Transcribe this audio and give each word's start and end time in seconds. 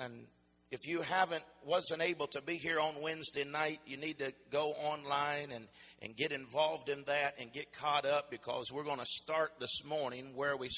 and 0.00 0.26
if 0.70 0.86
you 0.86 1.00
haven't 1.00 1.42
wasn't 1.64 2.00
able 2.00 2.28
to 2.28 2.40
be 2.40 2.54
here 2.54 2.78
on 2.78 3.00
Wednesday 3.02 3.44
night, 3.44 3.80
you 3.86 3.96
need 3.96 4.18
to 4.18 4.32
go 4.50 4.68
online 4.70 5.50
and, 5.52 5.66
and 6.00 6.16
get 6.16 6.32
involved 6.32 6.88
in 6.88 7.02
that 7.04 7.34
and 7.40 7.52
get 7.52 7.72
caught 7.72 8.06
up 8.06 8.30
because 8.30 8.66
we're 8.72 8.84
going 8.84 9.00
to 9.00 9.06
start 9.06 9.52
this 9.58 9.84
morning 9.84 10.32
where 10.34 10.56
we 10.56 10.68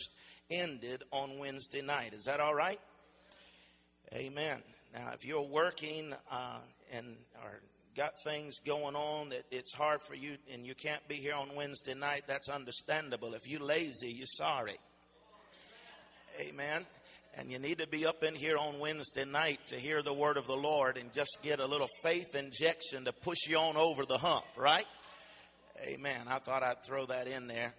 ended 0.50 1.02
on 1.12 1.38
Wednesday 1.38 1.82
night. 1.82 2.14
Is 2.14 2.24
that 2.24 2.40
all 2.40 2.54
right? 2.54 2.80
Amen. 4.14 4.58
Now, 4.94 5.10
if 5.14 5.24
you're 5.24 5.42
working 5.42 6.14
uh, 6.30 6.58
and 6.92 7.06
or 7.42 7.60
got 7.94 8.14
things 8.24 8.58
going 8.64 8.96
on 8.96 9.28
that 9.28 9.44
it's 9.50 9.74
hard 9.74 10.00
for 10.00 10.14
you 10.14 10.36
and 10.52 10.66
you 10.66 10.74
can't 10.74 11.06
be 11.08 11.16
here 11.16 11.34
on 11.34 11.54
Wednesday 11.54 11.94
night, 11.94 12.22
that's 12.26 12.48
understandable. 12.48 13.34
If 13.34 13.46
you're 13.46 13.60
lazy, 13.60 14.08
you're 14.08 14.26
sorry. 14.26 14.78
Amen. 16.40 16.86
And 17.34 17.50
you 17.50 17.58
need 17.58 17.78
to 17.78 17.88
be 17.88 18.04
up 18.04 18.22
in 18.22 18.34
here 18.34 18.58
on 18.58 18.78
Wednesday 18.78 19.24
night 19.24 19.60
to 19.68 19.76
hear 19.76 20.02
the 20.02 20.12
word 20.12 20.36
of 20.36 20.46
the 20.46 20.56
Lord 20.56 20.98
and 20.98 21.12
just 21.12 21.38
get 21.42 21.60
a 21.60 21.66
little 21.66 21.88
faith 22.02 22.34
injection 22.34 23.06
to 23.06 23.12
push 23.12 23.46
you 23.48 23.56
on 23.56 23.76
over 23.76 24.04
the 24.04 24.18
hump, 24.18 24.44
right? 24.56 24.86
Amen. 25.82 26.26
I 26.28 26.38
thought 26.38 26.62
I'd 26.62 26.84
throw 26.84 27.06
that 27.06 27.26
in 27.26 27.46
there 27.46 27.74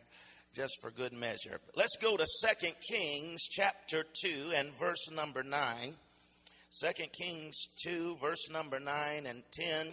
just 0.56 0.80
for 0.82 0.92
good 0.92 1.14
measure. 1.14 1.60
Let's 1.76 1.98
go 2.02 2.18
to 2.18 2.26
Second 2.26 2.74
Kings 2.90 3.42
chapter 3.50 4.06
2 4.24 4.54
and 4.56 4.74
verse 4.80 5.10
number 5.12 5.44
9. 5.44 5.96
2 6.82 7.04
Kings 7.12 7.68
2, 7.84 8.18
verse 8.18 8.50
number 8.52 8.80
9 8.80 9.26
and 9.28 9.44
10. 9.52 9.88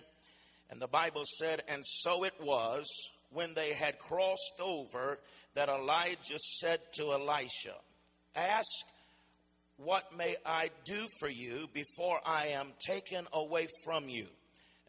And 0.70 0.80
the 0.80 0.88
Bible 0.88 1.24
said, 1.38 1.62
And 1.68 1.84
so 1.84 2.24
it 2.24 2.34
was 2.40 2.86
when 3.30 3.54
they 3.54 3.72
had 3.72 3.98
crossed 3.98 4.60
over 4.62 5.18
that 5.54 5.68
Elijah 5.68 6.38
said 6.38 6.80
to 6.94 7.12
Elisha, 7.12 7.74
Ask 8.34 8.66
what 9.84 10.16
may 10.16 10.36
I 10.44 10.70
do 10.84 11.06
for 11.18 11.28
you 11.28 11.68
before 11.72 12.20
I 12.24 12.48
am 12.48 12.68
taken 12.86 13.26
away 13.32 13.68
from 13.84 14.08
you? 14.08 14.26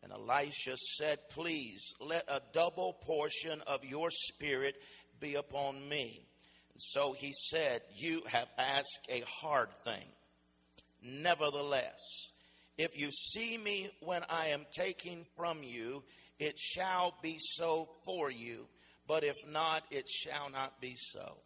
And 0.04 0.12
Elisha 0.12 0.75
said, 0.97 1.20
Please 1.30 1.94
let 2.00 2.25
a 2.28 2.42
double 2.52 2.94
portion 2.94 3.62
of 3.67 3.86
your 3.86 4.09
spirit 4.09 4.75
be 5.19 5.36
upon 5.36 5.88
me. 5.88 6.22
So 6.78 7.14
he 7.14 7.31
said, 7.34 7.81
You 7.95 8.23
have 8.28 8.47
asked 8.58 9.08
a 9.09 9.23
hard 9.42 9.69
thing. 9.84 10.06
Nevertheless, 11.03 12.00
if 12.78 12.97
you 13.00 13.12
see 13.12 13.58
me 13.58 13.89
when 14.02 14.23
I 14.30 14.47
am 14.47 14.66
taken 14.75 15.23
from 15.38 15.64
you, 15.64 16.03
it 16.39 16.58
shall 16.58 17.14
be 17.22 17.38
so 17.39 17.86
for 18.06 18.31
you. 18.31 18.67
But 19.08 19.23
if 19.23 19.36
not, 19.47 19.84
it 19.92 20.09
shall 20.09 20.50
not 20.50 20.81
be 20.81 20.95
so. 20.95 21.38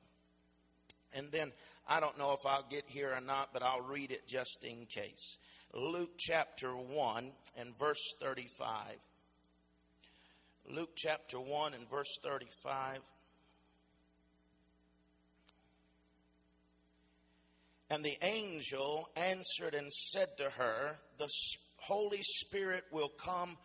And 1.14 1.32
then 1.32 1.52
I 1.88 2.00
don't 2.00 2.18
know 2.18 2.34
if 2.34 2.46
I'll 2.46 2.66
get 2.70 2.86
here 2.88 3.14
or 3.14 3.22
not, 3.22 3.50
but 3.54 3.62
I'll 3.62 3.82
read 3.82 4.12
it 4.12 4.28
just 4.28 4.64
in 4.64 4.86
case. 4.88 5.38
Luke 5.74 6.12
chapter 6.18 6.72
1 6.76 7.32
and 7.58 7.78
verse 7.78 8.14
35. 8.22 8.98
Luke 10.70 10.92
chapter 10.96 11.40
1 11.40 11.74
and 11.74 11.90
verse 11.90 12.18
35. 12.24 13.00
And 17.92 18.04
the 18.04 18.18
angel 18.24 19.10
answered 19.16 19.76
and 19.76 19.92
said 19.92 20.38
to 20.38 20.50
her, 20.50 20.98
The 21.18 21.30
Holy 21.78 22.22
Spirit 22.22 22.86
will 22.92 23.10
come 23.10 23.58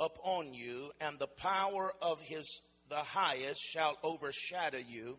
upon 0.00 0.54
you, 0.54 0.92
and 1.00 1.18
the 1.18 1.26
power 1.26 1.92
of 2.00 2.20
his 2.20 2.60
the 2.88 2.96
highest 2.96 3.60
shall 3.60 3.98
overshadow 4.02 4.78
you. 4.78 5.18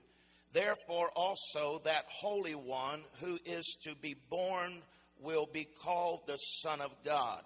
Therefore 0.53 1.09
also 1.15 1.81
that 1.83 2.05
Holy 2.07 2.55
One 2.55 3.01
who 3.21 3.37
is 3.45 3.77
to 3.83 3.95
be 3.95 4.15
born 4.29 4.81
will 5.19 5.47
be 5.51 5.67
called 5.83 6.21
the 6.27 6.37
Son 6.37 6.81
of 6.81 6.91
God. 7.03 7.41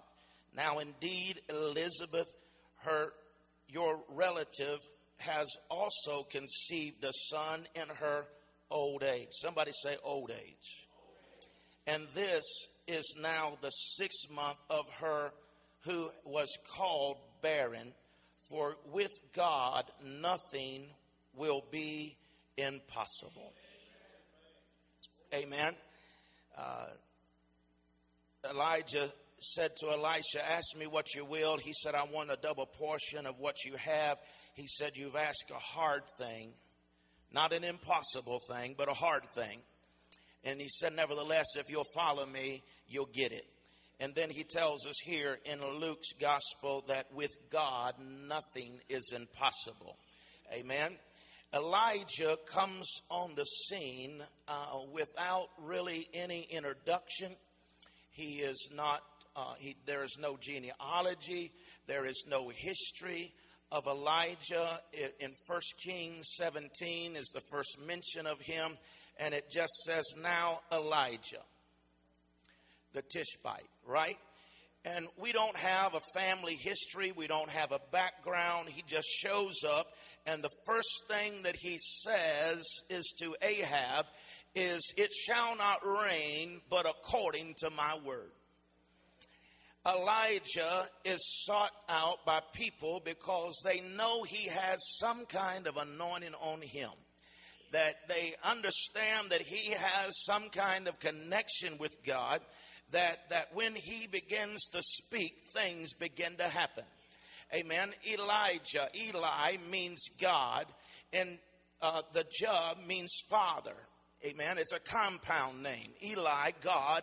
Now 0.56 0.78
indeed 0.78 1.40
Elizabeth, 1.48 2.32
her 2.84 3.12
your 3.68 4.00
relative, 4.08 4.78
has 5.18 5.48
also 5.70 6.24
conceived 6.24 7.02
a 7.04 7.12
son 7.30 7.66
in 7.74 7.88
her 7.88 8.26
old 8.70 9.02
age. 9.02 9.28
Somebody 9.30 9.70
say 9.82 9.96
old 10.02 10.30
age. 10.30 10.86
And 11.86 12.06
this 12.14 12.44
is 12.86 13.16
now 13.20 13.56
the 13.60 13.70
sixth 13.70 14.30
month 14.30 14.58
of 14.68 14.84
her 15.00 15.32
who 15.80 16.10
was 16.24 16.48
called 16.76 17.16
barren, 17.40 17.92
for 18.48 18.76
with 18.92 19.12
God 19.32 19.84
nothing 20.04 20.84
will 21.34 21.64
be 21.70 22.16
impossible. 22.56 23.52
Amen. 25.34 25.74
Uh, 26.56 26.86
Elijah 28.50 29.08
said 29.38 29.74
to 29.76 29.90
Elisha, 29.90 30.44
Ask 30.50 30.76
me 30.78 30.86
what 30.86 31.14
you 31.14 31.24
will. 31.24 31.56
He 31.56 31.72
said, 31.72 31.94
I 31.94 32.04
want 32.04 32.30
a 32.30 32.36
double 32.36 32.66
portion 32.66 33.26
of 33.26 33.38
what 33.38 33.64
you 33.64 33.74
have. 33.76 34.18
He 34.54 34.66
said, 34.66 34.96
You've 34.96 35.16
asked 35.16 35.50
a 35.50 35.54
hard 35.58 36.02
thing, 36.18 36.50
not 37.32 37.52
an 37.52 37.64
impossible 37.64 38.40
thing, 38.48 38.74
but 38.76 38.88
a 38.88 38.94
hard 38.94 39.24
thing. 39.30 39.58
And 40.44 40.60
he 40.60 40.68
said, 40.68 40.94
Nevertheless, 40.94 41.46
if 41.56 41.70
you'll 41.70 41.84
follow 41.94 42.26
me, 42.26 42.62
you'll 42.88 43.06
get 43.06 43.32
it. 43.32 43.46
And 44.00 44.14
then 44.14 44.30
he 44.30 44.42
tells 44.42 44.86
us 44.86 44.96
here 45.04 45.38
in 45.44 45.60
Luke's 45.80 46.12
gospel 46.20 46.84
that 46.88 47.12
with 47.14 47.30
God, 47.50 47.94
nothing 48.26 48.80
is 48.88 49.12
impossible. 49.14 49.96
Amen. 50.52 50.96
Elijah 51.54 52.38
comes 52.46 52.88
on 53.10 53.34
the 53.34 53.44
scene 53.44 54.22
uh, 54.48 54.78
without 54.90 55.48
really 55.58 56.08
any 56.14 56.46
introduction. 56.50 57.32
He 58.10 58.40
is 58.40 58.70
not, 58.74 59.02
uh, 59.36 59.54
he, 59.58 59.76
there 59.84 60.02
is 60.02 60.16
no 60.18 60.38
genealogy, 60.40 61.52
there 61.86 62.06
is 62.06 62.24
no 62.26 62.48
history 62.48 63.34
of 63.70 63.86
Elijah. 63.86 64.80
In 65.20 65.32
1 65.46 65.60
Kings 65.84 66.26
17 66.36 67.16
is 67.16 67.30
the 67.34 67.42
first 67.50 67.78
mention 67.86 68.26
of 68.26 68.40
him, 68.40 68.78
and 69.18 69.34
it 69.34 69.50
just 69.50 69.74
says, 69.84 70.04
Now 70.22 70.60
Elijah, 70.72 71.42
the 72.94 73.02
Tishbite, 73.02 73.68
right? 73.86 74.18
And 74.84 75.06
we 75.20 75.32
don't 75.32 75.56
have 75.56 75.94
a 75.94 76.00
family 76.14 76.56
history. 76.56 77.12
We 77.12 77.26
don't 77.26 77.50
have 77.50 77.72
a 77.72 77.80
background. 77.92 78.68
He 78.68 78.82
just 78.86 79.06
shows 79.06 79.62
up, 79.64 79.86
and 80.26 80.42
the 80.42 80.50
first 80.66 81.04
thing 81.08 81.42
that 81.44 81.56
he 81.56 81.78
says 81.78 82.64
is 82.90 83.14
to 83.20 83.34
Ahab 83.42 84.06
is, 84.54 84.92
It 84.96 85.12
shall 85.12 85.56
not 85.56 85.86
rain 85.86 86.60
but 86.68 86.86
according 86.86 87.54
to 87.58 87.70
my 87.70 87.98
word. 88.04 88.30
Elijah 89.86 90.84
is 91.04 91.44
sought 91.44 91.72
out 91.88 92.24
by 92.24 92.40
people 92.52 93.02
because 93.04 93.60
they 93.64 93.80
know 93.80 94.22
he 94.22 94.48
has 94.48 94.78
some 95.00 95.26
kind 95.26 95.66
of 95.66 95.76
anointing 95.76 96.34
on 96.40 96.60
him. 96.60 96.90
That 97.72 97.96
they 98.08 98.34
understand 98.44 99.30
that 99.30 99.42
he 99.42 99.72
has 99.72 100.12
some 100.24 100.50
kind 100.50 100.86
of 100.86 101.00
connection 101.00 101.78
with 101.78 102.04
God 102.04 102.40
that, 102.92 103.28
that 103.30 103.54
when 103.54 103.74
he 103.74 104.06
begins 104.06 104.66
to 104.72 104.82
speak, 104.82 105.34
things 105.52 105.92
begin 105.94 106.36
to 106.36 106.44
happen. 106.44 106.84
Amen. 107.54 107.90
Elijah, 108.10 108.88
Eli 108.94 109.56
means 109.70 110.08
God, 110.20 110.66
and 111.12 111.38
uh, 111.82 112.02
the 112.14 112.24
Jah 112.30 112.74
means 112.86 113.12
father. 113.28 113.74
Amen. 114.24 114.56
It's 114.58 114.72
a 114.72 114.80
compound 114.80 115.62
name. 115.62 115.90
Eli, 116.02 116.52
God, 116.62 117.02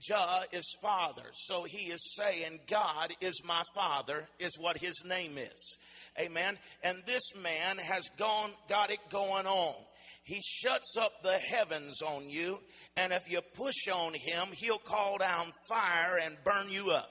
Jah 0.00 0.42
is 0.52 0.76
father. 0.82 1.22
So 1.32 1.64
he 1.64 1.90
is 1.90 2.14
saying, 2.16 2.60
God 2.68 3.12
is 3.20 3.42
my 3.44 3.62
father, 3.74 4.24
is 4.38 4.58
what 4.58 4.78
his 4.78 5.02
name 5.06 5.38
is. 5.38 5.78
Amen. 6.18 6.58
And 6.82 6.98
this 7.06 7.34
man 7.42 7.78
has 7.78 8.08
gone, 8.16 8.50
got 8.68 8.90
it 8.90 8.98
going 9.10 9.46
on. 9.46 9.74
He 10.22 10.40
shuts 10.42 10.96
up 11.00 11.22
the 11.22 11.38
heavens 11.38 12.02
on 12.02 12.28
you, 12.28 12.60
and 12.96 13.12
if 13.12 13.28
you 13.30 13.40
push 13.54 13.88
on 13.92 14.14
him, 14.14 14.48
he'll 14.52 14.78
call 14.78 15.18
down 15.18 15.50
fire 15.68 16.18
and 16.22 16.36
burn 16.44 16.70
you 16.70 16.90
up. 16.90 17.10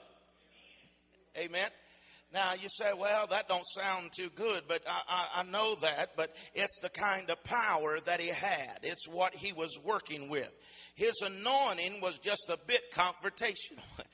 Amen. 1.36 1.68
Now 2.32 2.54
you 2.54 2.68
say, 2.68 2.92
well, 2.96 3.26
that 3.28 3.48
don't 3.48 3.66
sound 3.66 4.10
too 4.16 4.30
good, 4.34 4.62
but 4.68 4.82
I, 4.88 5.00
I, 5.08 5.40
I, 5.40 5.42
know 5.42 5.74
that, 5.76 6.10
but 6.16 6.36
it's 6.54 6.78
the 6.80 6.88
kind 6.88 7.28
of 7.28 7.42
power 7.42 7.98
that 8.04 8.20
he 8.20 8.28
had. 8.28 8.78
It's 8.84 9.08
what 9.08 9.34
he 9.34 9.52
was 9.52 9.76
working 9.82 10.28
with. 10.28 10.50
His 10.94 11.20
anointing 11.24 12.00
was 12.00 12.18
just 12.18 12.48
a 12.48 12.58
bit 12.66 12.92
confrontational. 12.94 13.82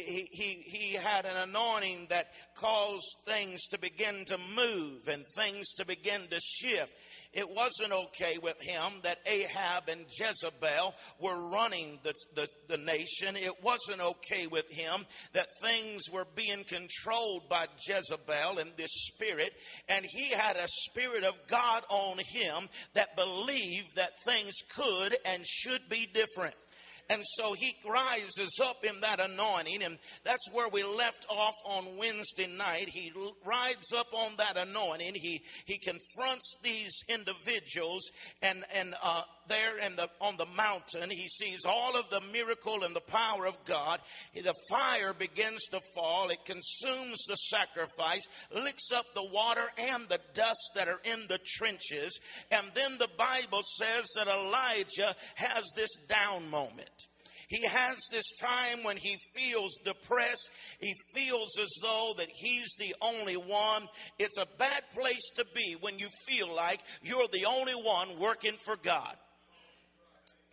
he, 0.00 0.62
he, 0.64 0.92
had 0.94 1.26
an 1.26 1.36
anointing 1.36 2.06
that 2.10 2.28
caused 2.56 3.16
things 3.24 3.66
to 3.68 3.78
begin 3.78 4.24
to 4.26 4.38
move 4.56 5.08
and 5.08 5.24
things 5.36 5.72
to 5.74 5.86
begin 5.86 6.22
to 6.30 6.40
shift. 6.40 6.92
It 7.32 7.50
wasn't 7.50 7.92
okay 7.92 8.38
with 8.38 8.60
him 8.62 8.92
that 9.02 9.18
Ahab 9.26 9.88
and 9.88 10.06
Jezebel 10.08 10.94
were 11.20 11.50
running 11.50 11.98
the, 12.02 12.14
the, 12.34 12.48
the 12.68 12.78
nation. 12.78 13.36
It 13.36 13.62
wasn't 13.62 14.00
okay 14.00 14.46
with 14.46 14.70
him 14.70 15.04
that 15.34 15.48
things 15.60 16.04
were 16.10 16.26
being 16.34 16.64
controlled 16.64 17.48
by 17.48 17.66
Jezebel 17.86 18.58
and 18.58 18.70
this 18.76 18.92
spirit. 18.92 19.52
And 19.88 20.04
he 20.08 20.30
had 20.30 20.56
a 20.56 20.66
spirit 20.66 21.24
of 21.24 21.38
God 21.46 21.84
on 21.90 22.18
him 22.18 22.68
that 22.94 23.16
believed 23.16 23.96
that 23.96 24.18
things 24.24 24.54
could 24.74 25.16
and 25.26 25.46
should 25.46 25.88
be 25.88 26.06
different. 26.06 26.54
And 27.08 27.22
so 27.24 27.52
he 27.52 27.76
rises 27.88 28.58
up 28.62 28.84
in 28.84 29.00
that 29.00 29.20
anointing, 29.20 29.82
and 29.82 29.98
that's 30.24 30.50
where 30.52 30.68
we 30.68 30.82
left 30.82 31.26
off 31.28 31.54
on 31.64 31.96
Wednesday 31.96 32.48
night. 32.48 32.88
He 32.88 33.12
rides 33.44 33.92
up 33.96 34.08
on 34.12 34.32
that 34.38 34.56
anointing. 34.56 35.14
He 35.14 35.42
he 35.66 35.78
confronts 35.78 36.56
these 36.62 36.92
individuals, 37.08 38.02
and 38.42 38.64
and 38.74 38.94
uh, 39.02 39.22
there 39.48 39.78
in 39.78 39.96
the 39.96 40.08
on 40.20 40.36
the 40.36 40.46
mountain, 40.56 41.10
he 41.10 41.28
sees 41.28 41.64
all 41.64 41.96
of 41.96 42.08
the 42.10 42.20
miracle 42.32 42.84
and 42.84 42.94
the 42.94 43.00
power 43.00 43.46
of 43.46 43.64
God. 43.64 44.00
The 44.34 44.54
fire 44.68 45.12
begins 45.12 45.64
to 45.70 45.80
fall. 45.94 46.30
It 46.30 46.44
consumes 46.44 47.24
the 47.26 47.36
sacrifice, 47.36 48.26
licks 48.54 48.90
up 48.92 49.06
the 49.14 49.28
water 49.32 49.64
and 49.78 50.08
the 50.08 50.20
dust 50.34 50.72
that 50.74 50.88
are 50.88 51.00
in 51.04 51.26
the 51.28 51.38
trenches, 51.44 52.18
and 52.50 52.66
then 52.74 52.98
the 52.98 53.10
Bible 53.18 53.62
says 53.78 54.06
that 54.16 54.28
Elijah 54.28 55.14
has 55.36 55.64
this 55.76 55.94
down 56.08 56.50
moment. 56.50 57.06
He 57.48 57.64
has 57.66 57.98
this 58.10 58.32
time 58.40 58.82
when 58.82 58.96
he 58.96 59.16
feels 59.34 59.78
depressed. 59.84 60.50
He 60.80 60.94
feels 61.14 61.56
as 61.60 61.72
though 61.80 62.14
that 62.18 62.28
he's 62.32 62.74
the 62.78 62.94
only 63.00 63.36
one. 63.36 63.86
It's 64.18 64.38
a 64.38 64.48
bad 64.58 64.82
place 64.94 65.30
to 65.36 65.46
be 65.54 65.76
when 65.80 65.98
you 65.98 66.08
feel 66.26 66.52
like 66.54 66.80
you're 67.02 67.28
the 67.28 67.46
only 67.46 67.74
one 67.74 68.18
working 68.18 68.56
for 68.64 68.76
God. 68.76 69.16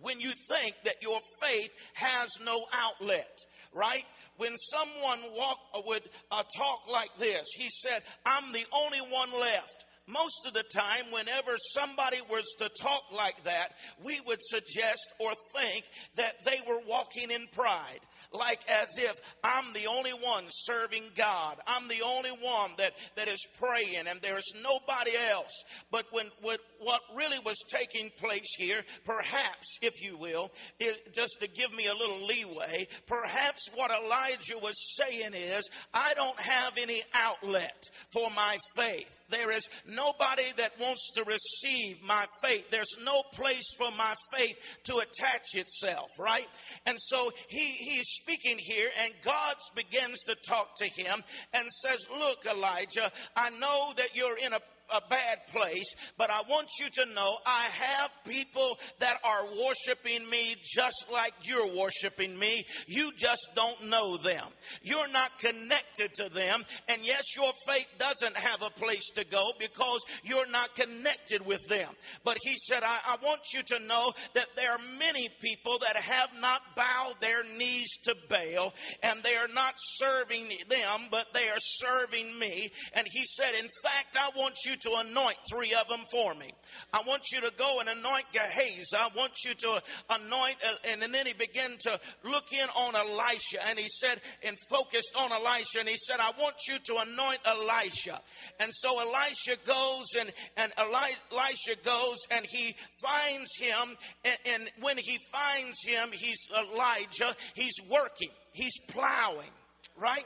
When 0.03 0.19
you 0.19 0.31
think 0.31 0.75
that 0.83 1.01
your 1.01 1.19
faith 1.41 1.71
has 1.93 2.29
no 2.45 2.65
outlet, 2.71 3.39
right? 3.73 4.05
When 4.37 4.55
someone 4.57 5.19
walk, 5.35 5.59
would 5.87 6.03
uh, 6.29 6.43
talk 6.55 6.91
like 6.91 7.17
this, 7.17 7.47
he 7.55 7.69
said, 7.69 8.03
I'm 8.25 8.51
the 8.51 8.65
only 8.71 8.99
one 8.99 9.31
left 9.39 9.85
most 10.07 10.45
of 10.45 10.53
the 10.53 10.63
time, 10.63 11.05
whenever 11.11 11.55
somebody 11.73 12.17
was 12.29 12.43
to 12.59 12.67
talk 12.69 13.03
like 13.15 13.41
that, 13.45 13.69
we 14.03 14.19
would 14.27 14.41
suggest 14.41 15.13
or 15.17 15.31
think 15.55 15.85
that 16.15 16.43
they 16.43 16.59
were 16.67 16.81
walking 16.85 17.31
in 17.31 17.47
pride, 17.53 17.99
like 18.33 18.69
as 18.69 18.89
if 18.97 19.13
I'm 19.43 19.71
the 19.71 19.87
only 19.87 20.11
one 20.11 20.43
serving 20.49 21.03
God. 21.15 21.57
I'm 21.65 21.87
the 21.87 22.01
only 22.05 22.31
one 22.31 22.71
that, 22.79 22.93
that 23.15 23.29
is 23.29 23.47
praying 23.57 24.07
and 24.07 24.19
there's 24.21 24.51
nobody 24.61 25.11
else. 25.31 25.63
But 25.89 26.05
when, 26.11 26.27
what, 26.41 26.59
what 26.83 27.01
really 27.15 27.39
was 27.45 27.57
taking 27.69 28.09
place 28.17 28.55
here, 28.57 28.83
perhaps, 29.05 29.77
if 29.81 30.03
you 30.03 30.17
will, 30.17 30.51
it, 30.79 31.13
just 31.13 31.37
to 31.39 31.47
give 31.47 31.73
me 31.73 31.87
a 31.87 31.93
little 31.93 32.25
leeway, 32.25 32.87
perhaps 33.07 33.69
what 33.75 33.91
Elijah 33.91 34.57
was 34.61 34.75
saying 34.95 35.33
is, 35.33 35.69
I 35.93 36.13
don't 36.15 36.39
have 36.39 36.73
any 36.77 37.01
outlet 37.13 37.89
for 38.11 38.29
my 38.35 38.57
faith. 38.75 39.09
There 39.29 39.51
is 39.51 39.67
nobody 39.87 40.43
that 40.57 40.79
wants 40.79 41.11
to 41.15 41.23
receive 41.23 42.03
my 42.03 42.25
faith. 42.43 42.69
There's 42.69 42.95
no 43.03 43.23
place 43.33 43.73
for 43.77 43.89
my 43.97 44.13
faith 44.35 44.57
to 44.83 44.97
attach 44.97 45.55
itself, 45.55 46.07
right? 46.19 46.47
And 46.85 46.97
so 46.99 47.31
he, 47.47 47.65
he's 47.65 48.05
speaking 48.21 48.57
here, 48.59 48.89
and 49.03 49.13
God 49.23 49.55
begins 49.75 50.19
to 50.27 50.35
talk 50.47 50.75
to 50.77 50.85
him 50.85 51.23
and 51.53 51.67
says, 51.83 52.05
Look, 52.19 52.45
Elijah, 52.45 53.11
I 53.35 53.49
know 53.51 53.93
that 53.97 54.15
you're 54.15 54.37
in 54.37 54.53
a 54.53 54.59
a 54.91 55.01
bad 55.09 55.47
place, 55.47 55.93
but 56.17 56.29
I 56.29 56.41
want 56.49 56.67
you 56.79 56.87
to 56.93 57.13
know 57.13 57.37
I 57.45 57.63
have 57.63 58.11
people 58.25 58.77
that 58.99 59.19
are 59.23 59.45
worshiping 59.45 60.29
me 60.29 60.55
just 60.63 61.05
like 61.11 61.33
you're 61.43 61.75
worshiping 61.75 62.37
me. 62.37 62.65
You 62.87 63.11
just 63.17 63.49
don't 63.55 63.89
know 63.89 64.17
them. 64.17 64.45
You're 64.81 65.09
not 65.09 65.37
connected 65.39 66.13
to 66.15 66.29
them. 66.29 66.63
And 66.87 67.01
yes, 67.03 67.35
your 67.35 67.51
faith 67.67 67.87
doesn't 67.97 68.35
have 68.35 68.61
a 68.61 68.79
place 68.79 69.09
to 69.15 69.25
go 69.25 69.51
because 69.59 70.01
you're 70.23 70.49
not 70.49 70.75
connected 70.75 71.45
with 71.45 71.67
them. 71.67 71.89
But 72.23 72.37
he 72.41 72.55
said, 72.57 72.83
I, 72.83 72.99
I 73.07 73.17
want 73.23 73.41
you 73.53 73.61
to 73.63 73.79
know 73.85 74.13
that 74.33 74.47
there 74.55 74.71
are 74.71 74.79
many 74.99 75.29
people 75.41 75.77
that 75.79 75.95
have 75.95 76.29
not 76.39 76.61
bowed 76.75 77.15
their 77.19 77.43
knees 77.57 77.97
to 78.03 78.15
Baal 78.29 78.73
and 79.01 79.21
they 79.23 79.35
are 79.35 79.53
not 79.53 79.73
serving 79.77 80.49
them, 80.69 81.07
but 81.11 81.33
they 81.33 81.49
are 81.49 81.59
serving 81.59 82.37
me. 82.37 82.71
And 82.93 83.07
he 83.09 83.23
said, 83.25 83.53
in 83.59 83.69
fact, 83.83 84.17
I 84.17 84.29
want 84.37 84.55
you 84.65 84.72
to 84.75 85.03
anoint 85.05 85.37
three 85.51 85.73
of 85.79 85.87
them 85.87 86.05
for 86.11 86.33
me. 86.35 86.51
I 86.93 87.01
want 87.07 87.23
you 87.31 87.41
to 87.41 87.51
go 87.57 87.79
and 87.79 87.89
anoint 87.89 88.25
Gehazi. 88.31 88.95
I 88.97 89.09
want 89.15 89.33
you 89.45 89.53
to 89.53 89.81
anoint, 90.09 90.55
uh, 90.65 90.75
and 90.89 91.13
then 91.13 91.25
he 91.25 91.33
began 91.33 91.71
to 91.81 91.99
look 92.23 92.51
in 92.53 92.67
on 92.75 92.95
Elisha, 92.95 93.65
and 93.67 93.77
he 93.77 93.87
said, 93.87 94.21
and 94.43 94.57
focused 94.69 95.13
on 95.17 95.31
Elisha, 95.31 95.79
and 95.79 95.89
he 95.89 95.97
said, 95.97 96.19
I 96.19 96.31
want 96.39 96.55
you 96.67 96.77
to 96.79 96.97
anoint 97.07 97.39
Elisha. 97.45 98.19
And 98.59 98.71
so 98.73 98.99
Elisha 98.99 99.57
goes, 99.65 100.05
and, 100.19 100.31
and 100.57 100.71
Elisha 100.77 101.75
goes, 101.83 102.17
and 102.31 102.45
he 102.45 102.75
finds 103.01 103.49
him, 103.57 103.97
and, 104.25 104.37
and 104.45 104.71
when 104.81 104.97
he 104.97 105.19
finds 105.31 105.77
him, 105.85 106.09
he's 106.11 106.47
Elijah, 106.57 107.35
he's 107.55 107.75
working, 107.89 108.29
he's 108.51 108.73
plowing, 108.87 109.51
right? 109.97 110.25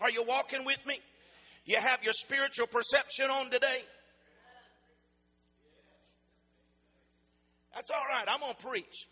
Are 0.00 0.10
you 0.10 0.24
walking 0.24 0.64
with 0.64 0.84
me? 0.86 0.98
You 1.64 1.76
have 1.76 2.02
your 2.02 2.12
spiritual 2.12 2.66
perception 2.66 3.30
on 3.30 3.50
today? 3.50 3.82
That's 7.74 7.90
all 7.90 8.04
right. 8.08 8.24
I'm 8.28 8.40
going 8.40 8.54
to 8.54 8.66
preach. 8.66 9.06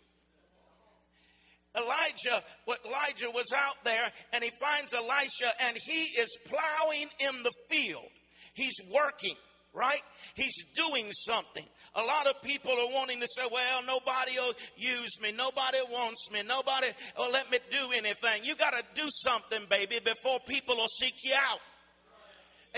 Elijah, 1.75 2.43
what 2.65 2.79
Elijah 2.85 3.31
was 3.31 3.53
out 3.55 3.75
there 3.85 4.11
and 4.33 4.43
he 4.43 4.51
finds 4.59 4.93
Elisha 4.93 5.51
and 5.65 5.77
he 5.77 6.03
is 6.19 6.37
plowing 6.45 7.07
in 7.19 7.43
the 7.43 7.51
field. 7.69 8.09
He's 8.53 8.75
working, 8.93 9.35
right? 9.73 10.01
He's 10.35 10.65
doing 10.75 11.09
something. 11.13 11.63
A 11.95 12.03
lot 12.03 12.27
of 12.27 12.41
people 12.41 12.71
are 12.71 12.93
wanting 12.93 13.21
to 13.21 13.27
say, 13.37 13.43
well, 13.49 13.83
nobody 13.87 14.33
will 14.35 14.53
use 14.75 15.21
me. 15.21 15.31
Nobody 15.31 15.77
wants 15.89 16.29
me. 16.31 16.41
Nobody 16.45 16.87
will 17.17 17.31
let 17.31 17.49
me 17.49 17.59
do 17.69 17.91
anything. 17.95 18.43
You 18.43 18.55
got 18.55 18.73
to 18.73 18.83
do 18.93 19.07
something, 19.09 19.61
baby, 19.69 19.99
before 20.03 20.39
people 20.45 20.75
will 20.75 20.87
seek 20.87 21.15
you 21.23 21.33
out. 21.35 21.59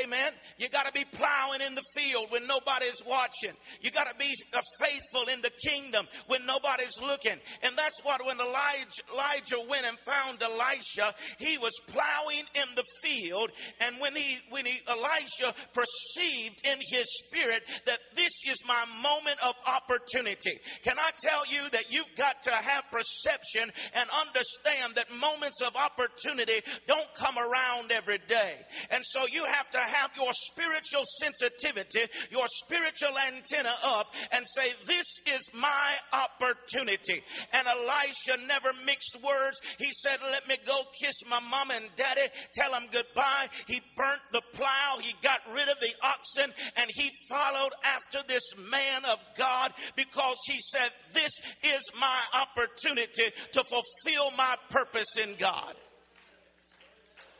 Amen. 0.01 0.31
You 0.57 0.69
got 0.69 0.87
to 0.87 0.91
be 0.91 1.05
plowing 1.05 1.61
in 1.61 1.75
the 1.75 1.83
field 1.95 2.27
when 2.29 2.47
nobody's 2.47 3.03
watching. 3.05 3.51
You 3.79 3.91
got 3.91 4.09
to 4.09 4.15
be 4.15 4.33
uh, 4.53 4.59
faithful 4.79 5.31
in 5.31 5.41
the 5.41 5.51
kingdom 5.63 6.07
when 6.25 6.43
nobody's 6.47 6.99
looking. 6.99 7.37
And 7.61 7.77
that's 7.77 8.03
what 8.03 8.25
when 8.25 8.39
Elijah, 8.39 9.03
Elijah 9.13 9.69
went 9.69 9.85
and 9.85 9.97
found 9.99 10.41
Elisha, 10.41 11.13
he 11.37 11.59
was 11.59 11.73
plowing 11.87 12.43
in 12.55 12.75
the 12.75 12.83
field. 13.03 13.51
And 13.81 13.97
when 13.99 14.15
he, 14.15 14.39
when 14.49 14.65
he, 14.65 14.81
Elisha 14.87 15.53
perceived 15.73 16.65
in 16.65 16.79
his 16.89 17.05
spirit 17.25 17.61
that 17.85 17.99
this 18.15 18.33
is 18.47 18.57
my 18.67 18.85
moment 19.03 19.37
of 19.45 19.53
opportunity. 19.67 20.57
Can 20.83 20.97
I 20.97 21.11
tell 21.21 21.45
you 21.45 21.69
that 21.69 21.93
you've 21.93 22.15
got 22.17 22.41
to 22.43 22.51
have 22.51 22.83
perception 22.91 23.71
and 23.93 24.09
understand 24.25 24.95
that 24.95 25.05
moments 25.21 25.61
of 25.61 25.75
opportunity 25.75 26.61
don't 26.87 27.13
come 27.13 27.37
around 27.37 27.91
every 27.91 28.19
day. 28.27 28.55
And 28.89 29.03
so 29.05 29.25
you 29.31 29.45
have 29.45 29.69
to 29.69 29.82
have 29.87 30.11
your 30.15 30.31
spiritual 30.33 31.03
sensitivity, 31.21 32.01
your 32.31 32.45
spiritual 32.47 33.15
antenna 33.27 33.73
up 33.85 34.13
and 34.31 34.45
say, 34.47 34.71
This 34.85 35.07
is 35.27 35.49
my 35.53 35.93
opportunity. 36.11 37.23
And 37.53 37.67
Elisha 37.67 38.45
never 38.47 38.71
mixed 38.85 39.17
words. 39.23 39.59
He 39.79 39.89
said, 39.91 40.17
Let 40.31 40.47
me 40.47 40.55
go 40.65 40.81
kiss 41.01 41.15
my 41.29 41.39
mom 41.49 41.71
and 41.71 41.85
daddy, 41.95 42.27
tell 42.53 42.71
them 42.71 42.87
goodbye. 42.91 43.47
He 43.67 43.81
burnt 43.95 44.21
the 44.31 44.41
plow, 44.53 44.97
he 45.01 45.13
got 45.21 45.41
rid 45.53 45.69
of 45.69 45.79
the 45.79 45.93
oxen, 46.01 46.53
and 46.77 46.89
he 46.93 47.09
followed 47.29 47.73
after 47.83 48.19
this 48.27 48.43
man 48.69 49.05
of 49.11 49.19
God 49.37 49.73
because 49.95 50.37
he 50.47 50.59
said, 50.59 50.91
This 51.13 51.31
is 51.63 51.81
my 51.99 52.19
opportunity 52.33 53.31
to 53.51 53.63
fulfill 53.63 54.31
my 54.37 54.55
purpose 54.69 55.17
in 55.21 55.35
God. 55.37 55.75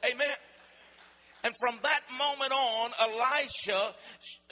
Amen. 0.06 0.28
And 1.44 1.54
from 1.60 1.78
that 1.84 2.02
moment 2.18 2.54
on, 2.54 2.92
Elisha 3.02 3.94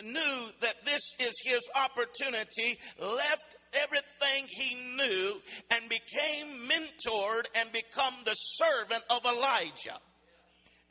knew 0.04 0.50
that 0.60 0.86
this 0.86 1.02
is 1.20 1.32
his 1.46 1.62
opportunity, 1.74 2.78
left 3.00 3.56
everything 3.74 4.46
he 4.50 4.76
knew, 4.98 5.42
and 5.72 5.88
became 5.88 6.68
mentored 6.68 7.46
and 7.56 7.72
become 7.72 8.14
the 8.26 8.34
servant 8.34 9.04
of 9.10 9.26
Elijah. 9.26 9.98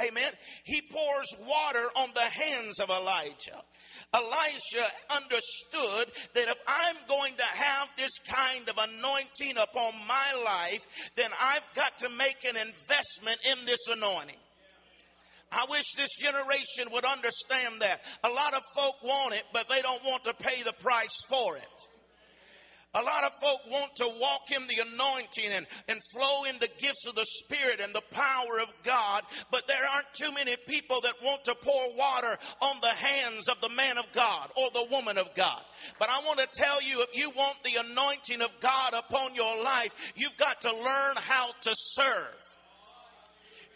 Amen. 0.03 0.33
He 0.65 0.81
pours 0.81 1.37
water 1.47 1.87
on 1.97 2.09
the 2.15 2.21
hands 2.21 2.81
of 2.81 2.89
Elijah. 2.89 3.63
Elisha 4.15 4.87
understood 5.15 6.11
that 6.35 6.49
if 6.49 6.59
I'm 6.67 6.97
going 7.07 7.35
to 7.37 7.45
have 7.45 7.89
this 7.99 8.17
kind 8.27 8.69
of 8.69 8.79
anointing 8.79 9.59
upon 9.59 9.93
my 10.09 10.43
life, 10.43 11.11
then 11.17 11.31
I've 11.39 11.69
got 11.75 11.99
to 11.99 12.09
make 12.09 12.45
an 12.45 12.57
investment 12.57 13.39
in 13.53 13.67
this 13.67 13.87
anointing. 13.91 14.37
I 15.53 15.67
wish 15.69 15.93
this 15.97 16.17
generation 16.17 16.93
would 16.93 17.05
understand 17.05 17.81
that. 17.81 18.03
A 18.25 18.29
lot 18.29 18.55
of 18.55 18.63
folk 18.77 19.03
want 19.03 19.35
it, 19.35 19.43
but 19.53 19.69
they 19.69 19.83
don't 19.83 20.03
want 20.05 20.25
to 20.25 20.35
pay 20.35 20.63
the 20.63 20.73
price 20.75 21.17
for 21.29 21.57
it. 21.57 21.67
A 22.93 23.03
lot 23.03 23.23
of 23.23 23.33
folk 23.41 23.61
want 23.71 23.95
to 23.97 24.13
walk 24.21 24.51
in 24.51 24.67
the 24.67 24.83
anointing 24.93 25.53
and, 25.53 25.67
and 25.89 26.01
flow 26.13 26.43
in 26.45 26.59
the 26.59 26.69
gifts 26.79 27.07
of 27.07 27.15
the 27.15 27.25
Spirit 27.25 27.81
and 27.81 27.95
the 27.95 28.03
power 28.11 28.59
of 28.61 28.73
God, 28.83 29.23
but 29.53 29.69
there 29.69 29.89
aren't 29.95 30.13
too 30.13 30.33
many 30.35 30.57
people 30.67 31.01
that 31.03 31.15
want 31.23 31.45
to 31.45 31.55
pour 31.55 31.95
water 31.97 32.37
on 32.61 32.77
the 32.81 32.89
hands 32.89 33.49
of 33.49 33.61
the 33.61 33.69
man 33.69 33.97
of 33.97 34.11
God 34.13 34.51
or 34.57 34.71
the 34.71 34.89
woman 34.91 35.19
of 35.19 35.33
God. 35.37 35.63
But 36.01 36.09
I 36.11 36.19
want 36.27 36.41
to 36.41 36.49
tell 36.53 36.83
you, 36.83 37.03
if 37.03 37.17
you 37.17 37.31
want 37.31 37.63
the 37.63 37.79
anointing 37.91 38.43
of 38.43 38.51
God 38.59 38.93
upon 38.93 39.37
your 39.37 39.63
life, 39.63 40.13
you've 40.17 40.37
got 40.37 40.61
to 40.63 40.73
learn 40.73 41.15
how 41.17 41.51
to 41.63 41.71
serve. 41.77 42.51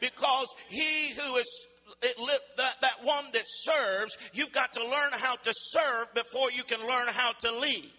Because 0.04 0.54
he 0.68 1.14
who 1.14 1.36
is 1.36 1.66
it, 2.02 2.16
that, 2.56 2.74
that 2.82 3.04
one 3.04 3.24
that 3.32 3.44
serves, 3.46 4.16
you've 4.32 4.52
got 4.52 4.72
to 4.74 4.82
learn 4.82 5.12
how 5.12 5.36
to 5.36 5.52
serve 5.54 6.12
before 6.14 6.50
you 6.50 6.62
can 6.62 6.80
learn 6.80 7.08
how 7.08 7.32
to 7.32 7.58
lead. 7.58 7.90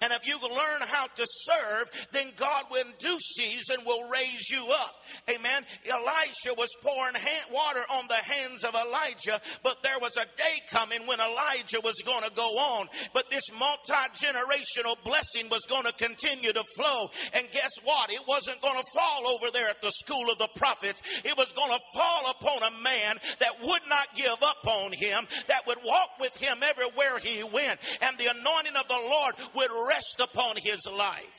And 0.00 0.12
if 0.12 0.26
you 0.26 0.38
learn 0.40 0.82
how 0.82 1.06
to 1.06 1.26
serve, 1.26 1.90
then 2.12 2.28
God 2.36 2.64
in 2.78 2.92
due 2.98 3.18
season 3.20 3.76
will 3.86 4.08
raise 4.08 4.50
you 4.50 4.64
up. 4.80 4.94
Amen. 5.30 5.64
Elisha 5.86 6.54
was 6.56 6.68
pouring 6.82 7.14
water 7.52 7.80
on 7.92 8.06
the 8.08 8.14
hands 8.14 8.64
of 8.64 8.74
Elijah, 8.74 9.40
but 9.62 9.82
there 9.82 9.98
was 10.00 10.16
a 10.16 10.24
day 10.36 10.60
coming 10.70 11.06
when 11.06 11.20
Elijah 11.20 11.80
was 11.82 12.02
going 12.04 12.22
to 12.22 12.32
go 12.34 12.48
on. 12.76 12.88
But 13.12 13.30
this 13.30 13.44
multi-generational 13.58 15.02
blessing 15.04 15.48
was 15.50 15.64
going 15.68 15.84
to 15.84 15.92
continue 15.92 16.52
to 16.52 16.64
flow. 16.76 17.10
And 17.34 17.46
guess 17.52 17.70
what? 17.84 18.10
It 18.10 18.22
wasn't 18.26 18.60
going 18.62 18.78
to 18.78 18.84
fall 18.94 19.26
over 19.26 19.50
there 19.52 19.68
at 19.68 19.82
the 19.82 19.92
school 19.92 20.30
of 20.30 20.38
the 20.38 20.48
prophets. 20.56 21.02
It 21.24 21.36
was 21.36 21.52
going 21.52 21.70
to 21.70 21.98
fall 21.98 22.30
upon 22.30 22.62
a 22.62 22.82
man 22.82 23.18
that 23.40 23.60
would 23.62 23.82
not 23.88 24.14
give 24.14 24.42
up 24.42 24.66
on 24.66 24.92
him, 24.92 25.26
that 25.48 25.66
would 25.66 25.78
walk 25.84 26.10
with 26.20 26.36
him 26.36 26.58
everywhere 26.62 27.18
he 27.18 27.42
went. 27.42 27.78
And 28.00 28.16
the 28.18 28.30
anointing 28.30 28.76
of 28.76 28.88
the 28.88 29.00
Lord 29.10 29.34
would 29.54 29.70
rest 29.88 30.20
upon 30.20 30.56
his 30.56 30.80
life. 30.96 31.38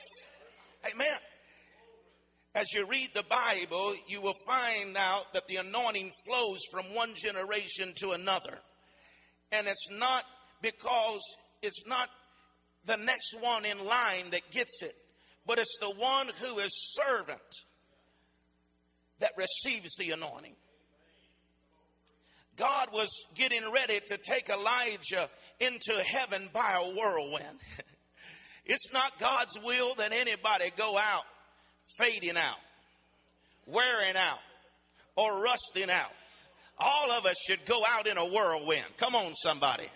Amen. 0.92 1.18
As 2.56 2.72
you 2.74 2.86
read 2.86 3.10
the 3.16 3.24
Bible, 3.24 3.96
you 4.08 4.22
will 4.22 4.36
find 4.46 4.96
out 4.96 5.34
that 5.34 5.48
the 5.48 5.56
anointing 5.56 6.12
flows 6.28 6.60
from 6.72 6.86
one 6.94 7.16
generation 7.16 7.94
to 7.96 8.12
another. 8.12 8.60
And 9.52 9.68
it's 9.68 9.90
not 9.92 10.24
because 10.62 11.22
it's 11.62 11.88
not 11.88 12.10
the 12.86 12.98
next 12.98 13.36
one 13.40 13.66
in 13.66 13.84
line 13.86 14.30
that 14.32 14.52
gets 14.52 14.84
it, 14.84 14.96
but 15.48 15.58
it's 15.58 15.78
the 15.80 15.90
one 15.90 16.28
who 16.42 16.60
is 16.60 16.94
servant 16.94 17.40
that 19.20 19.32
receives 19.38 19.96
the 19.98 20.12
anointing. 20.12 20.56
God 22.56 22.90
was 22.94 23.10
getting 23.34 23.64
ready 23.72 24.00
to 24.08 24.18
take 24.18 24.50
Elijah 24.50 25.28
into 25.60 25.94
heaven 26.04 26.50
by 26.54 26.78
a 26.80 26.94
whirlwind. 26.96 27.60
It's 28.66 28.94
not 28.94 29.20
God's 29.20 29.60
will 29.64 29.96
that 29.96 30.14
anybody 30.14 30.72
go 30.78 30.98
out 30.98 31.24
fading 31.98 32.38
out, 32.38 32.58
wearing 33.68 34.16
out, 34.16 34.40
or 35.16 35.44
rusting 35.44 35.90
out. 35.90 36.12
All 36.80 37.12
of 37.12 37.26
us 37.26 37.36
should 37.48 37.66
go 37.66 37.82
out 37.88 38.08
in 38.08 38.18
a 38.18 38.26
whirlwind. 38.26 38.86
Come 38.98 39.16
on, 39.16 39.34
somebody. 39.36 39.88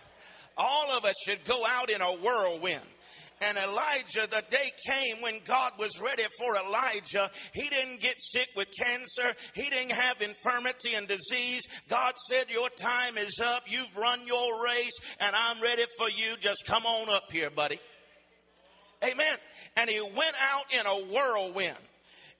All 0.58 0.92
of 0.98 1.06
us 1.06 1.16
should 1.26 1.44
go 1.46 1.64
out 1.68 1.90
in 1.90 2.02
a 2.02 2.12
whirlwind. 2.14 2.82
And 3.40 3.58
Elijah, 3.58 4.28
the 4.30 4.44
day 4.50 4.72
came 4.88 5.22
when 5.22 5.40
God 5.46 5.74
was 5.78 6.02
ready 6.02 6.24
for 6.40 6.56
Elijah. 6.56 7.30
He 7.54 7.70
didn't 7.70 8.00
get 8.00 8.16
sick 8.18 8.50
with 8.56 8.68
cancer. 8.80 9.36
He 9.54 9.70
didn't 9.70 9.92
have 9.92 10.22
infirmity 10.22 10.96
and 10.96 11.08
disease. 11.08 11.62
God 11.88 12.16
said, 12.30 12.50
Your 12.50 12.70
time 12.70 13.16
is 13.18 13.40
up. 13.44 13.64
You've 13.68 13.96
run 13.96 14.26
your 14.26 14.66
race, 14.66 15.00
and 15.20 15.36
I'm 15.36 15.62
ready 15.62 15.84
for 16.00 16.10
you. 16.10 16.36
Just 16.40 16.66
come 16.66 16.86
on 16.86 17.10
up 17.10 17.32
here, 17.32 17.52
buddy. 17.52 17.80
Amen. 19.04 19.36
And 19.76 19.90
he 19.90 20.02
went 20.02 20.36
out 20.42 20.66
in 20.74 20.86
a 20.86 21.14
whirlwind. 21.14 21.78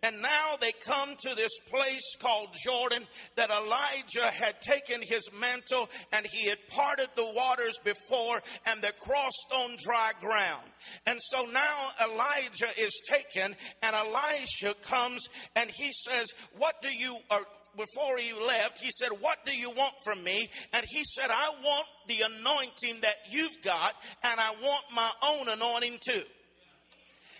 And 0.04 0.22
now 0.22 0.56
they 0.62 0.72
come 0.86 1.16
to 1.22 1.36
this 1.36 1.58
place 1.72 2.16
called 2.20 2.50
Jordan 2.64 3.04
that 3.36 3.50
Elijah 3.50 4.28
had 4.28 4.62
taken 4.62 5.02
his 5.02 5.32
mantle 5.40 5.90
and 6.14 6.26
he 6.26 6.48
had 6.48 6.60
parted 6.70 7.10
the 7.16 7.26
waters 7.26 7.80
before 7.84 8.42
and 8.68 8.82
they 8.82 8.92
crossed 9.00 9.48
on 9.56 9.76
dry 9.84 10.12
ground. 10.22 10.64
And 11.08 11.20
so 11.20 11.46
now 11.46 12.12
Elijah 12.12 12.70
is 12.78 13.02
taken 13.10 13.56
and 13.82 13.96
Elisha 13.96 14.76
comes 14.84 15.30
and 15.56 15.72
he 15.72 15.92
says, 15.92 16.28
What 16.58 16.80
do 16.84 16.94
you, 16.94 17.18
or 17.32 17.40
before 17.76 18.18
he 18.18 18.34
left, 18.34 18.80
he 18.80 18.92
said, 18.92 19.10
What 19.20 19.46
do 19.46 19.58
you 19.58 19.72
want 19.72 19.94
from 20.04 20.24
me? 20.24 20.48
And 20.74 20.86
he 20.88 21.04
said, 21.06 21.32
I 21.32 21.50
want 21.64 21.88
the 22.08 22.22
anointing 22.22 23.02
that 23.02 23.16
you've 23.32 23.64
got 23.64 23.96
and 24.24 24.40
I 24.40 24.52
want 24.62 24.84
my 24.94 25.12
own 25.24 25.50
anointing 25.50 25.98
too. 26.08 26.24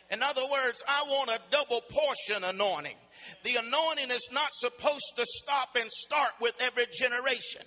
In 0.10 0.24
other 0.24 0.44
words, 0.50 0.82
I 0.88 1.04
want 1.04 1.30
a 1.30 1.40
double 1.52 1.82
portion 1.90 2.44
anointing. 2.44 2.96
The 3.44 3.56
anointing 3.56 4.10
is 4.10 4.30
not 4.32 4.50
supposed 4.54 5.14
to 5.18 5.26
stop 5.26 5.76
and 5.80 5.92
start 5.92 6.32
with 6.40 6.54
every 6.62 6.86
generation. 6.98 7.64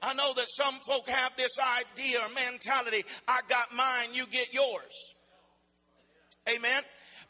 I 0.00 0.14
know 0.14 0.32
that 0.34 0.46
some 0.48 0.76
folk 0.86 1.08
have 1.08 1.32
this 1.36 1.58
idea 1.58 2.18
or 2.20 2.28
mentality 2.34 3.04
I 3.26 3.40
got 3.48 3.74
mine, 3.74 4.10
you 4.12 4.26
get 4.26 4.54
yours. 4.54 5.14
Amen. 6.48 6.82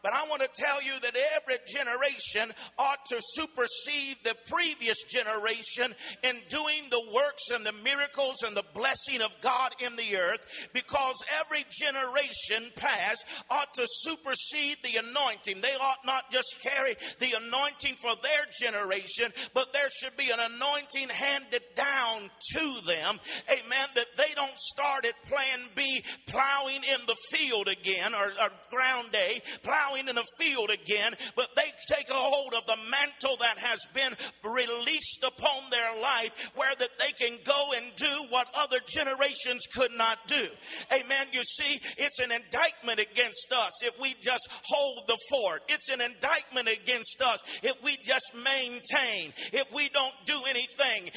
But 0.02 0.12
I 0.12 0.28
want 0.28 0.43
to 0.43 0.49
tell 0.55 0.81
you 0.81 0.93
that 1.00 1.17
every 1.35 1.57
generation 1.67 2.55
ought 2.78 3.05
to 3.11 3.21
supersede 3.21 4.17
the 4.23 4.37
previous 4.49 5.02
generation 5.11 5.93
in 6.23 6.37
doing 6.49 6.85
the 6.90 7.02
works 7.12 7.50
and 7.52 7.67
the 7.67 7.73
miracles 7.83 8.45
and 8.47 8.57
the 8.57 8.64
blessing 8.75 9.23
of 9.23 9.35
God 9.40 9.73
in 9.81 9.97
the 9.97 10.17
earth 10.17 10.47
because 10.73 11.17
every 11.40 11.64
generation 11.71 12.71
past 12.76 13.25
ought 13.50 13.75
to 13.75 13.87
supersede 13.88 14.76
the 14.85 14.99
anointing. 14.99 15.61
They 15.61 15.75
ought 15.75 16.07
not 16.07 16.31
just 16.31 16.55
carry 16.62 16.95
the 17.19 17.35
anointing 17.45 17.97
for 17.97 18.14
their 18.23 18.47
generation, 18.61 19.33
but 19.52 19.73
there 19.73 19.88
should 19.90 20.17
be 20.17 20.31
an 20.31 20.38
anointing 20.38 21.09
handed 21.09 21.62
down 21.75 22.31
to 22.52 22.87
them. 22.87 23.19
Amen. 23.50 23.88
That 23.97 24.07
they 24.17 24.33
don't 24.37 24.59
start 24.59 25.07
at 25.07 25.21
plan 25.25 25.61
B, 25.75 26.05
plowing 26.26 26.85
in 26.85 27.07
the 27.07 27.17
field 27.33 27.67
again 27.67 28.14
or, 28.14 28.26
or 28.26 28.50
ground 28.71 29.11
A, 29.14 29.43
plowing 29.64 29.88
plowing 29.88 30.09
in 30.09 30.18
a 30.18 30.25
field 30.38 30.71
again, 30.71 31.14
but 31.37 31.49
they 31.57 31.73
take 31.88 32.09
a 32.11 32.14
hold 32.14 32.54
of 32.54 32.66
the 32.66 32.76
mantle 32.90 33.37
that 33.40 33.59
has 33.59 33.80
been 33.95 34.12
released 34.45 35.25
upon 35.25 35.71
their 35.71 36.00
life 36.00 36.50
where 36.54 36.75
that 36.78 36.90
they 36.99 37.12
can 37.12 37.38
go 37.45 37.73
and 37.76 37.95
do 37.97 38.26
what 38.30 38.47
other 38.54 38.78
generations 38.87 39.66
could 39.73 39.92
not 39.97 40.18
do. 40.26 40.49
Amen. 40.92 41.26
You 41.33 41.42
see, 41.42 41.80
it's 41.97 42.21
an 42.21 42.33
indictment 42.33 43.00
against 43.00 43.52
us 43.52 43.73
if 43.85 43.99
we 44.00 44.14
just 44.21 44.49
hold 44.64 45.04
the 45.07 45.18
fort. 45.30 45.62
It's 45.68 45.90
an 45.90 46.00
indictment 46.00 46.68
against 46.68 47.21
us 47.23 47.42
if 47.62 47.83
we 47.83 47.97
just 48.04 48.33
maintain, 48.35 49.33
if 49.52 49.73
we 49.75 49.88
don't 49.90 50.14
do 50.26 50.38
anything. 50.49 51.11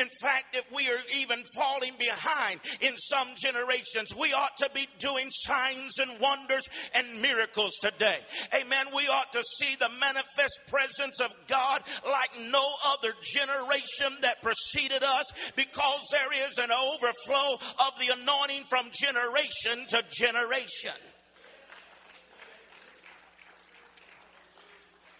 In 0.00 0.08
fact, 0.20 0.56
if 0.56 0.64
we 0.74 0.88
are 0.88 1.00
even 1.16 1.42
falling 1.54 1.92
behind 1.98 2.60
in 2.80 2.96
some 2.96 3.28
generations, 3.36 4.14
we 4.18 4.32
ought 4.32 4.56
to 4.58 4.70
be 4.74 4.86
doing 4.98 5.26
signs 5.30 5.98
and 5.98 6.20
wonders 6.20 6.68
and 6.94 7.20
miracles 7.20 7.72
today 7.80 8.11
Amen. 8.54 8.86
We 8.94 9.08
ought 9.08 9.32
to 9.32 9.42
see 9.42 9.76
the 9.76 9.88
manifest 10.00 10.60
presence 10.68 11.20
of 11.20 11.34
God 11.48 11.82
like 12.06 12.30
no 12.50 12.74
other 12.86 13.14
generation 13.22 14.16
that 14.22 14.42
preceded 14.42 15.02
us 15.02 15.32
because 15.56 16.00
there 16.10 16.32
is 16.48 16.58
an 16.58 16.70
overflow 16.70 17.54
of 17.86 17.98
the 17.98 18.12
anointing 18.20 18.64
from 18.64 18.90
generation 18.92 19.86
to 19.88 20.04
generation. 20.10 20.92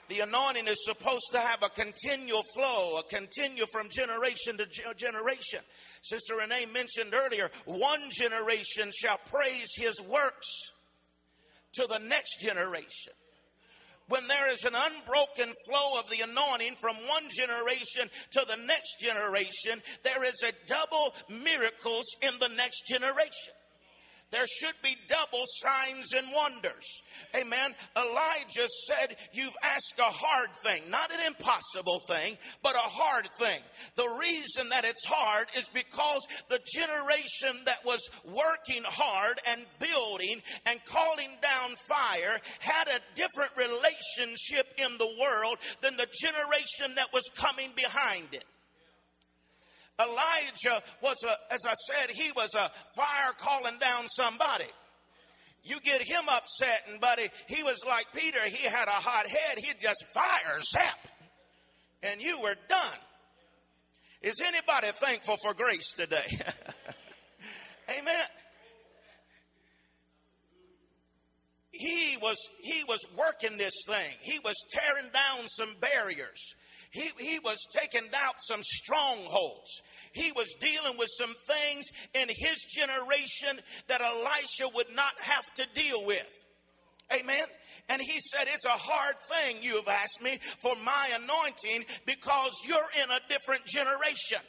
The 0.09 0.21
anointing 0.21 0.67
is 0.67 0.85
supposed 0.85 1.31
to 1.33 1.41
have 1.41 1.63
a 1.63 1.71
continual 1.71 2.43
flow, 2.55 2.99
a 2.99 3.03
continue 3.03 3.65
from 3.73 3.89
generation 3.89 4.59
to 4.59 4.67
generation. 4.95 5.61
Sister 6.03 6.37
Renee 6.37 6.67
mentioned 6.67 7.15
earlier, 7.15 7.51
one 7.65 8.11
generation 8.11 8.91
shall 8.95 9.19
praise 9.31 9.73
his 9.75 10.03
works 10.03 10.72
to 11.75 11.87
the 11.87 11.99
next 11.99 12.41
generation. 12.41 13.13
When 14.09 14.27
there 14.27 14.51
is 14.51 14.65
an 14.65 14.75
unbroken 14.75 15.53
flow 15.67 15.99
of 15.99 16.11
the 16.11 16.21
anointing 16.21 16.75
from 16.75 16.97
one 16.97 17.31
generation 17.31 18.11
to 18.33 18.45
the 18.47 18.57
next 18.57 19.01
generation, 19.01 19.81
there 20.03 20.25
is 20.25 20.43
a 20.43 20.53
double 20.67 21.15
miracles 21.31 22.05
in 22.21 22.39
the 22.41 22.49
next 22.57 22.87
generation. 22.87 23.55
There 24.33 24.47
should 24.47 24.75
be 24.83 24.97
double 25.09 25.45
signs 25.47 26.15
and 26.15 26.27
wonders. 26.35 27.03
Amen. 27.37 27.75
Elijah 27.95 28.67
said, 28.87 29.17
You've 29.33 29.57
asked 29.63 29.99
a 29.99 30.05
hard 30.05 30.49
thing, 30.65 30.83
not 30.91 31.13
an 31.13 31.21
impossible 31.27 32.01
thing, 32.09 32.39
but 32.63 32.75
a 32.75 32.79
hard 32.79 33.29
thing. 33.39 33.61
The 33.97 34.09
reason 34.19 34.71
that 34.71 34.87
it's 34.87 35.05
hard 35.05 35.49
is 35.57 35.69
because 35.69 36.27
the 36.49 36.61
generation 36.65 37.63
that 37.67 37.85
was 37.85 38.09
working 38.25 38.83
hard 38.85 39.39
and 39.47 39.67
building 39.79 40.41
and 40.65 40.83
calling 40.87 41.31
down 41.43 41.77
fire 41.87 42.41
had 42.59 42.89
a 42.89 43.01
different 43.15 43.53
relationship 43.55 44.67
in 44.79 44.97
the 44.97 45.15
world 45.21 45.59
than 45.83 45.99
the 45.99 46.09
generation 46.21 46.95
that 46.97 47.13
was 47.13 47.29
coming 47.37 47.71
behind 47.77 48.29
it. 48.33 48.45
Elijah 50.01 50.83
was 51.03 51.17
a, 51.25 51.55
as 51.55 51.61
I 51.67 51.75
said, 51.75 52.11
he 52.11 52.33
was 52.33 52.55
a 52.55 52.71
fire 52.97 53.33
calling 53.39 53.79
down 53.79 54.09
somebody. 54.09 54.67
You 55.65 55.79
get 55.81 56.03
him 56.03 56.25
upset, 56.29 56.83
and 56.91 57.01
buddy, 57.01 57.29
he 57.47 57.63
was 57.63 57.85
like 57.87 58.07
Peter. 58.15 58.41
He 58.47 58.67
had 58.67 58.89
a 58.89 58.93
hot 58.93 59.29
head. 59.29 59.59
He'd 59.59 59.81
just 59.81 60.05
fire, 60.13 60.61
zap, 60.61 60.99
and 62.03 62.21
you 62.21 62.41
were 62.41 62.57
done. 62.69 62.99
Is 64.23 64.41
anybody 64.45 64.89
thankful 64.89 65.37
for 65.43 65.55
grace 65.55 65.93
today? 65.93 66.27
Amen. 67.91 68.27
He 71.73 72.17
was 72.21 72.37
he 72.61 72.85
was 72.85 73.01
working 73.17 73.57
this 73.57 73.85
thing. 73.87 74.15
He 74.21 74.39
was 74.41 74.55
tearing 74.71 75.11
down 75.13 75.49
some 75.49 75.75
barriers. 75.81 76.55
He, 76.93 77.11
he 77.19 77.39
was 77.39 77.59
taking 77.75 78.07
out 78.15 78.35
some 78.39 78.63
strongholds. 78.63 79.81
He 80.13 80.31
was 80.33 80.55
dealing 80.61 80.99
with 80.99 81.09
some 81.17 81.35
things 81.47 81.87
in 82.13 82.29
his 82.29 82.67
generation 82.69 83.59
that 83.89 84.03
Elisha 84.03 84.69
would 84.75 84.95
not 84.95 85.19
have 85.19 85.45
to 85.55 85.67
deal 85.75 86.05
with. 86.05 86.45
Amen. 87.11 87.47
And 87.89 88.01
he 88.01 88.21
said, 88.21 88.47
It's 88.47 88.67
a 88.67 88.71
hard 88.71 89.15
thing 89.21 89.57
you 89.63 89.77
have 89.77 89.89
asked 89.89 90.23
me 90.23 90.39
for 90.61 90.75
my 90.85 91.09
anointing 91.15 91.87
because 92.05 92.53
you're 92.67 92.79
in 93.03 93.11
a 93.11 93.21
different 93.29 93.65
generation. 93.65 94.41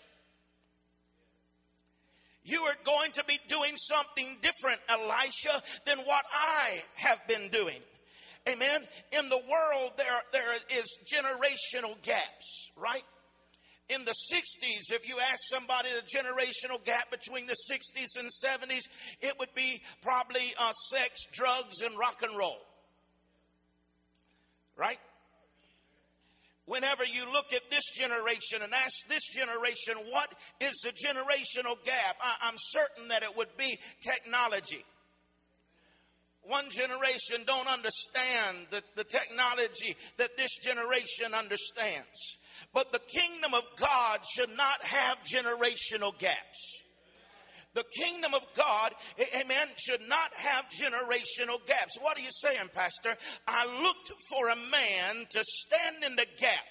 You 2.44 2.62
are 2.64 2.76
going 2.84 3.12
to 3.14 3.24
be 3.24 3.40
doing 3.48 3.78
something 3.78 4.38
different, 4.42 4.82
Elisha, 4.90 5.64
than 5.86 6.00
what 6.00 6.26
I 6.34 6.82
have 6.96 7.26
been 7.26 7.48
doing. 7.50 7.80
Amen. 8.48 8.82
In 9.18 9.30
the 9.30 9.38
world, 9.38 9.94
there, 9.96 10.22
there 10.34 10.54
is 10.78 11.00
generational 11.12 12.02
gaps, 12.02 12.72
right? 12.76 13.04
In 13.90 14.06
the 14.06 14.14
60s, 14.34 14.92
if 14.92 15.08
you 15.08 15.18
ask 15.20 15.40
somebody 15.50 15.90
the 15.90 16.18
generational 16.18 16.84
gap 16.84 17.10
between 17.10 17.48
the 17.48 17.56
60s 17.72 18.20
and 18.20 18.30
70s, 18.30 18.82
it 19.22 19.38
would 19.40 19.54
be 19.56 19.82
probably 20.02 20.54
uh, 20.60 20.72
sex, 20.90 21.26
drugs, 21.32 21.82
and 21.82 21.98
rock 21.98 22.22
and 22.22 22.38
roll. 22.38 22.60
Right? 24.76 25.00
Whenever 26.66 27.04
you 27.04 27.26
look 27.32 27.54
at 27.54 27.70
this 27.70 27.92
generation 27.94 28.62
and 28.62 28.74
ask 28.74 29.08
this 29.08 29.24
generation, 29.34 29.96
what 30.10 30.34
is 30.62 30.74
the 30.84 30.92
generational 30.92 31.82
gap? 31.84 32.16
I, 32.22 32.48
I'm 32.48 32.56
certain 32.58 33.10
that 33.10 33.24
it 33.24 33.36
would 33.36 33.56
be 33.58 33.78
technology 34.02 34.84
one 36.46 36.70
generation 36.70 37.44
don't 37.46 37.68
understand 37.68 38.58
the, 38.70 38.84
the 38.96 39.04
technology 39.04 39.96
that 40.18 40.38
this 40.38 40.58
generation 40.58 41.34
understands. 41.34 42.38
But 42.74 42.92
the 42.92 43.00
kingdom 43.00 43.54
of 43.54 43.64
God 43.78 44.20
should 44.36 44.56
not 44.56 44.82
have 44.84 45.18
generational 45.24 46.18
gaps. 46.18 46.84
The 47.74 47.86
kingdom 47.98 48.36
of 48.36 48.46
God, 48.56 48.94
amen, 49.36 49.68
should 49.78 50.08
not 50.08 50.32
have 50.36 50.66
generational 50.70 51.66
gaps. 51.66 51.98
What 52.00 52.18
are 52.18 52.22
you 52.22 52.30
saying, 52.30 52.70
Pastor? 52.74 53.16
I 53.48 53.66
looked 53.82 54.12
for 54.30 54.50
a 54.50 54.56
man 54.56 55.26
to 55.32 55.44
stand 55.44 56.04
in 56.04 56.16
the 56.16 56.28
gap 56.38 56.64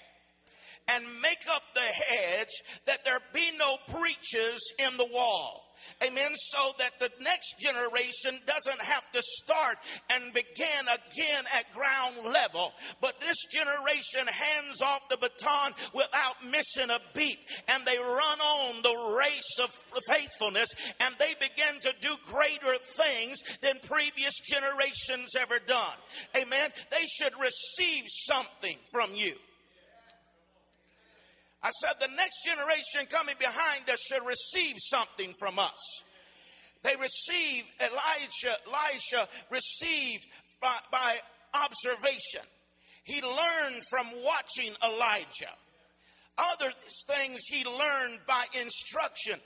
and 0.87 1.03
make 1.21 1.45
up 1.51 1.63
the 1.73 1.81
hedge 1.81 2.61
that 2.85 3.03
there 3.03 3.19
be 3.33 3.51
no 3.57 3.77
breaches 3.99 4.73
in 4.79 4.95
the 4.97 5.07
wall. 5.11 5.63
Amen. 6.03 6.31
So 6.35 6.71
that 6.79 6.99
the 6.99 7.11
next 7.21 7.55
generation 7.59 8.39
doesn't 8.45 8.81
have 8.81 9.09
to 9.11 9.21
start 9.21 9.77
and 10.09 10.33
begin 10.33 10.83
again 10.83 11.45
at 11.53 11.73
ground 11.73 12.33
level. 12.33 12.73
But 13.01 13.19
this 13.21 13.37
generation 13.51 14.27
hands 14.27 14.81
off 14.81 15.01
the 15.09 15.17
baton 15.17 15.71
without 15.93 16.35
missing 16.49 16.89
a 16.89 16.99
beat. 17.13 17.39
And 17.67 17.85
they 17.85 17.97
run 17.97 18.39
on 18.39 18.81
the 18.81 19.17
race 19.17 19.59
of 19.61 19.77
faithfulness 20.07 20.69
and 20.99 21.15
they 21.19 21.33
begin 21.39 21.79
to 21.81 21.93
do 22.01 22.15
greater 22.27 22.77
things 22.97 23.39
than 23.61 23.79
previous 23.83 24.33
generations 24.39 25.35
ever 25.39 25.59
done. 25.59 25.95
Amen. 26.35 26.69
They 26.91 27.05
should 27.05 27.33
receive 27.39 28.03
something 28.07 28.77
from 28.91 29.15
you. 29.15 29.33
I 31.63 31.69
said 31.69 31.93
the 31.99 32.13
next 32.15 32.43
generation 32.45 33.07
coming 33.09 33.35
behind 33.39 33.89
us 33.89 33.99
should 34.11 34.25
receive 34.25 34.75
something 34.79 35.33
from 35.39 35.57
us. 35.59 36.03
They 36.83 36.95
received, 36.97 37.67
Elijah, 37.79 38.57
Elisha 38.67 39.27
received 39.49 40.27
by, 40.61 40.75
by 40.91 41.15
observation. 41.53 42.41
He 43.05 43.21
learned 43.21 43.81
from 43.89 44.07
watching 44.23 44.73
Elijah. 44.83 45.53
Other 46.37 46.71
things 47.07 47.45
he 47.45 47.63
learned 47.63 48.19
by 48.27 48.45
instruction. 48.59 49.39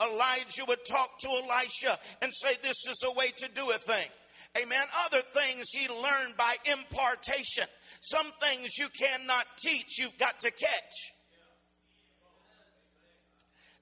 Elijah 0.00 0.64
would 0.68 0.84
talk 0.84 1.18
to 1.20 1.28
Elisha 1.28 1.98
and 2.22 2.32
say, 2.32 2.54
This 2.62 2.86
is 2.88 3.02
a 3.04 3.12
way 3.12 3.32
to 3.38 3.48
do 3.54 3.70
a 3.70 3.78
thing. 3.78 4.08
Amen. 4.56 4.84
Other 5.06 5.22
things 5.22 5.66
he 5.72 5.88
learned 5.88 6.36
by 6.36 6.56
impartation. 6.66 7.64
Some 8.00 8.26
things 8.40 8.78
you 8.78 8.88
cannot 8.88 9.46
teach, 9.58 9.98
you've 9.98 10.18
got 10.18 10.38
to 10.40 10.50
catch. 10.50 11.13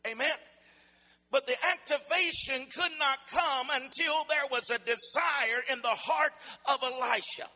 Amen. 0.06 0.36
But 1.30 1.46
the 1.46 1.56
activation 1.64 2.66
could 2.66 2.92
not 2.98 3.18
come 3.30 3.68
until 3.72 4.24
there 4.28 4.46
was 4.50 4.70
a 4.70 4.78
desire 4.78 5.62
in 5.70 5.80
the 5.80 5.88
heart 5.88 6.32
of 6.66 6.82
Elisha. 6.82 7.48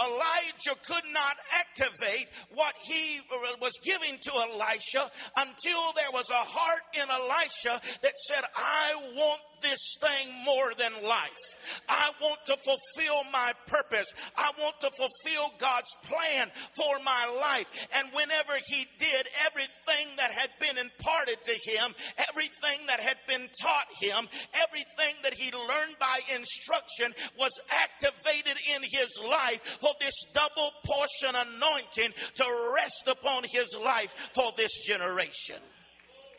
Elijah 0.00 0.80
could 0.86 1.04
not 1.12 1.36
activate 1.52 2.28
what 2.54 2.74
he 2.82 3.20
was 3.60 3.72
giving 3.84 4.18
to 4.22 4.32
Elisha 4.32 5.10
until 5.36 5.92
there 5.94 6.10
was 6.10 6.30
a 6.30 6.34
heart 6.34 6.80
in 6.94 7.10
Elisha 7.10 7.80
that 8.02 8.16
said, 8.16 8.42
I 8.56 8.94
want 9.14 9.40
this 9.62 9.96
thing 10.00 10.28
more 10.44 10.72
than 10.78 10.92
life. 11.06 11.44
I 11.88 12.10
want 12.20 12.40
to 12.46 12.56
fulfill 12.56 13.24
my 13.32 13.52
purpose. 13.66 14.06
I 14.36 14.50
want 14.58 14.80
to 14.80 14.90
fulfill 14.90 15.52
God's 15.58 15.94
plan 16.04 16.50
for 16.72 17.02
my 17.04 17.26
life. 17.40 17.88
And 17.96 18.08
whenever 18.12 18.52
he 18.66 18.86
did, 18.98 19.26
everything 19.46 20.08
that 20.16 20.32
had 20.32 20.50
been 20.60 20.78
imparted 20.78 21.42
to 21.44 21.52
him, 21.52 21.94
everything 22.28 22.86
that 22.86 23.00
had 23.00 23.18
been 23.28 23.48
taught 23.60 23.86
him, 24.00 24.28
everything 24.54 25.14
that 25.22 25.34
he 25.34 25.52
learned 25.52 25.96
by 25.98 26.20
instruction 26.34 27.14
was 27.38 27.52
activated 27.70 28.56
in 28.74 28.82
his 28.82 29.08
life 29.28 29.78
for 29.80 29.90
this 30.00 30.14
double 30.34 30.70
portion 30.84 31.34
anointing 31.34 32.12
to 32.34 32.72
rest 32.74 33.08
upon 33.08 33.44
his 33.50 33.76
life 33.82 34.12
for 34.34 34.52
this 34.56 34.86
generation. 34.86 35.56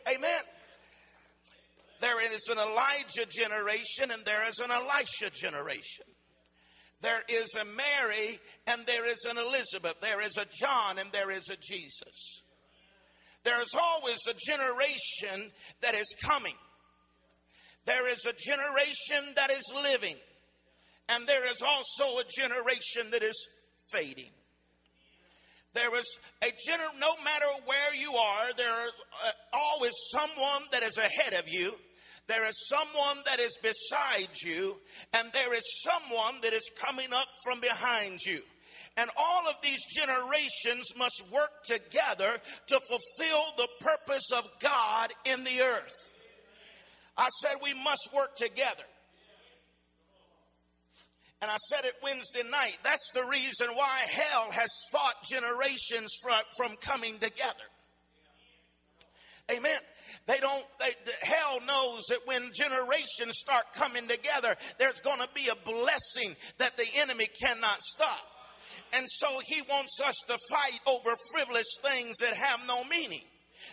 Amen. 0.08 0.42
There 2.02 2.20
is 2.34 2.48
an 2.50 2.58
Elijah 2.58 3.26
generation 3.30 4.10
and 4.10 4.24
there 4.24 4.42
is 4.48 4.58
an 4.58 4.72
Elisha 4.72 5.30
generation. 5.32 6.04
There 7.00 7.22
is 7.28 7.54
a 7.54 7.64
Mary 7.64 8.40
and 8.66 8.84
there 8.86 9.06
is 9.06 9.24
an 9.24 9.38
Elizabeth. 9.38 10.00
There 10.00 10.20
is 10.20 10.36
a 10.36 10.44
John 10.52 10.98
and 10.98 11.12
there 11.12 11.30
is 11.30 11.48
a 11.48 11.56
Jesus. 11.56 12.42
There 13.44 13.60
is 13.62 13.72
always 13.80 14.18
a 14.28 14.34
generation 14.34 15.52
that 15.80 15.94
is 15.94 16.12
coming. 16.24 16.56
There 17.84 18.08
is 18.08 18.26
a 18.26 18.32
generation 18.32 19.34
that 19.36 19.52
is 19.52 19.72
living. 19.72 20.16
And 21.08 21.28
there 21.28 21.44
is 21.44 21.62
also 21.62 22.18
a 22.18 22.24
generation 22.24 23.12
that 23.12 23.22
is 23.22 23.48
fading. 23.92 24.30
There 25.72 25.96
is 25.96 26.18
a 26.42 26.46
gener- 26.46 26.98
no 26.98 27.14
matter 27.22 27.46
where 27.64 27.94
you 27.94 28.12
are, 28.16 28.52
there 28.56 28.86
is 28.88 28.92
uh, 29.24 29.30
always 29.52 29.92
someone 30.10 30.62
that 30.72 30.82
is 30.82 30.98
ahead 30.98 31.34
of 31.34 31.48
you 31.48 31.74
there 32.28 32.44
is 32.44 32.68
someone 32.68 33.24
that 33.26 33.40
is 33.40 33.58
beside 33.62 34.28
you, 34.42 34.76
and 35.12 35.28
there 35.32 35.54
is 35.54 35.82
someone 35.82 36.40
that 36.42 36.52
is 36.52 36.68
coming 36.78 37.12
up 37.12 37.28
from 37.44 37.60
behind 37.60 38.20
you. 38.24 38.42
And 38.96 39.10
all 39.16 39.48
of 39.48 39.54
these 39.62 39.84
generations 39.86 40.92
must 40.96 41.24
work 41.32 41.62
together 41.64 42.38
to 42.66 42.80
fulfill 42.80 43.44
the 43.56 43.68
purpose 43.80 44.30
of 44.36 44.48
God 44.60 45.12
in 45.24 45.44
the 45.44 45.62
earth. 45.62 46.10
I 47.16 47.28
said 47.42 47.56
we 47.62 47.74
must 47.74 48.08
work 48.14 48.36
together. 48.36 48.84
And 51.40 51.50
I 51.50 51.56
said 51.70 51.84
it 51.84 51.94
Wednesday 52.02 52.48
night. 52.48 52.78
That's 52.84 53.10
the 53.14 53.24
reason 53.24 53.68
why 53.74 54.02
hell 54.08 54.50
has 54.52 54.70
fought 54.92 55.16
generations 55.28 56.16
from, 56.56 56.76
coming 56.76 57.14
together. 57.14 57.64
Amen. 59.50 59.80
They 60.26 60.38
don't, 60.38 60.64
they, 60.78 60.94
hell 61.22 61.60
knows 61.66 62.02
that 62.08 62.20
when 62.26 62.50
generations 62.54 63.34
start 63.34 63.64
coming 63.74 64.06
together, 64.06 64.54
there's 64.78 65.00
going 65.00 65.18
to 65.18 65.28
be 65.34 65.48
a 65.48 65.56
blessing 65.68 66.36
that 66.58 66.76
the 66.76 66.86
enemy 66.96 67.26
cannot 67.42 67.82
stop. 67.82 68.20
And 68.92 69.06
so 69.08 69.26
he 69.46 69.62
wants 69.62 70.00
us 70.04 70.14
to 70.28 70.38
fight 70.50 70.78
over 70.86 71.14
frivolous 71.32 71.66
things 71.82 72.16
that 72.18 72.34
have 72.34 72.60
no 72.66 72.84
meaning. 72.84 73.22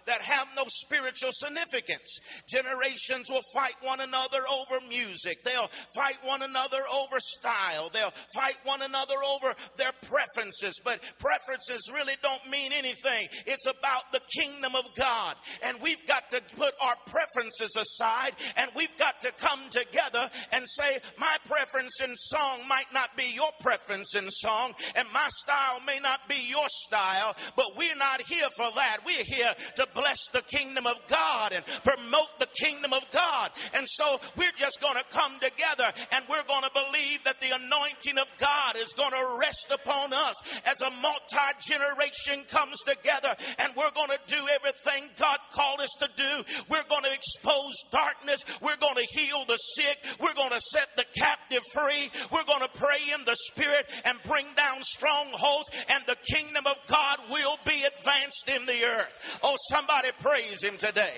That 0.05 0.21
have 0.21 0.47
no 0.55 0.63
spiritual 0.67 1.31
significance. 1.31 2.19
Generations 2.47 3.29
will 3.29 3.43
fight 3.53 3.75
one 3.81 3.99
another 4.01 4.41
over 4.51 4.85
music. 4.87 5.43
They'll 5.43 5.69
fight 5.95 6.17
one 6.23 6.41
another 6.41 6.79
over 6.93 7.19
style. 7.19 7.89
They'll 7.93 8.13
fight 8.33 8.57
one 8.63 8.81
another 8.81 9.15
over 9.25 9.53
their 9.77 9.91
preferences. 10.03 10.79
But 10.83 11.01
preferences 11.19 11.91
really 11.93 12.15
don't 12.21 12.49
mean 12.49 12.71
anything. 12.73 13.27
It's 13.45 13.67
about 13.67 14.11
the 14.11 14.21
kingdom 14.35 14.75
of 14.75 14.85
God. 14.95 15.35
And 15.63 15.77
we've 15.81 16.05
got 16.07 16.29
to 16.31 16.41
put 16.55 16.73
our 16.81 16.95
preferences 17.07 17.75
aside 17.75 18.33
and 18.57 18.71
we've 18.75 18.95
got 18.97 19.21
to 19.21 19.31
come 19.33 19.59
together 19.69 20.29
and 20.51 20.65
say, 20.67 20.99
my 21.17 21.35
preference 21.47 22.01
in 22.03 22.15
song 22.15 22.59
might 22.67 22.91
not 22.93 23.15
be 23.17 23.31
your 23.33 23.51
preference 23.61 24.15
in 24.15 24.29
song 24.29 24.73
and 24.95 25.07
my 25.13 25.27
style 25.29 25.79
may 25.85 25.99
not 25.99 26.19
be 26.27 26.47
your 26.47 26.67
style, 26.67 27.35
but 27.55 27.77
we're 27.77 27.95
not 27.95 28.21
here 28.21 28.47
for 28.55 28.67
that. 28.75 28.97
We're 29.05 29.23
here 29.23 29.53
to 29.79 29.87
bless 29.95 30.27
the 30.33 30.41
kingdom 30.41 30.85
of 30.85 30.99
God 31.07 31.53
and 31.53 31.63
promote 31.83 32.37
the 32.39 32.47
kingdom 32.59 32.93
of 32.93 33.05
God. 33.11 33.51
And 33.73 33.87
so 33.87 34.19
we're 34.35 34.55
just 34.57 34.81
going 34.81 34.97
to 34.97 35.05
come 35.11 35.33
together 35.39 35.87
and 36.11 36.25
we're 36.29 36.43
going 36.43 36.63
to 36.63 36.71
believe 36.73 37.23
that 37.23 37.39
the 37.39 37.55
anointing 37.55 38.17
of 38.19 38.27
God 38.37 38.75
is 38.75 38.93
going 38.93 39.11
to 39.11 39.37
rest 39.39 39.71
upon 39.71 40.13
us 40.13 40.35
as 40.65 40.81
a 40.81 40.91
multi 41.01 41.47
generation 41.61 42.43
comes 42.49 42.77
together 42.85 43.35
and 43.59 43.73
we're 43.75 43.91
going 43.95 44.11
to 44.11 44.19
do 44.27 44.41
everything 44.55 45.09
God 45.17 45.37
called 45.51 45.79
us 45.79 45.95
to 45.99 46.09
do. 46.15 46.43
We're 46.69 46.87
going 46.89 47.03
to 47.03 47.13
expose 47.13 47.75
darkness. 47.91 48.43
We're 48.61 48.77
going 48.77 48.95
to 48.95 49.07
heal 49.15 49.45
the 49.47 49.57
sick. 49.57 49.97
We're 50.19 50.35
going 50.35 50.51
to 50.51 50.61
set 50.61 50.89
the 50.97 51.05
captive 51.15 51.63
free. 51.73 52.11
We're 52.31 52.45
going 52.45 52.63
to 52.63 52.79
pray 52.79 52.99
in 53.15 53.23
the 53.25 53.35
spirit 53.51 53.87
and 54.03 54.17
bring 54.27 54.45
down 54.55 54.83
strongholds 54.83 55.69
and 55.87 56.03
the 56.05 56.17
kingdom 56.35 56.65
of 56.67 56.75
God 56.87 57.19
will 57.31 57.57
be 57.65 57.83
advanced 57.87 58.49
in 58.49 58.65
the 58.65 58.83
earth. 58.83 59.39
Oh, 59.43 59.55
somebody 59.69 60.09
praise 60.21 60.63
him 60.63 60.77
today. 60.77 61.13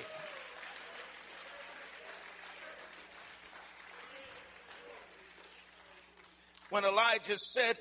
When 6.69 6.85
Elijah 6.85 7.37
said, 7.37 7.77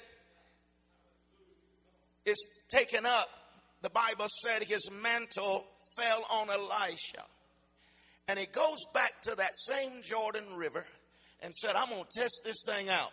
It's 2.25 2.63
taken 2.69 3.07
up, 3.07 3.29
the 3.83 3.91
Bible 3.91 4.27
said 4.43 4.65
his 4.65 4.91
mantle 5.03 5.67
fell 5.97 6.25
on 6.31 6.51
Elisha. 6.51 7.25
And 8.29 8.39
he 8.39 8.47
goes 8.47 8.79
back 8.95 9.21
to 9.23 9.35
that 9.37 9.57
same 9.57 10.03
Jordan 10.03 10.45
River 10.55 10.85
and 11.43 11.55
said, 11.55 11.75
I'm 11.75 11.89
going 11.89 12.05
to 12.05 12.21
test 12.21 12.43
this 12.45 12.65
thing 12.67 12.89
out 12.89 13.11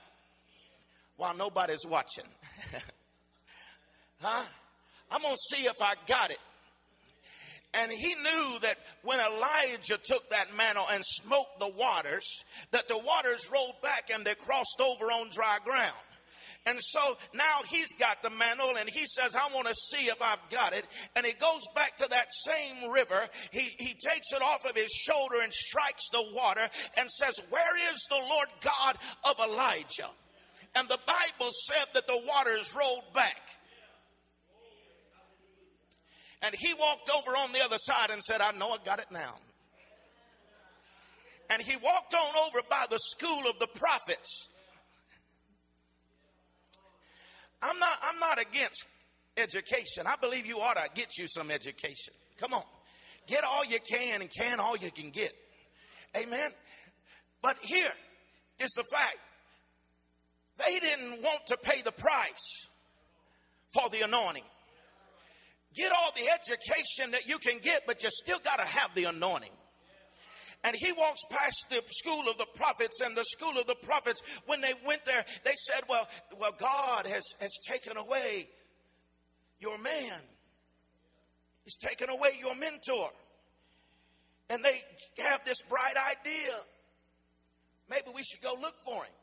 while 1.16 1.36
nobody's 1.36 1.86
watching. 1.88 2.26
huh? 4.22 4.44
I'm 5.10 5.22
going 5.22 5.34
to 5.34 5.56
see 5.56 5.66
if 5.66 5.82
I 5.82 5.94
got 6.08 6.32
it. 6.32 6.40
And 7.78 7.92
he 7.92 8.16
knew 8.16 8.60
that 8.62 8.78
when 9.04 9.20
Elijah 9.20 10.00
took 10.04 10.32
that 10.32 10.56
mantle 10.58 10.86
and 10.92 11.04
smote 11.06 11.60
the 11.60 11.68
waters, 11.68 12.44
that 12.72 12.88
the 12.88 12.98
waters 12.98 13.50
rolled 13.54 13.80
back 13.84 14.10
and 14.12 14.26
they 14.26 14.34
crossed 14.34 14.82
over 14.82 15.06
on 15.06 15.30
dry 15.30 15.60
ground. 15.64 15.94
And 16.66 16.80
so 16.82 17.18
now 17.34 17.62
he's 17.66 17.94
got 18.00 18.22
the 18.24 18.32
mantle 18.32 18.76
and 18.78 18.90
he 18.90 19.06
says, 19.06 19.36
I 19.36 19.54
want 19.54 19.68
to 19.68 19.76
see 19.76 20.08
if 20.08 20.22
I've 20.22 20.42
got 20.50 20.74
it. 20.74 20.86
And 21.16 21.26
he 21.26 21.34
goes 21.34 21.62
back 21.76 21.96
to 21.98 22.08
that 22.10 22.28
same 22.30 22.92
river. 22.92 23.30
He, 23.52 23.76
he 23.78 23.94
takes 23.94 24.34
it 24.34 24.42
off 24.42 24.66
of 24.66 24.76
his 24.76 24.92
shoulder 24.92 25.38
and 25.42 25.54
strikes 25.54 26.10
the 26.12 26.26
water 26.34 26.68
and 26.98 27.10
says, 27.10 27.40
Where 27.52 27.94
is 27.94 28.08
the 28.10 28.20
Lord 28.30 28.48
God 28.62 28.98
of 29.24 29.40
Elijah? 29.40 30.10
And 30.76 30.90
the 30.90 31.00
Bible 31.08 31.52
said 31.68 31.86
that 31.94 32.08
the 32.08 32.22
waters 32.28 32.76
rolled 32.76 33.14
back. 33.14 33.42
And 36.42 36.54
he 36.56 36.74
walked 36.74 37.10
over 37.10 37.32
on 37.32 37.52
the 37.52 37.64
other 37.64 37.78
side 37.80 38.10
and 38.12 38.22
said, 38.24 38.42
I 38.42 38.52
know 38.52 38.70
I 38.70 38.78
got 38.86 39.00
it 39.00 39.08
now. 39.12 39.36
And 41.50 41.62
he 41.62 41.76
walked 41.78 42.14
on 42.14 42.36
over 42.48 42.60
by 42.70 42.86
the 42.90 43.00
school 43.00 43.50
of 43.50 43.58
the 43.60 43.68
prophets. 43.68 44.50
I'm 47.62 47.80
not, 47.80 47.98
I'm 48.04 48.20
not 48.20 48.40
against 48.40 48.86
education. 49.38 50.06
I 50.06 50.16
believe 50.20 50.46
you 50.46 50.60
ought 50.60 50.78
to 50.78 50.90
get 50.94 51.18
you 51.18 51.28
some 51.28 51.50
education. 51.50 52.14
Come 52.38 52.54
on. 52.54 52.64
Get 53.28 53.44
all 53.44 53.66
you 53.66 53.80
can 53.80 54.22
and 54.22 54.30
can 54.30 54.60
all 54.60 54.78
you 54.78 54.92
can 54.92 55.10
get. 55.10 55.34
Amen. 56.16 56.52
But 57.42 57.58
here 57.62 57.92
is 58.60 58.72
the 58.72 58.84
fact. 58.92 59.18
They 60.66 60.80
didn't 60.80 61.22
want 61.22 61.46
to 61.48 61.58
pay 61.58 61.82
the 61.82 61.92
price 61.92 62.68
for 63.74 63.90
the 63.90 64.02
anointing. 64.02 64.44
Get 65.78 65.92
all 65.92 66.12
the 66.16 66.28
education 66.28 67.12
that 67.12 67.28
you 67.28 67.38
can 67.38 67.60
get, 67.60 67.84
but 67.86 68.02
you 68.02 68.10
still 68.12 68.40
got 68.40 68.56
to 68.56 68.66
have 68.66 68.96
the 68.96 69.04
anointing. 69.04 69.52
And 70.64 70.76
he 70.76 70.92
walks 70.92 71.22
past 71.30 71.68
the 71.70 71.84
school 71.92 72.28
of 72.28 72.40
the 72.40 72.48
prophets 72.56 73.00
and 73.02 73.16
the 73.16 73.24
school 73.24 73.60
of 73.60 73.68
the 73.68 73.76
prophets. 73.76 74.24
When 74.48 74.60
they 74.60 74.74
went 74.88 75.06
there, 75.06 75.24
they 75.44 75.54
said, 75.54 75.82
Well, 75.88 76.08
well, 76.40 76.56
God 76.58 77.06
has, 77.06 77.24
has 77.40 77.52
taken 77.68 77.96
away 77.96 78.50
your 79.60 79.78
man. 79.78 80.20
He's 81.64 81.78
taken 81.78 82.10
away 82.10 82.30
your 82.40 82.56
mentor. 82.56 83.12
And 84.50 84.66
they 84.66 84.84
have 85.20 85.46
this 85.46 85.62
bright 85.70 85.96
idea. 85.96 86.54
Maybe 87.88 88.08
we 88.16 88.24
should 88.24 88.42
go 88.42 88.56
look 88.60 88.76
for 88.84 89.04
him. 89.04 89.14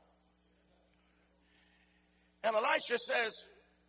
And 2.44 2.54
Elisha 2.54 2.98
says, 2.98 3.32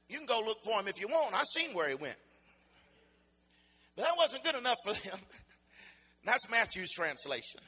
You 0.09 0.17
can 0.17 0.25
go 0.25 0.41
look 0.43 0.63
for 0.63 0.79
him 0.79 0.87
if 0.87 0.99
you 0.99 1.07
want. 1.07 1.35
I 1.35 1.43
seen 1.43 1.75
where 1.75 1.87
he 1.87 1.95
went. 1.95 2.17
But 3.95 4.03
that 4.03 4.17
wasn't 4.17 4.43
good 4.43 4.55
enough 4.55 4.77
for 4.83 4.93
them. 4.93 5.17
That's 6.25 6.49
Matthew's 6.49 6.91
translation. 6.91 7.61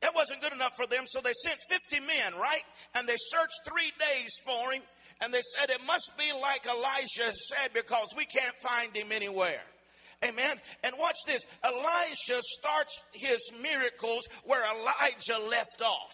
That 0.00 0.14
wasn't 0.16 0.42
good 0.42 0.52
enough 0.52 0.74
for 0.74 0.86
them, 0.86 1.04
so 1.06 1.20
they 1.20 1.32
sent 1.32 1.58
50 1.68 2.00
men, 2.00 2.40
right? 2.40 2.62
And 2.94 3.08
they 3.08 3.14
searched 3.16 3.60
three 3.68 3.92
days 4.00 4.30
for 4.44 4.72
him, 4.72 4.82
and 5.20 5.32
they 5.32 5.42
said, 5.56 5.70
It 5.70 5.80
must 5.86 6.12
be 6.18 6.32
like 6.40 6.66
Elijah 6.66 7.32
said 7.32 7.72
because 7.72 8.08
we 8.16 8.24
can't 8.24 8.56
find 8.56 8.94
him 8.96 9.12
anywhere. 9.12 9.62
Amen. 10.24 10.60
And 10.84 10.94
watch 10.98 11.16
this 11.26 11.44
Elijah 11.64 12.40
starts 12.40 13.02
his 13.12 13.38
miracles 13.60 14.26
where 14.44 14.62
Elijah 14.64 15.38
left 15.48 15.82
off 15.82 16.12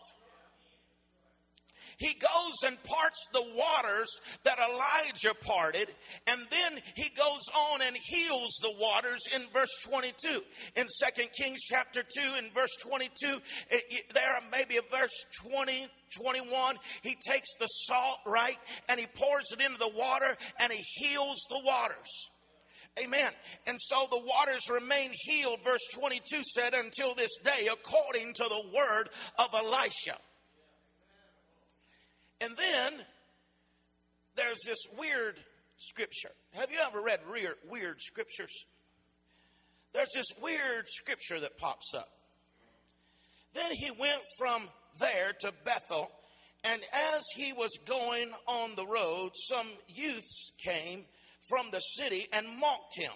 he 1.98 2.14
goes 2.14 2.54
and 2.64 2.82
parts 2.84 3.28
the 3.32 3.44
waters 3.54 4.08
that 4.44 4.58
Elijah 4.58 5.34
parted, 5.44 5.88
and 6.26 6.40
then 6.50 6.80
he 6.94 7.11
goes 7.11 7.42
on 7.54 7.80
and 7.82 7.96
heals 7.96 8.56
the 8.62 8.74
waters 8.80 9.22
in 9.34 9.42
verse 9.52 9.72
22. 9.84 10.40
In 10.76 10.87
2 10.87 11.22
Kings 11.37 11.61
chapter 11.62 12.02
2, 12.02 12.20
in 12.38 12.50
verse 12.52 12.74
22, 12.82 13.40
it, 13.70 13.84
it, 13.90 14.14
there 14.14 14.38
maybe 14.52 14.76
a 14.76 14.96
verse 14.96 15.24
20, 15.50 15.88
21, 16.16 16.76
he 17.02 17.16
takes 17.26 17.56
the 17.58 17.66
salt, 17.66 18.18
right, 18.26 18.58
and 18.88 19.00
he 19.00 19.06
pours 19.06 19.46
it 19.52 19.61
into 19.61 19.78
the 19.78 19.88
water 19.88 20.37
and 20.61 20.72
he 20.72 20.78
heals 20.78 21.44
the 21.48 21.61
waters. 21.64 22.28
Amen. 23.02 23.30
And 23.66 23.76
so 23.80 24.06
the 24.11 24.18
waters 24.18 24.68
remain 24.70 25.11
healed, 25.12 25.62
verse 25.62 25.87
22 25.94 26.42
said, 26.42 26.74
until 26.74 27.14
this 27.14 27.37
day, 27.44 27.68
according 27.70 28.34
to 28.34 28.44
the 28.44 28.62
word 28.74 29.08
of 29.38 29.54
Elisha. 29.54 30.16
And 32.40 32.57
then 32.57 32.92
there's 34.37 34.59
this 34.66 34.79
weird 34.96 35.37
scripture. 35.77 36.31
Have 36.55 36.70
you 36.70 36.79
ever 36.87 37.01
read 37.01 37.20
weird, 37.31 37.57
weird 37.68 38.01
scriptures? 38.01 38.53
There's 39.92 40.11
this 40.14 40.27
weird 40.42 40.87
scripture 40.87 41.40
that 41.40 41.59
pops 41.59 41.94
up. 41.94 42.09
Then 43.55 43.72
he 43.72 43.90
went 43.90 44.22
from 44.38 44.62
there 45.01 45.33
to 45.40 45.53
Bethel, 45.64 46.11
and 46.64 46.81
as 46.92 47.22
he 47.35 47.53
was 47.53 47.70
going 47.87 48.31
on 48.46 48.74
the 48.74 48.87
road, 48.87 49.31
some 49.35 49.66
youths 49.88 50.53
came 50.59 51.05
from 51.48 51.66
the 51.70 51.81
city 51.81 52.29
and 52.33 52.46
mocked 52.61 52.96
him 52.96 53.12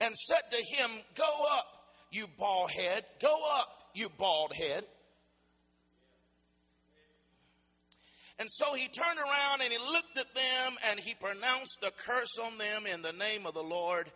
and 0.00 0.14
said 0.14 0.42
to 0.50 0.56
him, 0.56 0.90
Go 1.14 1.46
up, 1.50 1.66
you 2.10 2.26
bald 2.38 2.70
head, 2.70 3.04
go 3.20 3.36
up, 3.54 3.68
you 3.94 4.08
bald 4.18 4.52
head. 4.54 4.84
And 8.38 8.48
so 8.50 8.74
he 8.74 8.88
turned 8.88 9.18
around 9.18 9.62
and 9.62 9.72
he 9.72 9.78
looked 9.78 10.18
at 10.18 10.34
them 10.34 10.76
and 10.90 11.00
he 11.00 11.14
pronounced 11.14 11.78
a 11.82 11.90
curse 11.90 12.38
on 12.42 12.58
them 12.58 12.86
in 12.86 13.00
the 13.02 13.12
name 13.12 13.46
of 13.46 13.54
the 13.54 13.62
Lord. 13.62 14.10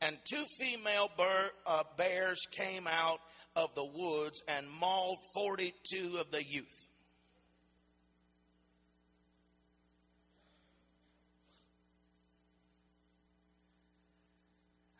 And 0.00 0.16
two 0.24 0.44
female 0.58 1.10
bear, 1.16 1.50
uh, 1.66 1.82
bears 1.96 2.40
came 2.52 2.86
out 2.86 3.20
of 3.56 3.74
the 3.74 3.84
woods 3.84 4.42
and 4.46 4.66
mauled 4.80 5.18
42 5.34 6.18
of 6.20 6.30
the 6.30 6.44
youth. 6.44 6.88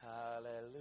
Hallelujah. 0.02 0.73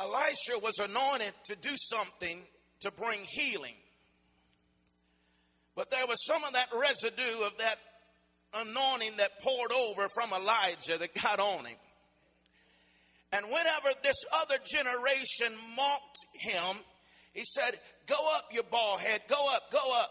Elisha 0.00 0.58
was 0.62 0.78
anointed 0.78 1.32
to 1.44 1.56
do 1.56 1.74
something 1.76 2.40
to 2.80 2.90
bring 2.92 3.20
healing. 3.26 3.74
But 5.74 5.90
there 5.90 6.06
was 6.06 6.24
some 6.26 6.44
of 6.44 6.52
that 6.54 6.68
residue 6.72 7.44
of 7.44 7.56
that 7.58 7.78
anointing 8.54 9.16
that 9.18 9.40
poured 9.40 9.72
over 9.72 10.08
from 10.08 10.32
Elijah 10.32 10.98
that 10.98 11.14
got 11.20 11.40
on 11.40 11.64
him. 11.64 11.76
And 13.32 13.46
whenever 13.46 13.90
this 14.02 14.16
other 14.32 14.56
generation 14.64 15.52
mocked 15.76 16.18
him, 16.32 16.76
he 17.34 17.44
said, 17.44 17.78
Go 18.06 18.16
up, 18.34 18.46
you 18.50 18.62
bald 18.62 19.00
head, 19.00 19.22
go 19.28 19.48
up, 19.54 19.70
go 19.70 20.00
up. 20.00 20.10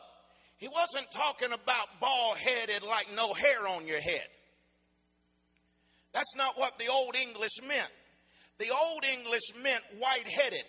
He 0.57 0.67
wasn't 0.67 1.09
talking 1.11 1.51
about 1.51 1.87
bald 1.99 2.37
headed 2.37 2.83
like 2.83 3.07
no 3.15 3.33
hair 3.33 3.67
on 3.67 3.87
your 3.87 3.99
head. 3.99 4.27
That's 6.13 6.35
not 6.35 6.57
what 6.57 6.77
the 6.79 6.87
Old 6.87 7.15
English 7.15 7.61
meant. 7.67 7.91
The 8.59 8.69
Old 8.71 9.05
English 9.05 9.53
meant 9.61 9.83
white 9.99 10.27
headed. 10.27 10.63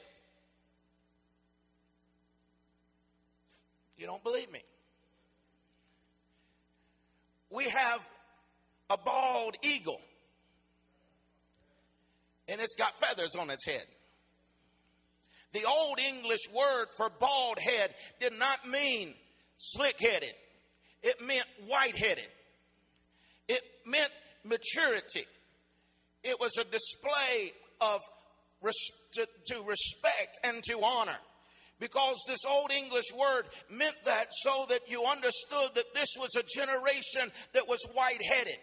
You 3.97 4.07
don't 4.07 4.23
believe 4.23 4.51
me? 4.53 4.61
We 7.51 7.65
have 7.65 8.07
a 8.91 8.99
bald 8.99 9.57
eagle, 9.63 10.01
and 12.47 12.61
it's 12.61 12.75
got 12.75 12.99
feathers 12.99 13.35
on 13.37 13.51
its 13.51 13.67
head. 13.67 13.85
The 15.53 15.65
Old 15.65 15.99
English 15.99 16.41
word 16.55 16.89
for 16.97 17.09
bald 17.09 17.59
head 17.59 17.95
did 18.21 18.35
not 18.39 18.69
mean 18.69 19.15
slick 19.57 19.99
headed, 19.99 20.35
it 21.03 21.21
meant 21.23 21.47
white 21.67 21.97
headed, 21.97 22.29
it 23.49 23.63
meant 23.87 24.13
maturity. 24.45 25.25
It 26.23 26.39
was 26.39 26.59
a 26.59 26.65
display 26.65 27.53
of 27.81 28.01
to, 29.13 29.27
to 29.47 29.63
respect 29.63 30.39
and 30.45 30.63
to 30.65 30.83
honor 30.83 31.17
because 31.81 32.17
this 32.27 32.45
old 32.49 32.73
English 32.73 33.13
word 33.17 33.45
meant 33.71 33.95
that 34.05 34.27
so 34.31 34.67
that 34.69 34.91
you 34.91 35.05
understood 35.05 35.71
that 35.75 35.95
this 35.95 36.09
was 36.19 36.31
a 36.37 36.43
generation 36.43 37.31
that 37.53 37.69
was 37.69 37.79
white 37.95 38.23
headed. 38.23 38.59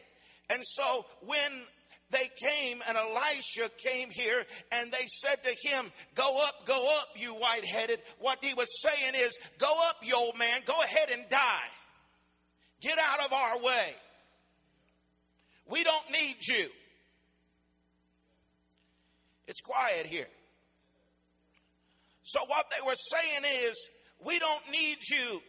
And 0.49 0.61
so 0.63 1.05
when 1.21 1.63
they 2.11 2.29
came 2.35 2.81
and 2.87 2.97
Elisha 2.97 3.71
came 3.77 4.09
here 4.11 4.43
and 4.71 4.91
they 4.91 5.05
said 5.07 5.43
to 5.43 5.67
him, 5.67 5.91
Go 6.13 6.41
up, 6.43 6.65
go 6.65 6.87
up, 6.99 7.07
you 7.15 7.35
white 7.35 7.65
headed. 7.65 7.99
What 8.19 8.43
he 8.43 8.53
was 8.53 8.67
saying 8.81 9.13
is, 9.15 9.37
Go 9.57 9.71
up, 9.87 9.95
you 10.03 10.15
old 10.15 10.37
man, 10.37 10.61
go 10.65 10.79
ahead 10.81 11.09
and 11.11 11.27
die. 11.29 11.69
Get 12.81 12.99
out 12.99 13.25
of 13.25 13.33
our 13.33 13.59
way. 13.59 13.95
We 15.67 15.83
don't 15.83 16.11
need 16.11 16.35
you. 16.47 16.67
It's 19.47 19.61
quiet 19.61 20.05
here. 20.05 20.27
So, 22.23 22.39
what 22.47 22.65
they 22.71 22.85
were 22.85 22.95
saying 22.95 23.43
is, 23.67 23.89
we 24.25 24.39
don't 24.39 24.71
need 24.71 24.97
you, 25.09 25.41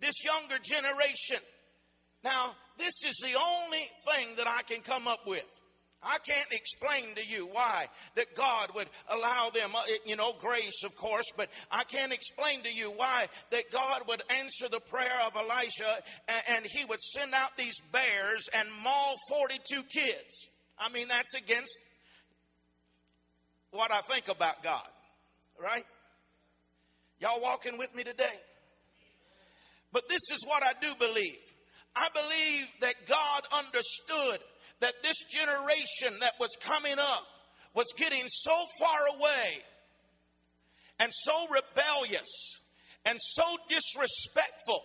this 0.00 0.24
younger 0.24 0.58
generation. 0.62 1.38
Now, 2.24 2.56
this 2.76 2.94
is 3.06 3.16
the 3.22 3.38
only 3.38 3.88
thing 4.10 4.36
that 4.36 4.48
I 4.48 4.62
can 4.62 4.80
come 4.80 5.06
up 5.06 5.26
with. 5.26 5.46
I 6.02 6.18
can't 6.24 6.52
explain 6.52 7.14
to 7.16 7.26
you 7.26 7.46
why 7.46 7.86
that 8.14 8.34
God 8.34 8.70
would 8.74 8.88
allow 9.08 9.50
them, 9.50 9.70
uh, 9.74 9.82
you 10.06 10.14
know, 10.14 10.32
grace, 10.40 10.84
of 10.84 10.94
course, 10.94 11.26
but 11.36 11.48
I 11.72 11.82
can't 11.84 12.12
explain 12.12 12.62
to 12.62 12.72
you 12.72 12.90
why 12.92 13.26
that 13.50 13.72
God 13.72 14.02
would 14.06 14.22
answer 14.30 14.68
the 14.68 14.80
prayer 14.80 15.20
of 15.26 15.36
Elisha 15.36 16.02
and, 16.48 16.64
he 16.64 16.84
would 16.84 17.00
send 17.00 17.34
out 17.34 17.50
these 17.56 17.80
bears 17.92 18.48
and 18.52 18.68
maul 18.84 19.16
42 19.28 19.82
kids. 19.84 20.50
I 20.78 20.88
mean, 20.90 21.08
that's 21.08 21.34
against 21.34 21.80
what 23.70 23.92
I 23.92 24.00
think 24.00 24.28
about 24.28 24.62
God, 24.62 24.88
right? 25.62 25.84
Y'all 27.20 27.40
walking 27.42 27.78
with 27.78 27.94
me 27.94 28.04
today? 28.04 28.24
But 29.92 30.08
this 30.08 30.22
is 30.32 30.44
what 30.46 30.62
I 30.62 30.72
do 30.80 30.88
believe. 30.98 31.38
I 31.96 32.08
believe 32.14 32.66
that 32.80 32.94
God 33.06 33.42
understood 33.52 34.40
that 34.80 34.94
this 35.02 35.16
generation 35.30 36.20
that 36.20 36.34
was 36.38 36.50
coming 36.60 36.98
up 36.98 37.26
was 37.74 37.86
getting 37.96 38.24
so 38.28 38.54
far 38.78 39.18
away 39.18 39.62
and 41.00 41.10
so 41.12 41.46
rebellious 41.48 42.60
and 43.04 43.18
so 43.20 43.44
disrespectful 43.68 44.82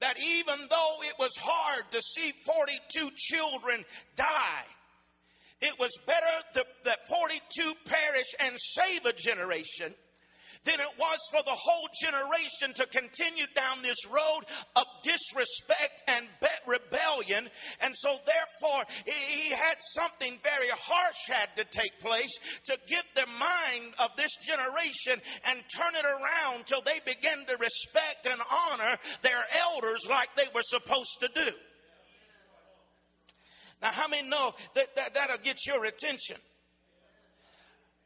that 0.00 0.18
even 0.18 0.58
though 0.68 0.96
it 1.02 1.14
was 1.18 1.30
hard 1.38 1.84
to 1.92 2.00
see 2.00 2.32
42 2.44 3.10
children 3.16 3.84
die, 4.16 4.64
it 5.62 5.78
was 5.78 5.92
better 6.06 6.64
that 6.84 7.08
42 7.08 7.74
perish 7.86 8.34
and 8.40 8.56
save 8.58 9.06
a 9.06 9.12
generation 9.12 9.94
than 10.64 10.78
it 10.78 10.98
was 10.98 11.18
for 11.30 11.42
the 11.42 11.56
whole 11.56 11.88
generation 12.00 12.72
to 12.74 12.86
continue 12.86 13.46
down 13.54 13.82
this 13.82 14.06
road 14.06 14.42
of 14.76 14.84
disrespect 15.02 16.02
and 16.06 16.26
rebellion. 16.66 17.48
And 17.80 17.94
so, 17.96 18.16
therefore, 18.24 18.84
he 19.04 19.50
had 19.50 19.76
something 19.94 20.38
very 20.42 20.68
harsh 20.70 21.28
had 21.28 21.48
to 21.56 21.64
take 21.64 21.98
place 22.00 22.32
to 22.66 22.78
get 22.86 23.04
the 23.14 23.26
mind 23.38 23.94
of 23.98 24.14
this 24.16 24.36
generation 24.46 25.20
and 25.48 25.60
turn 25.76 25.94
it 25.94 26.04
around 26.04 26.66
till 26.66 26.82
they 26.82 27.00
begin 27.04 27.44
to 27.46 27.56
respect 27.56 28.26
and 28.30 28.40
honor 28.50 28.98
their 29.22 29.42
elders 29.72 30.06
like 30.08 30.28
they 30.36 30.48
were 30.54 30.62
supposed 30.62 31.18
to 31.20 31.28
do. 31.34 31.50
Now, 33.82 33.90
how 33.90 34.08
many 34.08 34.28
know 34.28 34.54
that, 34.74 34.94
that 34.96 35.14
that'll 35.14 35.38
get 35.38 35.66
your 35.66 35.84
attention? 35.84 36.36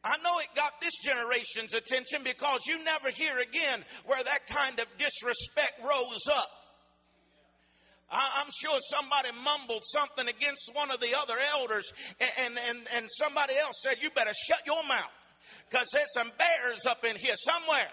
I 0.02 0.16
know 0.22 0.38
it 0.38 0.48
got 0.54 0.72
this 0.80 0.96
generation's 0.98 1.74
attention 1.74 2.22
because 2.22 2.66
you 2.66 2.82
never 2.84 3.10
hear 3.10 3.38
again 3.40 3.84
where 4.06 4.22
that 4.22 4.46
kind 4.46 4.78
of 4.78 4.86
disrespect 4.98 5.74
rose 5.82 6.26
up. 6.32 6.48
I'm 8.08 8.46
sure 8.62 8.78
somebody 8.88 9.30
mumbled 9.44 9.82
something 9.84 10.28
against 10.28 10.70
one 10.74 10.92
of 10.92 11.00
the 11.00 11.18
other 11.18 11.34
elders, 11.54 11.92
and, 12.20 12.56
and, 12.68 12.78
and 12.94 13.06
somebody 13.10 13.54
else 13.60 13.82
said, 13.82 13.96
You 14.00 14.10
better 14.10 14.32
shut 14.46 14.60
your 14.64 14.82
mouth 14.86 15.10
because 15.68 15.88
there's 15.92 16.12
some 16.14 16.30
bears 16.38 16.86
up 16.86 17.04
in 17.04 17.16
here 17.16 17.34
somewhere. 17.36 17.88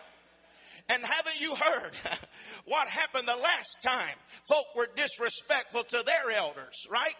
And 0.90 1.04
haven't 1.04 1.40
you 1.42 1.56
heard 1.56 1.92
what 2.66 2.88
happened 2.88 3.28
the 3.28 3.42
last 3.42 3.78
time 3.84 4.16
folk 4.48 4.66
were 4.76 4.88
disrespectful 4.96 5.84
to 5.84 6.04
their 6.06 6.38
elders, 6.38 6.86
right? 6.92 7.16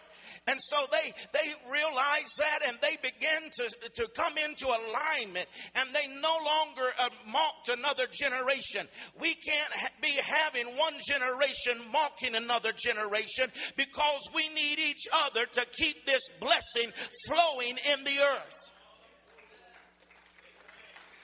And 0.46 0.60
so 0.60 0.76
they, 0.92 1.12
they 1.32 1.54
realized 1.72 2.32
that 2.38 2.60
and 2.68 2.76
they 2.82 2.98
begin 3.02 3.50
to, 3.56 3.90
to 4.02 4.08
come 4.14 4.36
into 4.36 4.66
alignment 4.66 5.48
and 5.74 5.88
they 5.94 6.06
no 6.20 6.36
longer 6.44 6.92
uh, 6.98 7.08
mocked 7.26 7.70
another 7.70 8.06
generation. 8.12 8.86
We 9.18 9.34
can't 9.34 9.72
ha- 9.72 9.88
be 10.02 10.10
having 10.10 10.66
one 10.76 10.94
generation 11.08 11.78
mocking 11.90 12.34
another 12.34 12.72
generation 12.76 13.50
because 13.76 14.28
we 14.34 14.48
need 14.50 14.78
each 14.78 15.06
other 15.26 15.46
to 15.46 15.66
keep 15.72 16.04
this 16.04 16.22
blessing 16.40 16.92
flowing 17.26 17.78
in 17.92 18.04
the 18.04 18.18
earth. 18.20 18.70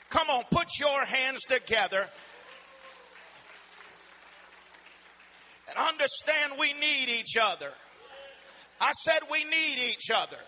Come 0.09 0.31
on, 0.31 0.45
put 0.51 0.67
your 0.81 1.05
hands 1.05 1.41
together 1.43 2.07
and 5.69 5.77
understand 5.77 6.55
we 6.59 6.73
need 6.73 7.09
each 7.09 7.37
other. 7.41 7.71
I 8.81 8.93
said 8.93 9.19
we 9.31 9.45
need 9.45 9.79
each 9.91 10.11
other. 10.15 10.39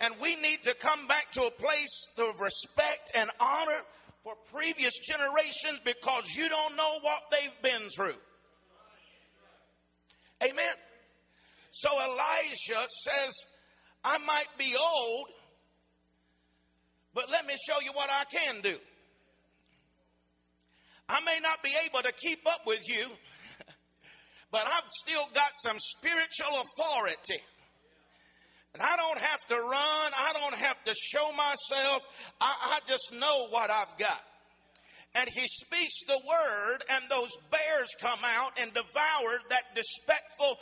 And 0.00 0.14
we 0.20 0.34
need 0.36 0.62
to 0.64 0.74
come 0.74 1.06
back 1.06 1.30
to 1.32 1.42
a 1.42 1.50
place 1.50 2.08
of 2.18 2.40
respect 2.40 3.12
and 3.14 3.30
honor 3.38 3.82
for 4.24 4.34
previous 4.52 4.94
generations 4.98 5.80
because 5.84 6.24
you 6.34 6.48
don't 6.48 6.76
know 6.76 6.98
what 7.02 7.22
they've 7.30 7.62
been 7.62 7.88
through. 7.90 8.16
Amen. 10.42 10.74
So 11.70 11.90
Elijah 11.92 12.86
says, 13.04 13.32
I 14.02 14.18
might 14.18 14.48
be 14.58 14.74
old, 14.74 15.26
but 17.14 17.30
let 17.30 17.46
me 17.46 17.54
show 17.68 17.80
you 17.84 17.92
what 17.92 18.08
I 18.10 18.24
can 18.24 18.60
do. 18.62 18.76
I 21.08 21.20
may 21.24 21.38
not 21.42 21.62
be 21.62 21.70
able 21.86 22.00
to 22.02 22.12
keep 22.12 22.46
up 22.46 22.60
with 22.66 22.88
you, 22.88 23.06
but 24.50 24.66
I've 24.66 24.88
still 24.90 25.28
got 25.34 25.50
some 25.64 25.76
spiritual 25.78 26.62
authority. 26.62 27.42
And 28.74 28.82
I 28.82 28.96
don't 28.96 29.18
have 29.18 29.40
to 29.48 29.56
run. 29.56 30.12
I 30.16 30.32
don't 30.32 30.54
have 30.54 30.82
to 30.84 30.94
show 30.94 31.32
myself. 31.32 32.06
I, 32.40 32.54
I 32.74 32.78
just 32.86 33.12
know 33.12 33.48
what 33.50 33.70
I've 33.70 33.96
got. 33.98 34.22
And 35.14 35.28
he 35.28 35.46
speaks 35.46 36.04
the 36.06 36.20
word, 36.26 36.84
and 36.88 37.04
those 37.10 37.30
bears 37.50 37.88
come 38.00 38.20
out 38.24 38.52
and 38.60 38.72
devour 38.72 39.40
that 39.48 39.74
despectful 39.74 40.58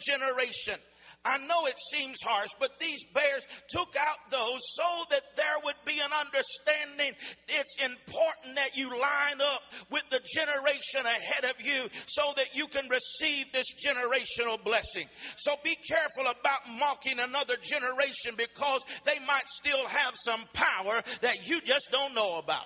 generation. 0.00 0.76
I 1.24 1.36
know 1.36 1.66
it 1.66 1.78
seems 1.92 2.16
harsh, 2.24 2.48
but 2.58 2.80
these 2.80 3.04
bears 3.12 3.46
took 3.68 3.94
out 3.96 4.30
those 4.30 4.60
so 4.72 5.04
that 5.10 5.36
there 5.36 5.56
would 5.64 5.76
be 5.84 6.00
an 6.00 6.10
understanding. 6.18 7.14
It's 7.46 7.76
important 7.84 8.56
that 8.56 8.74
you 8.74 8.88
line 8.88 9.40
up 9.42 9.62
with 9.90 10.04
the 10.10 10.20
generation 10.24 11.04
ahead 11.04 11.44
of 11.44 11.60
you 11.60 11.88
so 12.06 12.32
that 12.36 12.54
you 12.54 12.66
can 12.68 12.88
receive 12.88 13.52
this 13.52 13.66
generational 13.84 14.62
blessing. 14.64 15.08
So 15.36 15.52
be 15.62 15.76
careful 15.86 16.30
about 16.30 16.60
mocking 16.78 17.18
another 17.18 17.56
generation 17.62 18.32
because 18.38 18.82
they 19.04 19.18
might 19.26 19.46
still 19.46 19.86
have 19.88 20.14
some 20.24 20.40
power 20.54 21.02
that 21.20 21.46
you 21.46 21.60
just 21.60 21.90
don't 21.92 22.14
know 22.14 22.38
about. 22.38 22.64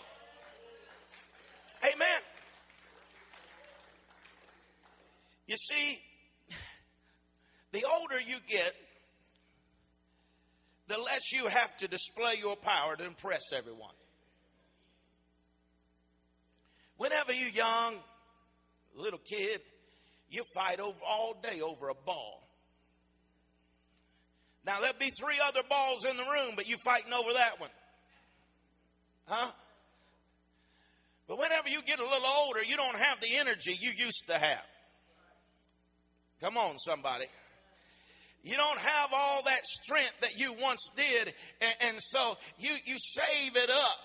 Amen. 1.84 2.20
You 5.46 5.56
see, 5.56 5.98
the 7.72 7.84
older 7.84 8.18
you 8.18 8.36
get, 8.48 8.74
the 10.88 10.98
less 10.98 11.32
you 11.32 11.46
have 11.46 11.76
to 11.78 11.88
display 11.88 12.36
your 12.38 12.56
power 12.56 12.96
to 12.96 13.04
impress 13.04 13.52
everyone. 13.52 13.94
Whenever 16.96 17.32
you're 17.32 17.50
young, 17.50 17.96
little 18.96 19.18
kid, 19.18 19.60
you 20.30 20.42
fight 20.54 20.80
over 20.80 20.98
all 21.06 21.34
day 21.42 21.60
over 21.60 21.90
a 21.90 21.94
ball. 21.94 22.48
Now 24.64 24.80
there'll 24.80 24.96
be 24.98 25.10
three 25.20 25.38
other 25.46 25.62
balls 25.68 26.06
in 26.06 26.16
the 26.16 26.22
room, 26.22 26.54
but 26.56 26.66
you 26.68 26.76
fighting 26.78 27.12
over 27.12 27.32
that 27.34 27.60
one. 27.60 27.70
Huh? 29.26 29.50
But 31.26 31.38
whenever 31.38 31.68
you 31.68 31.80
get 31.82 32.00
a 32.00 32.04
little 32.04 32.28
older, 32.44 32.62
you 32.62 32.76
don't 32.76 32.96
have 32.96 33.20
the 33.20 33.36
energy 33.36 33.76
you 33.80 33.90
used 33.96 34.24
to 34.28 34.34
have. 34.34 34.64
Come 36.40 36.58
on, 36.58 36.78
somebody. 36.78 37.24
You 38.42 38.56
don't 38.56 38.78
have 38.78 39.10
all 39.14 39.42
that 39.44 39.64
strength 39.64 40.20
that 40.20 40.38
you 40.38 40.54
once 40.60 40.90
did, 40.94 41.32
and, 41.62 41.74
and 41.80 41.96
so 41.98 42.36
you, 42.58 42.72
you 42.84 42.96
save 42.98 43.56
it 43.56 43.70
up 43.70 43.98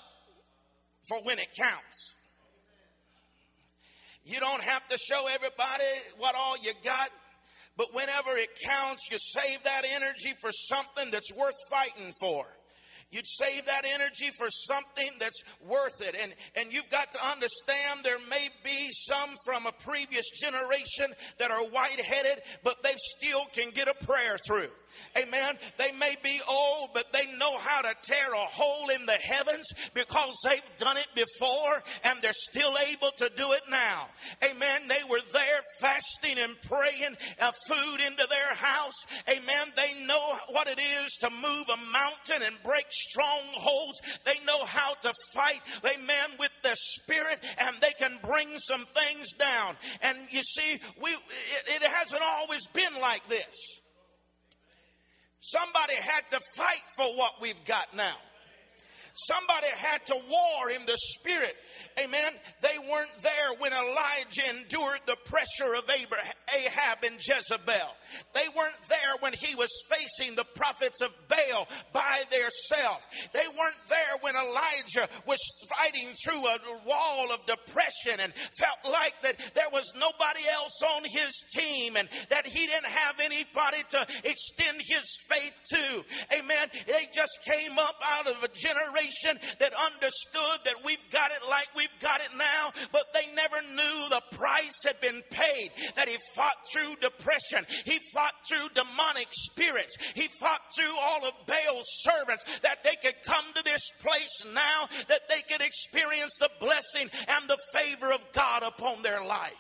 for 1.10 1.22
when 1.24 1.40
it 1.40 1.50
counts. 1.58 2.16
You 4.24 4.40
don't 4.40 4.62
have 4.62 4.88
to 4.88 4.98
show 4.98 5.28
everybody 5.28 5.84
what 6.20 6.36
all 6.36 6.56
you 6.62 6.72
got, 6.86 7.10
but 7.76 7.94
whenever 7.94 8.38
it 8.38 8.50
counts, 8.64 9.10
you 9.12 9.18
save 9.20 9.64
that 9.64 9.84
energy 9.96 10.34
for 10.40 10.52
something 10.54 11.12
that's 11.12 11.34
worth 11.34 11.56
fighting 11.70 12.14
for. 12.22 12.46
You'd 13.12 13.26
save 13.26 13.66
that 13.66 13.86
energy 13.86 14.30
for 14.38 14.48
something 14.50 15.10
that's 15.20 15.42
worth 15.62 16.00
it. 16.02 16.16
And, 16.22 16.32
and 16.56 16.72
you've 16.72 16.90
got 16.92 17.12
to 17.14 17.28
understand 17.28 18.02
there 18.04 18.20
may 18.30 18.50
be 18.64 18.90
some 18.92 19.32
from 19.46 19.66
a 19.66 19.72
previous 19.72 20.30
generation 20.30 21.14
that 21.40 21.50
are 21.50 21.64
white 21.64 22.00
headed, 22.00 22.44
but 22.64 22.84
they 22.84 22.94
still 23.18 23.46
can 23.52 23.72
get 23.72 23.88
a 23.88 24.06
prayer 24.06 24.38
through. 24.46 24.70
Amen. 25.18 25.58
They 25.78 25.92
may 25.94 26.16
be 26.24 26.40
old, 26.48 26.90
but 26.94 27.12
they 27.12 27.26
know 27.38 27.58
how 27.58 27.82
to 27.82 27.96
tear 28.02 28.34
a 28.34 28.38
hole 28.38 28.90
in 28.90 29.06
the 29.06 29.14
heavens 29.14 29.68
because 29.94 30.36
they've 30.44 30.62
done 30.78 30.98
it 30.98 31.08
before 31.16 31.84
and 32.04 32.22
they're 32.22 32.32
still 32.34 32.76
able 32.90 33.12
to 33.18 33.30
do 33.36 33.52
it 33.54 33.62
now. 33.70 34.08
Amen. 34.44 34.82
They 34.88 35.04
were 35.10 35.22
there 35.34 35.62
fasting 35.80 36.38
and 36.38 36.56
praying 36.62 37.18
uh, 37.40 37.52
food 37.68 38.02
into 38.06 38.28
their 38.30 38.54
house. 38.56 39.06
Amen. 39.28 39.74
They 39.76 40.06
know 40.06 40.38
what 40.50 40.68
it 40.68 40.80
is 40.80 41.18
to 41.22 41.30
move 41.30 41.68
a 41.70 41.92
mountain 41.92 42.46
and 42.46 42.56
break 42.64 42.86
strongholds. 42.90 44.02
They 44.26 44.44
know 44.46 44.64
how 44.66 44.94
to 45.02 45.14
fight, 45.34 45.62
amen, 45.86 46.38
with 46.40 46.52
the 46.64 46.76
spirit 46.76 47.44
and 47.60 47.76
they 47.82 47.94
can 47.98 48.18
bring 48.24 48.58
some 48.58 48.86
things 48.86 49.34
down. 49.34 49.76
And 50.02 50.18
you 50.32 50.44
see, 50.44 50.80
we, 51.02 51.12
it, 51.12 51.82
it 51.82 51.84
hasn't 51.84 52.22
always 52.22 52.66
been 52.68 53.02
like 53.02 53.28
this. 53.28 53.80
Somebody 55.42 55.96
had 55.96 56.24
to 56.32 56.40
fight 56.56 56.82
for 56.96 57.06
what 57.18 57.34
we've 57.42 57.64
got 57.66 57.94
now. 57.96 58.16
Somebody 59.14 59.68
had 59.76 60.06
to 60.08 60.16
war 60.30 60.70
in 60.70 60.86
the 60.86 60.98
spirit. 60.98 61.56
Amen. 62.00 62.32
They 62.62 62.78
weren't 62.90 63.16
there 63.22 63.54
when 63.58 63.74
Elijah 63.74 64.50
endured 64.50 65.02
the 65.06 65.18
pressure 65.26 65.74
of 65.76 65.90
Abraham, 65.90 66.34
Ahab 66.56 67.04
and 67.04 67.16
Jezebel. 67.16 67.96
They 68.34 68.46
weren't 68.56 68.82
there 68.88 69.16
when 69.20 69.34
he 69.34 69.56
was 69.56 69.70
facing 69.90 70.36
the 70.36 70.46
prophets 70.56 71.02
of 71.02 71.12
Baal 71.28 71.68
by 71.94 72.24
theirself. 72.32 73.08
They 73.34 73.48
weren't 73.48 73.84
there 73.90 74.18
when 74.22 74.36
Elijah 74.36 75.10
was 75.26 75.40
fighting 75.70 76.10
through 76.24 76.46
a 76.46 76.58
wall 76.86 77.32
of 77.34 77.46
depression 77.46 78.20
and 78.20 78.34
felt 78.58 78.94
like 78.94 79.14
that 79.24 79.38
there 79.56 79.70
was 79.72 79.92
nobody 79.96 80.42
else 80.54 80.80
on 80.96 81.04
his 81.04 81.44
team 81.54 81.96
and 81.96 82.08
that 82.30 82.46
he 82.46 82.68
didn't 82.68 82.86
have 82.86 83.20
anybody 83.20 83.84
to 83.90 84.08
extend 84.24 84.78
his 84.78 85.18
faith 85.28 85.62
to. 85.74 86.06
Amen. 86.38 86.68
They 86.88 87.08
just 87.14 87.40
came 87.46 87.78
up 87.78 87.96
out 88.06 88.28
of 88.28 88.44
a 88.44 88.48
generation 88.48 88.99
generation 89.00 89.40
that 89.60 89.74
understood 89.74 90.60
that 90.66 90.76
we've 90.84 91.10
got 91.12 91.32
it 91.32 91.48
like 91.50 91.68
we've 91.76 91.88
got 92.00 92.22
it 92.22 92.30
now, 92.38 92.72
but 92.92 93.14
they 93.14 93.26
never 93.36 93.62
knew 93.74 94.10
the 94.10 94.22
price 94.32 94.84
had 94.86 95.00
been 95.02 95.22
paid, 95.30 95.72
that 95.96 96.08
he 96.08 96.18
fought 96.36 96.58
through 96.72 96.96
depression, 97.02 97.66
he 97.86 98.00
fought 98.14 98.34
through 98.48 98.70
demonic 98.74 99.28
spirits, 99.32 99.96
he 100.16 100.28
fought 100.40 100.62
through 100.78 100.96
all 101.02 101.26
of 101.28 101.34
Baal's 101.46 101.88
servants, 102.02 102.44
that 102.62 102.84
they 102.84 102.96
could 103.02 103.16
come 103.26 103.46
to 103.56 103.64
this 103.64 103.90
place 104.02 104.44
now, 104.54 104.88
that 105.08 105.22
they 105.30 105.42
could 105.50 105.66
experience 105.66 106.36
the 106.40 106.50
blessing 106.60 107.10
and 107.28 107.50
the 107.50 107.58
favor 107.74 108.12
of 108.12 108.22
God 108.34 108.64
upon 108.64 109.02
their 109.02 109.24
life. 109.24 109.54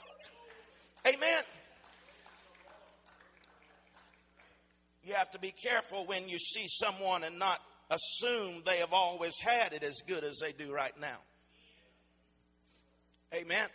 Amen. 1.08 1.43
You 5.04 5.13
have 5.15 5.32
to 5.32 5.39
be 5.39 5.52
careful 5.52 6.06
when 6.06 6.28
you 6.28 6.38
see 6.38 6.65
someone 6.67 7.23
and 7.23 7.39
not 7.39 7.60
assume 7.89 8.62
they 8.65 8.78
have 8.78 8.93
always 8.93 9.39
had 9.39 9.73
it 9.73 9.84
as 9.84 10.02
good 10.08 10.23
as 10.23 10.39
they 10.41 10.52
do 10.52 10.71
right 10.71 10.93
now. 10.99 11.17
Amen. 13.34 13.67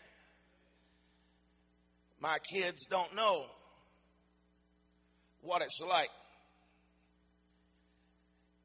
My 2.20 2.38
kids 2.52 2.86
don't 2.86 3.14
know 3.14 3.44
what 5.42 5.62
it's 5.62 5.80
like 5.86 6.08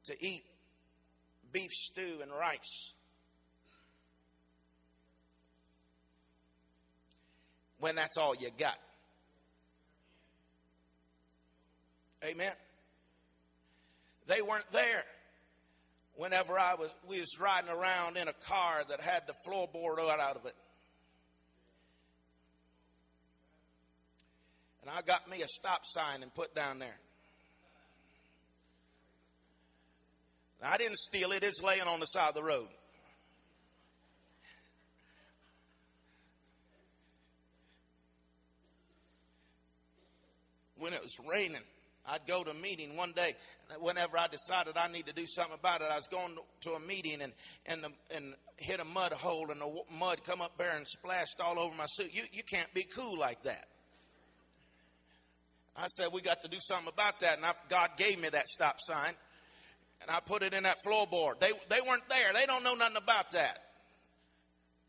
to 0.04 0.16
eat 0.24 0.42
beef 1.52 1.70
stew 1.70 2.20
and 2.22 2.30
rice. 2.32 2.92
When 7.78 7.94
that's 7.96 8.16
all 8.16 8.34
you 8.34 8.50
got. 8.58 8.78
Amen. 12.24 12.52
They 14.26 14.42
weren't 14.42 14.70
there 14.70 15.04
whenever 16.20 16.58
I 16.58 16.74
was 16.74 16.90
we 17.08 17.18
was 17.18 17.40
riding 17.40 17.70
around 17.70 18.18
in 18.18 18.28
a 18.28 18.34
car 18.34 18.82
that 18.90 19.00
had 19.00 19.22
the 19.26 19.32
floorboard 19.46 19.98
out 19.98 20.36
of 20.36 20.44
it. 20.44 20.54
And 24.82 24.90
I 24.90 25.00
got 25.00 25.30
me 25.30 25.40
a 25.40 25.48
stop 25.48 25.80
sign 25.84 26.22
and 26.22 26.32
put 26.34 26.54
down 26.54 26.78
there. 26.78 26.98
I 30.62 30.76
didn't 30.76 30.98
steal 30.98 31.32
it, 31.32 31.42
it's 31.42 31.62
laying 31.62 31.88
on 31.88 32.00
the 32.00 32.06
side 32.06 32.28
of 32.28 32.34
the 32.34 32.42
road. 32.42 32.68
When 40.76 40.92
it 40.92 41.00
was 41.00 41.16
raining, 41.30 41.62
I'd 42.06 42.26
go 42.26 42.42
to 42.42 42.50
a 42.50 42.54
meeting 42.54 42.96
one 42.96 43.12
day. 43.12 43.34
Whenever 43.78 44.18
I 44.18 44.26
decided 44.26 44.76
I 44.76 44.88
need 44.88 45.06
to 45.06 45.12
do 45.12 45.26
something 45.26 45.54
about 45.54 45.82
it, 45.82 45.88
I 45.90 45.96
was 45.96 46.06
going 46.06 46.36
to 46.62 46.72
a 46.72 46.80
meeting 46.80 47.22
and 47.22 47.32
and, 47.66 47.84
the, 47.84 47.90
and 48.14 48.34
hit 48.56 48.80
a 48.80 48.84
mud 48.84 49.12
hole, 49.12 49.50
and 49.50 49.60
the 49.60 49.82
mud 49.96 50.24
come 50.24 50.40
up 50.40 50.56
there 50.58 50.76
and 50.76 50.86
splashed 50.88 51.40
all 51.40 51.58
over 51.58 51.74
my 51.74 51.86
suit. 51.86 52.12
You 52.12 52.22
you 52.32 52.42
can't 52.42 52.72
be 52.74 52.82
cool 52.82 53.18
like 53.18 53.42
that. 53.44 53.66
I 55.76 55.86
said 55.86 56.08
we 56.12 56.20
got 56.20 56.42
to 56.42 56.48
do 56.48 56.58
something 56.60 56.88
about 56.88 57.20
that, 57.20 57.36
and 57.36 57.46
I, 57.46 57.52
God 57.68 57.90
gave 57.96 58.20
me 58.20 58.28
that 58.30 58.48
stop 58.48 58.76
sign, 58.78 59.12
and 60.02 60.10
I 60.10 60.20
put 60.20 60.42
it 60.42 60.52
in 60.52 60.64
that 60.64 60.78
floorboard. 60.86 61.38
They 61.38 61.52
they 61.68 61.80
weren't 61.86 62.08
there. 62.08 62.32
They 62.34 62.46
don't 62.46 62.64
know 62.64 62.74
nothing 62.74 62.96
about 62.96 63.30
that. 63.32 63.58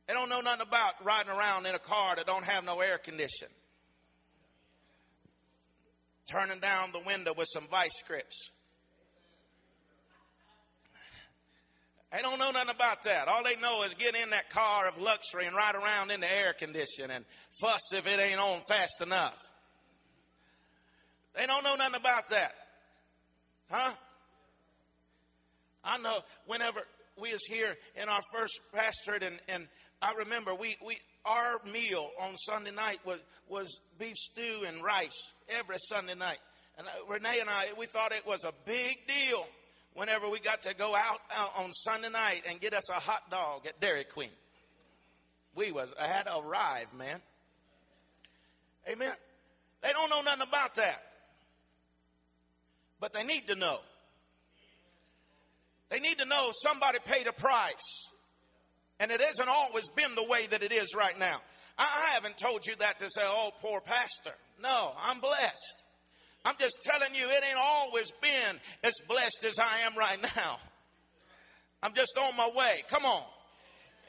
They 0.08 0.14
don't 0.14 0.30
know 0.30 0.42
nothing 0.42 0.62
about 0.62 0.94
riding 1.04 1.32
around 1.32 1.68
in 1.68 1.76
a 1.76 1.80
car 1.80 2.16
that 2.16 2.26
don't 2.26 2.44
have 2.46 2.66
no 2.66 2.80
air 2.80 2.98
conditioning 2.98 3.54
turning 6.30 6.60
down 6.60 6.92
the 6.92 7.00
window 7.00 7.34
with 7.36 7.48
some 7.52 7.64
vice 7.70 8.04
grips. 8.08 8.52
They 12.12 12.22
don't 12.22 12.40
know 12.40 12.52
nothing 12.52 12.76
about 12.76 13.04
that. 13.04 13.30
All 13.30 13.42
they 13.44 13.56
know 13.56 13.84
is 13.84 13.94
get 13.94 14.16
in 14.16 14.32
that 14.32 14.50
car 14.50 14.88
of 14.88 14.98
luxury 14.98 15.46
and 15.46 15.56
ride 15.56 15.76
around 15.76 16.12
in 16.12 16.20
the 16.20 16.32
air 16.32 16.54
condition 16.54 17.10
and 17.10 17.24
fuss 17.62 17.94
if 17.94 18.06
it 18.06 18.20
ain't 18.20 18.40
on 18.40 18.60
fast 18.68 19.02
enough. 19.02 19.40
They 21.36 21.46
don't 21.48 21.64
know 21.64 21.76
nothing 21.76 21.96
about 21.96 22.28
that. 22.30 22.54
Huh? 23.70 23.94
I 25.86 25.98
know 26.00 26.20
whenever 26.48 26.82
we 27.20 27.32
was 27.32 27.44
here 27.46 27.76
in 28.02 28.10
our 28.10 28.20
first 28.34 28.60
pastorate 28.74 29.24
and, 29.24 29.40
and 29.48 29.68
I 30.02 30.14
remember 30.14 30.54
we, 30.54 30.76
we 30.86 30.98
our 31.26 31.62
meal 31.72 32.10
on 32.20 32.36
Sunday 32.38 32.72
night 32.72 33.00
was, 33.06 33.20
was 33.48 33.82
beef 34.00 34.16
stew 34.16 34.66
and 34.68 34.84
rice 34.84 35.34
every 35.50 35.78
Sunday 35.78 36.16
night. 36.16 36.40
And 36.78 36.88
uh, 36.88 36.92
Renee 37.10 37.40
and 37.40 37.50
I, 37.50 37.68
we 37.78 37.86
thought 37.86 38.12
it 38.12 38.26
was 38.26 38.44
a 38.44 38.54
big 38.66 38.98
deal 39.08 39.48
whenever 39.94 40.30
we 40.30 40.40
got 40.40 40.64
to 40.64 40.74
go 40.74 40.96
out, 40.96 41.20
on 41.58 41.72
Sunday 41.74 42.10
night 42.10 42.44
and 42.50 42.60
get 42.60 42.74
us 42.74 42.90
a 42.90 43.00
hot 43.00 43.30
dog 43.30 43.66
at 43.68 43.80
Dairy 43.80 44.04
Queen. 44.04 44.30
We 45.56 45.72
was 45.72 45.94
I 46.00 46.08
had 46.08 46.28
arrived, 46.28 46.94
man. 46.94 47.20
Amen. 48.90 49.14
They 49.82 49.92
don't 49.92 50.10
know 50.10 50.22
nothing 50.22 50.48
about 50.48 50.76
that. 50.76 51.02
But 53.00 53.14
they 53.14 53.24
need 53.24 53.48
to 53.48 53.56
know. 53.56 53.80
They 55.90 56.00
need 56.00 56.20
to 56.20 56.26
know 56.26 56.52
somebody 56.64 57.00
paid 57.06 57.28
a 57.28 57.34
price. 57.34 58.11
And 59.02 59.10
it 59.10 59.20
hasn't 59.20 59.50
always 59.50 59.90
been 59.90 60.14
the 60.14 60.24
way 60.24 60.46
that 60.52 60.62
it 60.62 60.72
is 60.72 60.94
right 60.96 61.18
now. 61.18 61.42
I 61.76 62.12
haven't 62.14 62.38
told 62.38 62.68
you 62.68 62.76
that 62.76 63.00
to 63.00 63.10
say, 63.10 63.24
oh, 63.26 63.50
poor 63.60 63.82
pastor. 63.82 64.34
No, 64.62 64.92
I'm 65.04 65.20
blessed. 65.20 65.84
I'm 66.46 66.54
just 66.60 66.78
telling 66.84 67.16
you, 67.16 67.28
it 67.28 67.44
ain't 67.44 67.58
always 67.60 68.12
been 68.22 68.60
as 68.84 68.94
blessed 69.08 69.44
as 69.48 69.58
I 69.58 69.80
am 69.88 69.98
right 69.98 70.22
now. 70.36 70.60
I'm 71.82 71.94
just 71.96 72.16
on 72.16 72.38
my 72.38 72.52
way. 72.56 72.84
Come 72.90 73.06
on. 73.06 73.24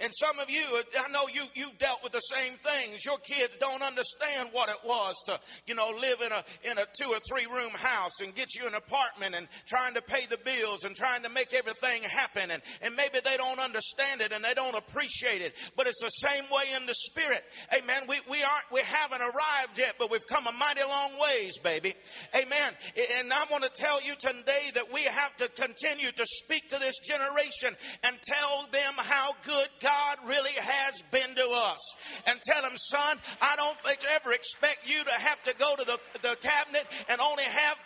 And 0.01 0.13
some 0.15 0.39
of 0.41 0.51
you, 0.51 0.63
I 0.99 1.11
know 1.13 1.29
you, 1.33 1.45
you've 1.55 1.79
dealt 1.79 2.03
with 2.03 2.13
the 2.13 2.21
same 2.21 2.55
things. 2.55 3.05
Your 3.05 3.19
kids 3.19 3.57
don't 3.59 3.83
understand 3.83 4.49
what 4.53 4.69
it 4.69 4.79
was 4.85 5.15
to, 5.27 5.39
you 5.67 5.75
know, 5.75 5.93
live 6.01 6.21
in 6.21 6.33
a, 6.33 6.45
in 6.71 6.79
a 6.79 6.87
two 6.99 7.09
or 7.09 7.21
three 7.29 7.47
room 7.47 7.71
house 7.71 8.21
and 8.23 8.35
get 8.35 8.55
you 8.55 8.67
an 8.67 8.75
apartment 8.75 9.35
and 9.35 9.47
trying 9.67 9.95
to 9.95 10.03
pay 10.03 10.27
the 10.27 10.39
bills 10.39 10.85
and 10.85 10.97
trying 10.97 11.23
to 11.23 11.29
make 11.29 11.55
everything 11.55 12.03
happen. 12.03 12.51
And, 12.51 12.63
and 12.81 12.97
maybe 12.97 13.19
they 13.25 13.37
don't 13.37 13.61
understand 13.61 14.21
it 14.21 14.33
and 14.33 14.45
they 14.45 14.55
don't 14.55 14.77
appreciate 14.77 15.41
it. 15.41 15.55
But 15.77 15.87
it's 15.87 16.01
the 16.01 16.09
same 16.09 16.45
way 16.51 16.65
in 16.77 16.87
the 16.87 16.95
spirit. 16.95 17.45
Amen. 17.77 18.03
We, 18.09 18.17
we 18.29 18.43
aren't, 18.43 18.73
we 18.73 18.81
haven't 18.81 19.21
arrived 19.21 19.79
yet, 19.79 19.95
but 19.99 20.11
we've 20.11 20.27
come 20.27 20.47
a 20.47 20.53
mighty 20.53 20.83
long 20.83 21.11
ways, 21.21 21.59
baby. 21.59 21.95
Amen. 22.35 22.73
And 23.21 23.33
I 23.33 23.45
want 23.51 23.65
to 23.65 23.71
tell 23.71 24.03
you 24.03 24.15
today 24.19 24.71
that 24.75 24.93
we 24.93 25.03
have 25.03 25.37
to 25.37 25.49
continue 25.49 26.11
to 26.11 26.27
speak 26.27 26.69
to 26.71 26.79
this 26.79 26.99
generation 26.99 27.77
and 28.03 28.17
tell 28.23 28.67
them 28.73 28.95
how 28.97 29.35
good 29.45 29.69
God 29.83 30.17
really 30.27 30.55
has 30.57 31.03
been 31.11 31.35
to 31.35 31.49
us. 31.51 31.95
And 32.27 32.41
tell 32.43 32.63
him, 32.63 32.77
son, 32.77 33.19
I 33.41 33.57
don't 33.57 33.77
ever 34.15 34.33
expect 34.33 34.81
you 34.87 35.03
to 35.05 35.11
have 35.11 35.43
to 35.45 35.55
go 35.59 35.75
to 35.77 35.85
the, 35.85 35.99
the 36.23 36.37
cabinet 36.37 36.87
and 37.09 37.21
only 37.21 37.45
have 37.45 37.77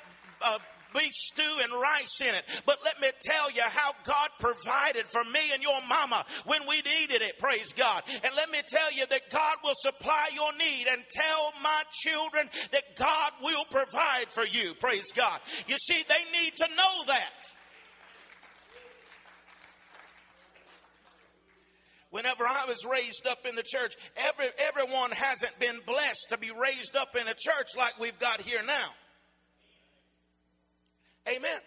uh, 0.43 0.59
beef 0.95 1.13
stew 1.13 1.43
and 1.63 1.73
rice 1.73 2.21
in 2.21 2.35
it. 2.35 2.45
But 2.65 2.79
let 2.85 3.01
me 3.01 3.09
tell 3.21 3.51
you 3.51 3.63
how 3.63 3.93
God 4.05 4.29
provided 4.39 5.07
for 5.07 5.25
me 5.25 5.41
and 5.53 5.63
your 5.63 5.81
mama 5.89 6.25
when 6.45 6.63
we 6.69 6.77
needed 6.77 7.23
it. 7.23 7.39
Praise 7.39 7.73
God. 7.73 8.03
And 8.09 8.33
let 8.37 8.51
me 8.51 8.61
tell 8.69 8.93
you 8.93 9.07
that 9.07 9.31
God 9.31 9.57
will 9.65 9.75
supply 9.77 10.29
your 10.35 10.53
need 10.57 10.87
and 10.91 11.03
tell 11.11 11.53
my 11.63 11.83
children 11.91 12.49
that 12.73 12.97
God 12.97 13.33
will 13.43 13.65
provide 13.71 14.29
for 14.29 14.45
you. 14.45 14.75
Praise 14.75 15.13
God. 15.15 15.41
You 15.67 15.77
see, 15.79 16.03
they 16.09 16.41
need 16.43 16.55
to 16.57 16.69
know 16.77 17.05
that. 17.09 17.56
Whenever 22.11 22.47
I 22.47 22.65
was 22.67 22.85
raised 22.91 23.27
up 23.27 23.47
in 23.49 23.57
the 23.57 23.63
church, 23.63 23.95
every, 24.17 24.47
everyone 24.59 25.11
hasn't 25.11 25.59
been 25.59 25.81
blessed 25.87 26.27
to 26.31 26.39
be 26.39 26.51
raised 26.51 26.97
up 26.97 27.17
in 27.17 27.27
a 27.27 27.35
church 27.35 27.77
like 27.77 27.99
we've 27.99 28.19
got 28.19 28.41
here 28.41 28.63
now. 28.65 28.91
Amen. 31.29 31.59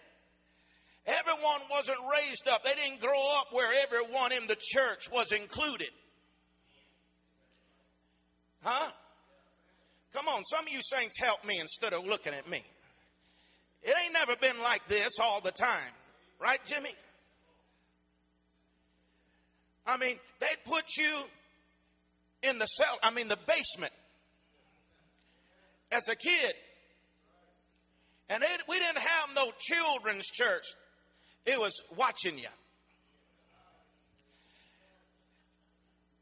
Everyone 1.06 1.60
wasn't 1.70 1.98
raised 2.12 2.48
up. 2.48 2.64
They 2.64 2.74
didn't 2.74 3.00
grow 3.00 3.38
up 3.38 3.52
where 3.52 3.72
everyone 3.82 4.32
in 4.32 4.46
the 4.46 4.56
church 4.58 5.10
was 5.12 5.32
included. 5.32 5.90
Huh? 8.62 8.90
Come 10.12 10.28
on, 10.28 10.44
some 10.44 10.66
of 10.66 10.72
you 10.72 10.80
saints 10.82 11.18
help 11.18 11.44
me 11.44 11.60
instead 11.60 11.92
of 11.92 12.06
looking 12.06 12.34
at 12.34 12.48
me. 12.48 12.62
It 13.82 13.94
ain't 14.04 14.12
never 14.12 14.36
been 14.36 14.60
like 14.62 14.86
this 14.88 15.12
all 15.20 15.40
the 15.40 15.52
time. 15.52 15.92
Right, 16.40 16.60
Jimmy? 16.64 16.90
I 19.86 19.96
mean, 19.96 20.16
they'd 20.40 20.64
put 20.64 20.84
you 20.96 21.10
in 22.42 22.58
the 22.58 22.66
cell, 22.66 22.98
I 23.02 23.10
mean, 23.10 23.28
the 23.28 23.38
basement 23.46 23.92
as 25.92 26.08
a 26.08 26.16
kid. 26.16 26.54
And 28.28 28.42
it, 28.42 28.62
we 28.68 28.78
didn't 28.78 28.98
have 28.98 29.34
no 29.34 29.50
children's 29.58 30.26
church, 30.26 30.64
it 31.46 31.58
was 31.58 31.72
watching 31.96 32.38
you. 32.38 32.48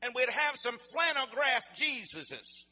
And 0.01 0.13
we'd 0.15 0.31
have 0.31 0.55
some 0.57 0.77
flannel 0.93 1.27
graph 1.35 1.65
Jesuses. 1.77 2.67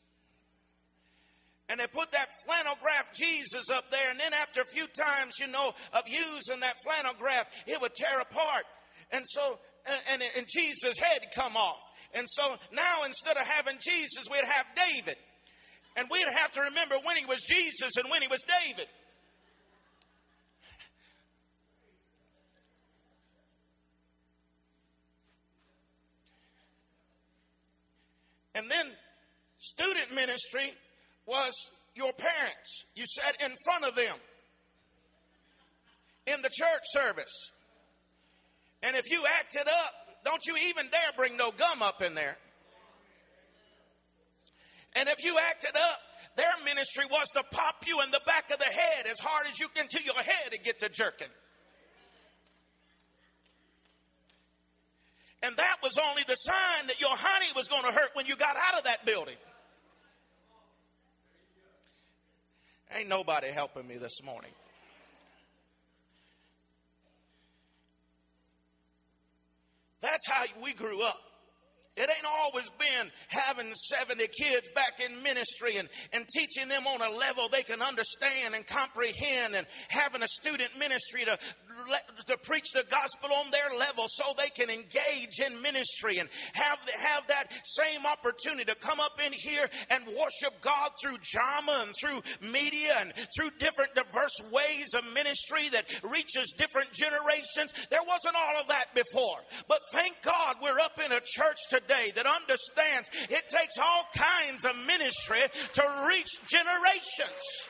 And 1.69 1.81
they 1.81 1.87
put 1.89 2.13
that 2.13 2.29
flannel 2.45 2.75
graph 2.81 3.13
Jesus 3.13 3.71
up 3.71 3.91
there, 3.91 4.11
and 4.11 4.21
then 4.21 4.33
after 4.33 4.61
a 4.61 4.65
few 4.65 4.87
times, 4.87 5.35
you 5.41 5.49
know, 5.49 5.75
of 5.93 6.03
using 6.07 6.61
that 6.61 6.77
flannel 6.85 7.13
graph, 7.19 7.47
it 7.67 7.81
would 7.81 7.95
tear 7.95 8.21
apart. 8.21 8.65
And 9.11 9.25
so 9.27 9.59
and, 9.87 10.01
and, 10.13 10.23
and 10.37 10.47
Jesus' 10.49 10.99
head 10.99 11.21
come 11.35 11.57
off. 11.57 11.81
And 12.15 12.27
so 12.29 12.55
now 12.73 13.05
instead 13.05 13.37
of 13.37 13.47
having 13.47 13.79
Jesus, 13.81 14.25
we'd 14.31 14.45
have 14.45 14.67
David. 14.75 15.17
And 15.97 16.09
we'd 16.11 16.29
have 16.29 16.53
to 16.53 16.63
remember 16.63 16.97
when 17.05 17.17
he 17.17 17.25
was 17.25 17.43
Jesus 17.43 17.97
and 17.97 18.11
when 18.11 18.23
he 18.23 18.29
was 18.29 18.45
David. 18.67 18.87
And 28.55 28.71
then 28.71 28.87
student 29.59 30.15
ministry 30.15 30.73
was 31.27 31.53
your 31.95 32.13
parents. 32.13 32.85
You 32.95 33.05
sat 33.07 33.37
in 33.43 33.55
front 33.65 33.85
of 33.85 33.95
them 33.95 34.17
in 36.27 36.41
the 36.43 36.49
church 36.49 36.83
service. 36.93 37.53
And 38.83 38.97
if 38.97 39.11
you 39.11 39.25
acted 39.39 39.67
up, 39.69 39.93
don't 40.25 40.45
you 40.47 40.57
even 40.69 40.87
dare 40.91 41.13
bring 41.17 41.37
no 41.37 41.51
gum 41.53 41.83
up 41.83 42.03
in 42.03 42.15
there. 42.15 42.37
And 44.95 45.09
if 45.09 45.25
you 45.25 45.39
acted 45.51 45.77
up, 45.77 45.99
their 46.37 46.53
ministry 46.65 47.05
was 47.11 47.27
to 47.35 47.43
pop 47.51 47.87
you 47.87 48.01
in 48.03 48.11
the 48.11 48.21
back 48.27 48.51
of 48.51 48.59
the 48.59 48.65
head 48.65 49.07
as 49.11 49.19
hard 49.19 49.47
as 49.47 49.59
you 49.59 49.69
can 49.75 49.89
to 49.89 50.03
your 50.03 50.15
head 50.15 50.53
and 50.53 50.63
get 50.63 50.81
to 50.81 50.89
jerking. 50.89 51.29
And 55.43 55.57
that 55.57 55.77
was 55.83 55.99
only 56.09 56.23
the 56.27 56.35
sign 56.35 56.87
that 56.87 57.01
your 57.01 57.15
honey 57.15 57.47
was 57.55 57.69
going 57.69 57.85
to 57.85 57.93
hurt 57.93 58.11
when 58.15 58.27
you 58.27 58.37
got 58.37 58.57
out 58.57 58.79
of 58.79 58.85
that 58.85 59.05
building. 59.05 59.37
Ain't 62.95 63.09
nobody 63.09 63.49
helping 63.49 63.87
me 63.87 63.97
this 63.97 64.23
morning. 64.23 64.51
That's 70.01 70.29
how 70.29 70.45
we 70.63 70.73
grew 70.73 71.03
up. 71.03 71.19
It 71.97 72.11
ain't 72.11 72.27
always 72.27 72.69
been 72.79 73.11
having 73.29 73.73
70 73.75 74.29
kids 74.39 74.69
back 74.75 75.01
in 75.01 75.23
ministry 75.23 75.79
and, 75.79 75.89
and 76.13 76.27
teaching 76.29 76.69
them 76.69 76.87
on 76.87 77.01
a 77.01 77.17
level 77.17 77.49
they 77.49 77.63
can 77.63 77.81
understand 77.81 78.55
and 78.55 78.67
comprehend 78.67 79.57
and 79.57 79.67
having 79.89 80.23
a 80.23 80.29
student 80.29 80.79
ministry 80.79 81.25
to 81.25 81.39
to 82.27 82.37
preach 82.39 82.73
the 82.73 82.85
gospel 82.91 83.31
on 83.33 83.51
their 83.51 83.79
level 83.79 84.05
so 84.09 84.25
they 84.37 84.51
can 84.51 84.71
engage 84.71 85.41
in 85.45 85.61
ministry 85.63 86.19
and 86.19 86.29
have, 86.55 86.79
have 86.99 87.27
that 87.29 87.51
same 87.65 88.05
opportunity 88.07 88.65
to 88.65 88.75
come 88.77 89.01
up 89.01 89.21
in 89.25 89.33
here 89.33 89.69
and 89.91 90.05
worship 90.07 90.61
God 90.61 90.91
through 91.01 91.17
drama 91.23 91.85
and 91.87 91.95
through 92.01 92.23
media 92.41 92.95
and 93.01 93.13
through 93.37 93.51
different 93.59 93.95
diverse 93.95 94.35
ways 94.53 94.95
of 94.95 95.05
ministry 95.15 95.69
that 95.71 95.85
reaches 96.03 96.55
different 96.57 96.91
generations. 96.93 97.73
There 97.91 98.05
wasn't 98.07 98.37
all 98.37 98.61
of 98.61 98.69
that 98.69 98.95
before. 98.95 99.39
But 99.69 99.81
thank 99.93 100.15
God 100.23 100.57
we're 100.63 100.81
up 100.81 100.99
in 101.05 101.13
a 101.13 101.21
church 101.21 101.59
today 101.69 102.13
that 102.15 102.27
understands 102.27 103.11
it 103.31 103.49
takes 103.49 103.79
all 103.79 104.05
kinds 104.15 104.65
of 104.65 104.77
ministry 104.87 105.41
to 105.75 106.07
reach 106.09 106.29
generations. 106.47 107.69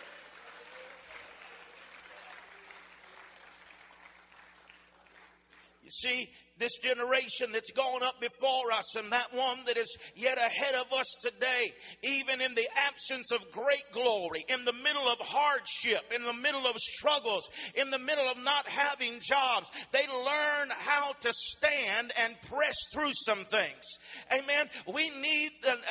See, 5.89 6.31
this 6.59 6.79
generation 6.79 7.53
that's 7.53 7.71
gone 7.73 8.03
up 8.03 8.21
before 8.21 8.73
us 8.73 8.97
and 8.97 9.13
that 9.13 9.33
one 9.35 9.59
that 9.67 9.77
is 9.77 9.97
yet 10.15 10.39
ahead 10.39 10.75
of 10.75 10.93
us 10.93 11.07
today, 11.21 11.73
even 12.03 12.41
in 12.41 12.55
the 12.55 12.69
absence 12.77 13.31
of 13.33 13.51
great 13.53 13.85
glory, 13.93 14.45
in 14.49 14.65
the 14.65 14.73
middle 14.73 15.09
of 15.09 15.19
hardship, 15.21 16.03
in 16.15 16.23
the 16.23 16.33
middle 16.33 16.67
of 16.67 16.77
struggles, 16.77 17.49
in 17.75 17.91
the 17.91 17.99
middle 17.99 18.27
of 18.29 18.43
not 18.43 18.67
having 18.67 19.19
jobs, 19.21 19.71
they 19.93 20.07
learn 20.09 20.71
how 20.71 21.13
to 21.21 21.33
stand 21.33 22.13
and 22.25 22.35
press 22.49 22.77
through 22.93 23.13
some 23.13 23.45
things. 23.45 23.85
Amen. 24.33 24.69
We 24.93 25.11
need 25.11 25.51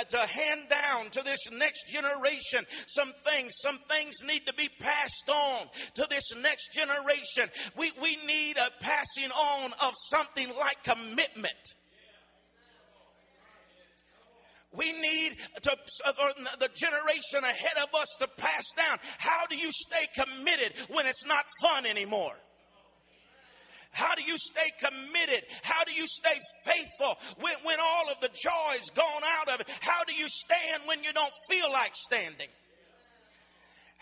to 0.10 0.18
hand 0.18 0.62
down 0.70 1.10
to 1.12 1.24
this 1.24 1.40
next 1.52 1.92
generation 1.92 2.66
some 2.88 3.14
things. 3.24 3.54
Some 3.58 3.80
things 3.90 4.16
need 4.26 4.46
to 4.48 4.54
be 4.54 4.70
passed 4.80 5.30
on 5.30 5.68
to 5.96 6.08
this 6.10 6.36
next 6.42 6.74
generation. 6.74 7.50
We, 7.78 7.92
we 8.02 8.18
need 8.26 8.58
a 8.58 8.70
passing 8.84 9.32
on 9.32 9.72
of 9.84 9.94
something 10.10 10.50
like 10.58 10.84
commitment. 10.84 11.76
We 14.76 14.92
need 14.92 15.38
to, 15.62 15.72
uh, 16.06 16.12
the 16.60 16.70
generation 16.76 17.44
ahead 17.44 17.78
of 17.82 17.96
us 17.96 18.08
to 18.20 18.28
pass 18.28 18.64
down. 18.76 19.00
How 19.20 19.46
do 19.50 19.56
you 19.56 19.70
stay 19.72 20.06
committed 20.14 20.74
when 20.90 21.06
it's 21.06 21.26
not 21.26 21.46
fun 21.62 21.86
anymore? 21.86 22.36
How 23.92 24.14
do 24.16 24.24
you 24.24 24.36
stay 24.38 24.72
committed? 24.78 25.46
How 25.64 25.86
do 25.86 25.94
you 25.94 26.06
stay 26.06 26.38
faithful 26.66 27.18
when, 27.40 27.54
when 27.64 27.78
all 27.80 28.12
of 28.12 28.20
the 28.20 28.28
joy 28.28 28.76
is 28.78 28.90
gone 28.90 29.22
out 29.40 29.54
of 29.54 29.62
it? 29.62 29.70
How 29.80 30.04
do 30.04 30.14
you 30.14 30.28
stand 30.28 30.84
when 30.86 31.02
you 31.02 31.14
don't 31.14 31.32
feel 31.50 31.72
like 31.72 31.92
standing? 31.94 32.50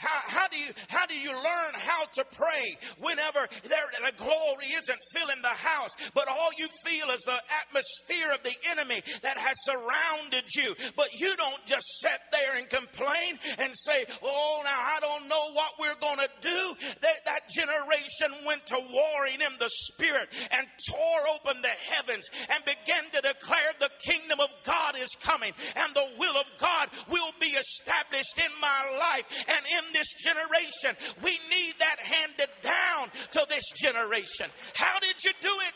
How, 0.04 0.20
how 0.28 0.48
do 0.50 0.58
you 0.58 0.72
how 0.90 1.06
do 1.06 1.18
you 1.18 1.32
learn 1.32 1.74
how 1.76 2.04
to 2.20 2.26
pray 2.36 2.76
whenever 3.00 3.48
there, 3.64 3.88
the 4.04 4.12
glory 4.18 4.68
isn't 4.76 5.00
filling 5.16 5.42
the 5.42 5.48
house, 5.48 5.96
but 6.14 6.28
all 6.28 6.50
you 6.58 6.68
feel 6.86 7.10
is 7.10 7.22
the 7.22 7.40
atmosphere 7.64 8.32
of 8.34 8.44
the 8.44 8.56
enemy 8.72 9.02
that 9.22 9.38
has 9.38 9.56
surrounded 9.64 10.44
you. 10.56 10.76
But 10.98 11.08
you 11.16 11.34
don't 11.38 11.66
just 11.66 11.86
sit 12.02 12.20
there 12.32 12.56
and 12.58 12.70
complain 12.70 13.40
and 13.60 13.72
say, 13.74 14.06
"Oh, 14.22 14.62
now 14.64 14.76
I 14.76 15.00
don't 15.00 15.30
know 15.30 15.52
what 15.54 15.72
we're 15.80 16.00
going 16.02 16.20
to 16.20 16.30
do." 16.42 16.76
That 17.00 17.24
that 17.26 17.50
generation 17.50 18.46
went 18.46 18.66
to 18.68 18.80
warring 18.92 19.40
in 19.40 19.56
the 19.60 19.70
spirit 19.70 20.28
and 20.52 20.68
tore 20.90 21.24
open 21.36 21.62
the 21.62 21.76
heavens 21.96 22.28
and 22.50 22.64
began 22.66 23.04
to 23.14 23.22
declare 23.22 23.72
the 23.80 23.92
kingdom 24.04 24.40
of 24.42 24.50
God 24.64 24.96
is 25.00 25.16
coming 25.22 25.54
and 25.76 25.94
the 25.96 26.10
will 26.20 26.36
of 26.36 26.48
God 26.58 26.90
will 27.10 27.32
be 27.40 27.56
established 27.56 28.38
in 28.38 28.52
my 28.60 28.82
life 29.00 29.46
and 29.48 29.64
in 29.66 29.93
this 29.94 30.14
generation. 30.14 30.98
We 31.24 31.32
need 31.32 31.74
that 31.80 32.00
handed 32.00 32.50
down 32.62 33.10
to 33.32 33.46
this 33.50 33.64
generation. 33.76 34.48
How 34.76 35.00
did 35.00 35.16
you 35.24 35.32
do 35.42 35.48
it? 35.48 35.74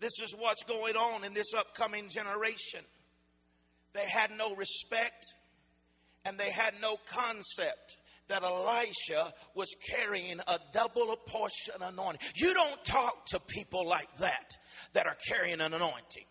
This 0.00 0.12
is 0.22 0.34
what's 0.38 0.64
going 0.64 0.96
on 0.96 1.24
in 1.24 1.34
this 1.34 1.52
upcoming 1.54 2.08
generation. 2.08 2.80
They 3.92 4.06
had 4.06 4.30
no 4.36 4.54
respect 4.54 5.24
and 6.24 6.38
they 6.38 6.50
had 6.50 6.74
no 6.80 6.96
concept 7.06 7.98
that 8.30 8.42
Elisha 8.42 9.32
was 9.54 9.68
carrying 9.88 10.40
a 10.40 10.58
double 10.72 11.14
portion 11.26 11.74
anointing. 11.80 12.20
You 12.36 12.54
don't 12.54 12.84
talk 12.84 13.26
to 13.26 13.40
people 13.40 13.86
like 13.86 14.08
that 14.18 14.56
that 14.94 15.06
are 15.06 15.16
carrying 15.28 15.60
an 15.60 15.74
anointing. 15.74 16.24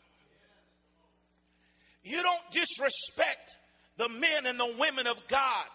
You 2.03 2.23
don't 2.23 2.51
disrespect 2.51 3.57
the 3.97 4.09
men 4.09 4.45
and 4.45 4.59
the 4.59 4.73
women 4.79 5.07
of 5.07 5.27
God 5.27 5.65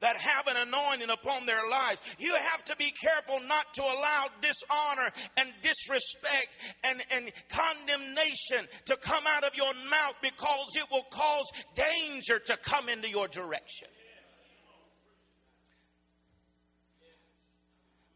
that 0.00 0.16
have 0.16 0.48
an 0.48 0.68
anointing 0.68 1.08
upon 1.08 1.46
their 1.46 1.66
lives. 1.70 2.00
You 2.18 2.34
have 2.34 2.64
to 2.64 2.76
be 2.76 2.92
careful 3.00 3.38
not 3.48 3.64
to 3.74 3.82
allow 3.82 4.26
dishonor 4.42 5.10
and 5.36 5.48
disrespect 5.62 6.58
and, 6.82 7.02
and 7.10 7.32
condemnation 7.48 8.68
to 8.86 8.96
come 8.96 9.24
out 9.28 9.44
of 9.44 9.56
your 9.56 9.72
mouth 9.88 10.16
because 10.20 10.76
it 10.76 10.84
will 10.90 11.06
cause 11.10 11.46
danger 11.74 12.38
to 12.38 12.56
come 12.58 12.88
into 12.88 13.08
your 13.08 13.28
direction. 13.28 13.88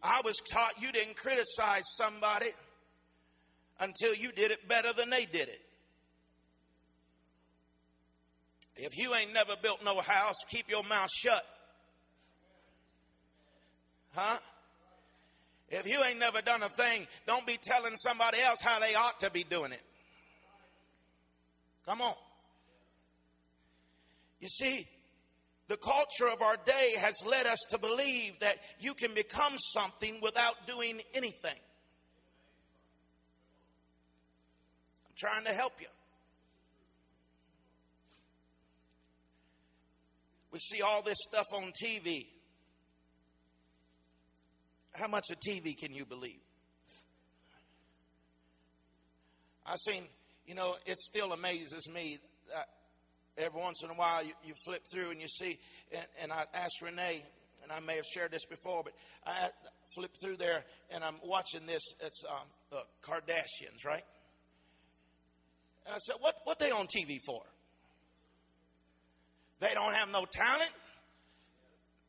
I 0.03 0.20
was 0.24 0.36
taught 0.53 0.80
you 0.80 0.92
didn't 0.92 1.16
criticize 1.16 1.82
somebody 1.96 2.51
until 3.80 4.14
you 4.14 4.32
did 4.32 4.51
it 4.51 4.68
better 4.68 4.92
than 4.92 5.11
they 5.11 5.24
did 5.24 5.49
it. 5.49 5.61
If 8.76 8.96
you 8.96 9.14
ain't 9.14 9.32
never 9.32 9.55
built 9.61 9.84
no 9.84 10.01
house, 10.01 10.36
keep 10.51 10.70
your 10.70 10.84
mouth 10.84 11.11
shut. 11.11 11.44
Huh? 14.14 14.38
If 15.68 15.86
you 15.86 16.03
ain't 16.03 16.18
never 16.18 16.40
done 16.40 16.62
a 16.62 16.68
thing, 16.68 17.07
don't 17.26 17.46
be 17.46 17.59
telling 17.61 17.96
somebody 17.96 18.40
else 18.40 18.61
how 18.62 18.78
they 18.78 18.94
ought 18.94 19.20
to 19.20 19.30
be 19.30 19.42
doing 19.42 19.72
it. 19.72 19.82
Come 21.84 22.01
on. 22.01 22.14
You 24.40 24.49
see, 24.49 24.86
the 25.68 25.76
culture 25.76 26.26
of 26.32 26.40
our 26.40 26.56
day 26.64 26.94
has 26.98 27.14
led 27.26 27.46
us 27.46 27.58
to 27.70 27.78
believe 27.78 28.38
that 28.40 28.56
you 28.80 28.94
can 28.94 29.14
become 29.14 29.52
something 29.58 30.18
without 30.22 30.66
doing 30.66 31.00
anything. 31.14 31.50
I'm 35.06 35.14
trying 35.16 35.44
to 35.44 35.52
help 35.52 35.74
you. 35.78 35.86
We 40.50 40.58
see 40.58 40.80
all 40.80 41.02
this 41.02 41.18
stuff 41.28 41.46
on 41.52 41.72
TV. 41.84 42.26
How 44.94 45.06
much 45.06 45.26
of 45.30 45.38
TV 45.38 45.76
can 45.76 45.92
you 45.92 46.06
believe? 46.06 46.40
I've 49.66 49.76
seen, 49.76 50.04
you 50.46 50.54
know, 50.54 50.76
it 50.86 50.98
still 50.98 51.34
amazes 51.34 51.90
me 51.92 52.18
uh, 52.56 52.62
every 53.39 53.61
once 53.61 53.82
in 53.82 53.91
a 53.91 53.95
while 53.95 54.24
you, 54.24 54.32
you 54.45 54.55
flip 54.64 54.82
through 54.91 55.11
and 55.11 55.20
you 55.20 55.28
see, 55.28 55.59
and, 55.93 56.07
and 56.22 56.32
I 56.32 56.45
asked 56.55 56.82
Renee, 56.82 57.22
and 57.62 57.72
I 57.72 57.80
may 57.80 57.97
have 57.97 58.05
shared 58.05 58.30
this 58.30 58.45
before, 58.45 58.82
but 58.82 58.93
I 59.26 59.51
flip 59.95 60.11
through 60.20 60.36
there 60.36 60.64
and 60.91 61.05
I'm 61.05 61.16
watching 61.24 61.66
this. 61.66 61.82
It's 62.01 62.24
um, 62.28 62.47
the 62.70 62.82
Kardashians, 63.03 63.84
right? 63.84 64.05
And 65.86 65.95
I 65.95 65.99
said, 65.99 66.16
what, 66.20 66.36
what 66.45 66.59
they 66.59 66.70
on 66.70 66.86
TV 66.86 67.18
for? 67.24 67.43
They 69.61 69.74
don't 69.74 69.95
have 69.95 70.09
no 70.11 70.24
talent. 70.30 70.70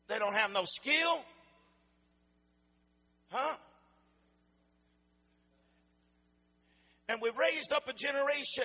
They 0.08 0.18
don't 0.18 0.34
have 0.34 0.52
no 0.52 0.64
skill. 0.64 1.24
Huh? 3.30 3.54
And 7.08 7.20
we've 7.20 7.36
raised 7.36 7.72
up 7.72 7.88
a 7.88 7.92
generation 7.92 8.64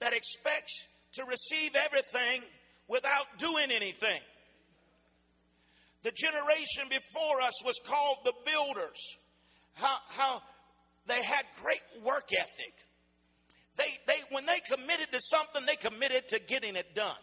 that 0.00 0.12
expects 0.12 0.86
to 1.18 1.24
receive 1.24 1.76
everything 1.76 2.42
without 2.86 3.26
doing 3.38 3.70
anything. 3.70 4.20
The 6.04 6.12
generation 6.12 6.84
before 6.88 7.40
us 7.42 7.64
was 7.64 7.78
called 7.84 8.18
the 8.24 8.32
builders. 8.46 9.16
How, 9.74 9.96
how 10.08 10.42
they 11.06 11.22
had 11.22 11.44
great 11.62 11.82
work 12.04 12.28
ethic. 12.32 12.74
They, 13.76 13.98
they, 14.06 14.20
when 14.30 14.46
they 14.46 14.60
committed 14.70 15.12
to 15.12 15.20
something, 15.20 15.66
they 15.66 15.76
committed 15.76 16.28
to 16.28 16.40
getting 16.40 16.76
it 16.76 16.94
done. 16.94 17.16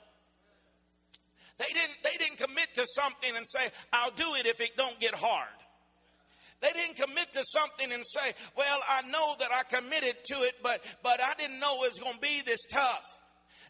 They 1.57 1.65
didn't, 1.65 1.95
they 2.03 2.17
didn't 2.17 2.37
commit 2.37 2.73
to 2.75 2.85
something 2.85 3.35
and 3.35 3.45
say, 3.47 3.71
I'll 3.93 4.11
do 4.11 4.35
it 4.39 4.45
if 4.45 4.59
it 4.59 4.75
don't 4.77 4.99
get 4.99 5.15
hard. 5.15 5.47
They 6.61 6.71
didn't 6.71 6.95
commit 6.97 7.31
to 7.33 7.43
something 7.45 7.91
and 7.91 8.03
say, 8.05 8.33
well, 8.57 8.79
I 8.89 9.07
know 9.09 9.35
that 9.39 9.49
I 9.51 9.63
committed 9.73 10.15
to 10.25 10.35
it, 10.43 10.55
but, 10.63 10.83
but 11.03 11.21
I 11.21 11.33
didn't 11.37 11.59
know 11.59 11.83
it 11.83 11.91
was 11.91 11.99
going 11.99 12.15
to 12.15 12.21
be 12.21 12.41
this 12.45 12.65
tough. 12.71 13.03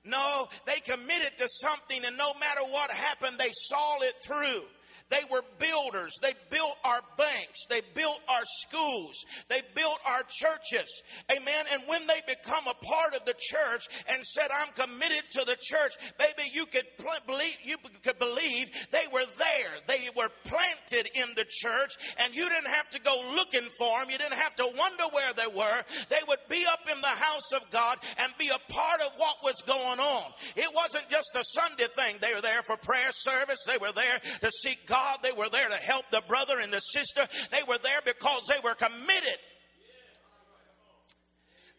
No, 0.05 0.47
they 0.65 0.79
committed 0.81 1.37
to 1.37 1.47
something, 1.47 2.05
and 2.05 2.15
no 2.17 2.33
matter 2.39 2.61
what 2.69 2.91
happened, 2.91 3.37
they 3.39 3.49
saw 3.51 4.01
it 4.01 4.13
through. 4.25 4.61
They 5.09 5.21
were 5.29 5.43
builders. 5.59 6.13
They 6.21 6.33
built 6.49 6.77
our 6.83 7.01
banks. 7.15 7.65
They 7.69 7.81
built 7.93 8.19
our 8.27 8.41
schools. 8.65 9.13
They 9.49 9.61
built 9.75 9.99
our 10.03 10.23
churches. 10.27 11.03
Amen. 11.31 11.65
And 11.71 11.83
when 11.85 12.07
they 12.07 12.21
become 12.27 12.63
a 12.65 12.85
part 12.85 13.13
of 13.13 13.23
the 13.25 13.35
church 13.37 13.85
and 14.09 14.23
said, 14.25 14.47
I'm 14.49 14.73
committed 14.73 15.23
to 15.31 15.45
the 15.45 15.57
church, 15.61 15.93
baby, 16.17 16.49
you 16.51 16.65
could 16.65 16.85
believe, 17.27 17.55
you 17.63 17.77
could 18.03 18.17
believe 18.17 18.71
they 18.91 19.05
were 19.13 19.25
there. 19.37 19.71
They 19.87 20.09
were 20.17 20.29
planted 20.43 21.09
in 21.13 21.29
the 21.35 21.45
church 21.47 21.93
and 22.17 22.35
you 22.35 22.49
didn't 22.49 22.73
have 22.73 22.89
to 22.91 22.99
go 22.99 23.15
looking 23.35 23.69
for 23.77 23.99
them. 23.99 24.09
You 24.09 24.17
didn't 24.17 24.39
have 24.39 24.55
to 24.55 24.65
wonder 24.75 25.03
where 25.11 25.33
they 25.33 25.47
were. 25.55 25.83
They 26.09 26.21
would 26.27 26.41
be 26.49 26.65
up 26.71 26.81
in 26.91 26.99
the 27.01 27.07
house 27.07 27.53
of 27.55 27.69
God 27.69 27.99
and 28.17 28.33
be 28.39 28.49
a 28.49 28.73
part 28.73 29.01
of 29.01 29.11
what 29.17 29.35
was 29.43 29.61
going 29.67 29.99
on. 29.99 30.31
It 30.55 30.73
wasn't 30.73 31.09
just 31.09 31.29
a 31.35 31.43
Sunday 31.43 31.87
thing. 31.95 32.15
They 32.21 32.33
were 32.33 32.41
there 32.41 32.63
for 32.63 32.75
prayer 32.77 33.11
service. 33.11 33.59
They 33.67 33.77
were 33.77 33.91
there 33.91 34.19
to 34.41 34.51
seek 34.51 34.87
God 34.87 34.94
God. 34.95 35.19
They 35.21 35.31
were 35.33 35.49
there 35.49 35.67
to 35.67 35.75
help 35.75 36.05
the 36.11 36.23
brother 36.27 36.59
and 36.59 36.71
the 36.71 36.79
sister. 36.79 37.27
They 37.51 37.63
were 37.67 37.77
there 37.79 37.99
because 38.05 38.43
they 38.47 38.59
were 38.63 38.75
committed 38.75 39.39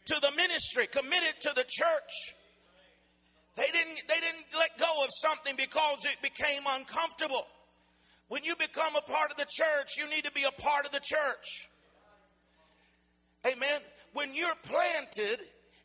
to 0.07 0.21
the 0.21 0.31
ministry, 0.37 0.87
committed 0.87 1.35
to 1.41 1.53
the 1.55 1.65
church. 1.67 2.13
They 3.57 3.71
didn't, 3.73 4.03
they 4.09 4.21
didn't 4.21 4.45
let 4.57 4.77
go 4.79 5.03
of 5.03 5.09
something 5.23 5.57
because 5.57 6.05
it 6.05 6.21
became 6.21 6.63
uncomfortable. 6.69 7.47
When 8.29 8.45
you 8.45 8.55
become 8.57 8.95
a 8.97 9.01
part 9.01 9.31
of 9.31 9.37
the 9.39 9.47
church, 9.49 9.97
you 9.97 10.09
need 10.11 10.25
to 10.25 10.33
be 10.33 10.45
a 10.45 10.61
part 10.61 10.85
of 10.85 10.93
the 10.93 11.01
church. 11.01 11.71
Amen. 13.47 13.81
When 14.13 14.35
you're 14.35 14.59
planted, 14.63 15.41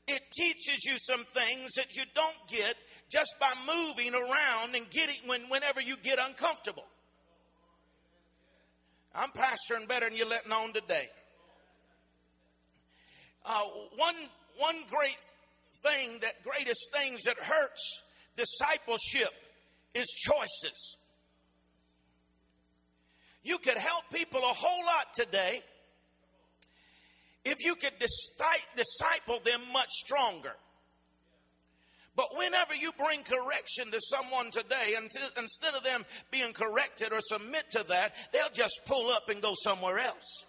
it 0.08 0.22
teaches 0.34 0.84
you 0.84 0.96
some 0.98 1.24
things 1.24 1.72
that 1.78 1.96
you 1.96 2.04
don't 2.14 2.36
get 2.50 2.76
just 3.10 3.36
by 3.40 3.54
moving 3.66 4.14
around 4.14 4.76
and 4.76 4.90
getting 4.90 5.16
when, 5.28 5.44
whenever 5.44 5.80
you 5.80 5.96
get 5.98 6.20
uncomfortable. 6.20 6.86
I'm 9.14 9.30
pastoring 9.32 9.88
better 9.88 10.08
than 10.08 10.18
you're 10.18 10.28
letting 10.28 10.52
on 10.52 10.74
today. 10.74 11.08
Uh, 13.46 13.64
one, 13.98 14.16
one 14.58 14.76
great 14.90 15.18
thing 15.84 16.20
that 16.22 16.44
greatest 16.44 16.92
things 16.94 17.24
that 17.24 17.38
hurts 17.38 18.04
discipleship 18.38 19.34
is 19.94 20.08
choices. 20.08 20.98
You 23.44 23.58
could 23.58 23.78
help 23.78 24.04
people 24.14 24.40
a 24.40 24.54
whole 24.54 24.86
lot 24.86 25.14
today 25.14 25.62
if 27.44 27.58
you 27.66 27.76
could 27.76 27.94
disciple 28.00 29.40
them 29.44 29.62
much 29.74 29.90
stronger. 29.90 30.54
But 32.16 32.38
whenever 32.38 32.76
you 32.76 32.92
bring 32.98 33.24
correction 33.24 33.90
to 33.92 34.00
someone 34.02 34.52
today, 34.52 34.96
instead 35.38 35.76
of 35.76 35.84
them 35.84 36.06
being 36.30 36.52
corrected 36.54 37.14
or 37.14 37.20
submit 37.22 37.70
to 37.72 37.86
that, 37.88 38.16
they'll 38.34 38.50
just 38.54 38.82
pull 38.86 39.10
up 39.10 39.30
and 39.30 39.42
go 39.42 39.54
somewhere 39.64 40.00
else. 40.00 40.46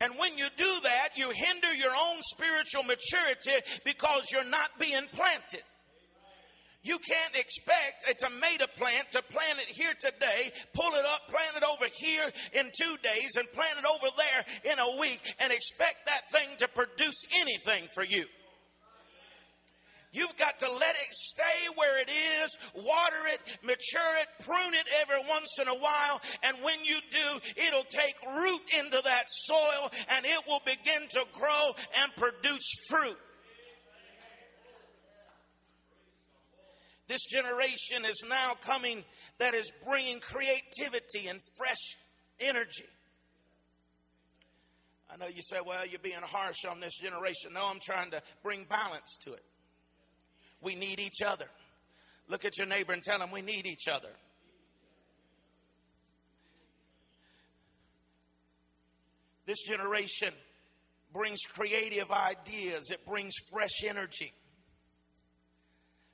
And 0.00 0.14
when 0.18 0.36
you 0.36 0.46
do 0.56 0.72
that, 0.84 1.10
you 1.16 1.30
hinder 1.30 1.72
your 1.74 1.90
own 1.90 2.20
spiritual 2.20 2.84
maturity 2.84 3.64
because 3.84 4.28
you're 4.30 4.44
not 4.44 4.70
being 4.78 5.06
planted. 5.12 5.62
You 6.82 6.98
can't 6.98 7.36
expect 7.36 8.04
a 8.10 8.14
tomato 8.14 8.66
plant 8.76 9.10
to 9.12 9.22
plant 9.22 9.58
it 9.58 9.74
here 9.74 9.94
today, 9.98 10.52
pull 10.74 10.92
it 10.92 11.04
up, 11.06 11.28
plant 11.28 11.56
it 11.56 11.64
over 11.64 11.86
here 11.90 12.30
in 12.52 12.70
two 12.78 12.96
days, 13.02 13.36
and 13.38 13.50
plant 13.52 13.78
it 13.78 13.86
over 13.86 14.14
there 14.16 14.72
in 14.72 14.78
a 14.78 15.00
week, 15.00 15.20
and 15.38 15.50
expect 15.50 16.06
that 16.06 16.28
thing 16.30 16.48
to 16.58 16.68
produce 16.68 17.24
anything 17.40 17.88
for 17.94 18.04
you. 18.04 18.26
You've 20.14 20.36
got 20.36 20.60
to 20.60 20.70
let 20.70 20.94
it 20.94 21.12
stay 21.12 21.42
where 21.74 22.00
it 22.00 22.08
is, 22.08 22.56
water 22.72 23.26
it, 23.32 23.40
mature 23.64 24.16
it, 24.20 24.44
prune 24.44 24.72
it 24.72 24.86
every 25.02 25.28
once 25.28 25.58
in 25.60 25.66
a 25.66 25.74
while. 25.74 26.20
And 26.44 26.56
when 26.62 26.78
you 26.84 26.96
do, 27.10 27.40
it'll 27.56 27.82
take 27.90 28.14
root 28.24 28.62
into 28.78 29.02
that 29.02 29.24
soil 29.26 29.90
and 30.16 30.24
it 30.24 30.40
will 30.46 30.62
begin 30.64 31.08
to 31.10 31.24
grow 31.32 31.72
and 32.00 32.12
produce 32.16 32.70
fruit. 32.88 33.18
This 37.08 37.24
generation 37.24 38.04
is 38.08 38.24
now 38.28 38.54
coming 38.62 39.04
that 39.38 39.54
is 39.54 39.70
bringing 39.86 40.20
creativity 40.20 41.26
and 41.26 41.40
fresh 41.58 41.96
energy. 42.38 42.86
I 45.12 45.16
know 45.16 45.26
you 45.26 45.42
say, 45.42 45.58
well, 45.64 45.84
you're 45.84 45.98
being 45.98 46.22
harsh 46.22 46.64
on 46.70 46.80
this 46.80 46.96
generation. 46.98 47.52
No, 47.52 47.66
I'm 47.66 47.80
trying 47.82 48.12
to 48.12 48.22
bring 48.42 48.64
balance 48.64 49.16
to 49.24 49.32
it. 49.32 49.42
We 50.64 50.74
need 50.74 50.98
each 50.98 51.22
other. 51.24 51.46
Look 52.28 52.44
at 52.44 52.56
your 52.58 52.66
neighbor 52.66 52.92
and 52.92 53.02
tell 53.02 53.20
him 53.20 53.30
we 53.30 53.42
need 53.42 53.66
each 53.66 53.86
other. 53.86 54.08
This 59.46 59.60
generation 59.62 60.32
brings 61.12 61.40
creative 61.42 62.10
ideas, 62.10 62.90
it 62.90 63.04
brings 63.06 63.34
fresh 63.52 63.84
energy. 63.84 64.32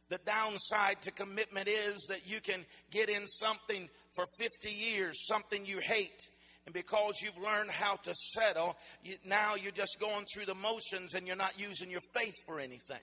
The 0.08 0.18
downside 0.26 1.00
to 1.02 1.12
commitment 1.12 1.68
is 1.68 2.06
that 2.10 2.28
you 2.28 2.40
can 2.40 2.66
get 2.90 3.08
in 3.08 3.26
something 3.26 3.88
for 4.16 4.24
50 4.40 4.68
years, 4.68 5.26
something 5.26 5.64
you 5.64 5.78
hate. 5.78 6.28
And 6.66 6.74
because 6.74 7.20
you've 7.22 7.38
learned 7.38 7.70
how 7.70 7.96
to 7.96 8.14
settle, 8.14 8.76
you, 9.04 9.14
now 9.24 9.54
you're 9.54 9.70
just 9.70 9.98
going 10.00 10.24
through 10.34 10.46
the 10.46 10.54
motions 10.54 11.14
and 11.14 11.28
you're 11.28 11.36
not 11.36 11.58
using 11.58 11.90
your 11.90 12.00
faith 12.12 12.34
for 12.44 12.58
anything. 12.58 12.98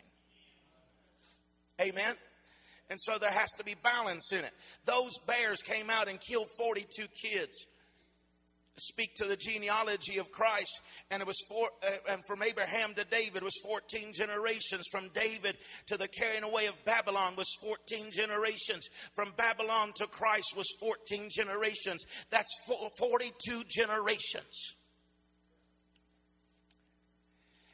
Amen. 1.81 2.15
And 2.89 2.99
so 3.01 3.17
there 3.17 3.31
has 3.31 3.49
to 3.57 3.63
be 3.63 3.75
balance 3.83 4.31
in 4.31 4.39
it. 4.39 4.53
Those 4.85 5.17
bears 5.25 5.61
came 5.61 5.89
out 5.89 6.07
and 6.07 6.19
killed 6.19 6.47
42 6.57 7.07
kids 7.21 7.67
speak 8.77 9.13
to 9.15 9.25
the 9.25 9.35
genealogy 9.35 10.17
of 10.19 10.31
Christ. 10.31 10.81
And 11.11 11.21
it 11.21 11.27
was 11.27 11.37
four, 11.49 11.69
uh, 11.83 12.13
and 12.13 12.21
from 12.25 12.43
Abraham 12.43 12.93
to 12.95 13.03
David 13.03 13.43
was 13.43 13.53
14 13.63 14.13
generations. 14.13 14.85
From 14.91 15.09
David 15.09 15.57
to 15.87 15.97
the 15.97 16.07
carrying 16.07 16.43
away 16.43 16.67
of 16.67 16.85
Babylon 16.85 17.33
was 17.35 17.47
14 17.61 18.11
generations. 18.11 18.87
From 19.15 19.33
Babylon 19.35 19.91
to 19.95 20.07
Christ 20.07 20.53
was 20.55 20.67
14 20.79 21.29
generations. 21.31 22.05
That's 22.29 22.49
42 22.99 23.63
generations. 23.67 24.75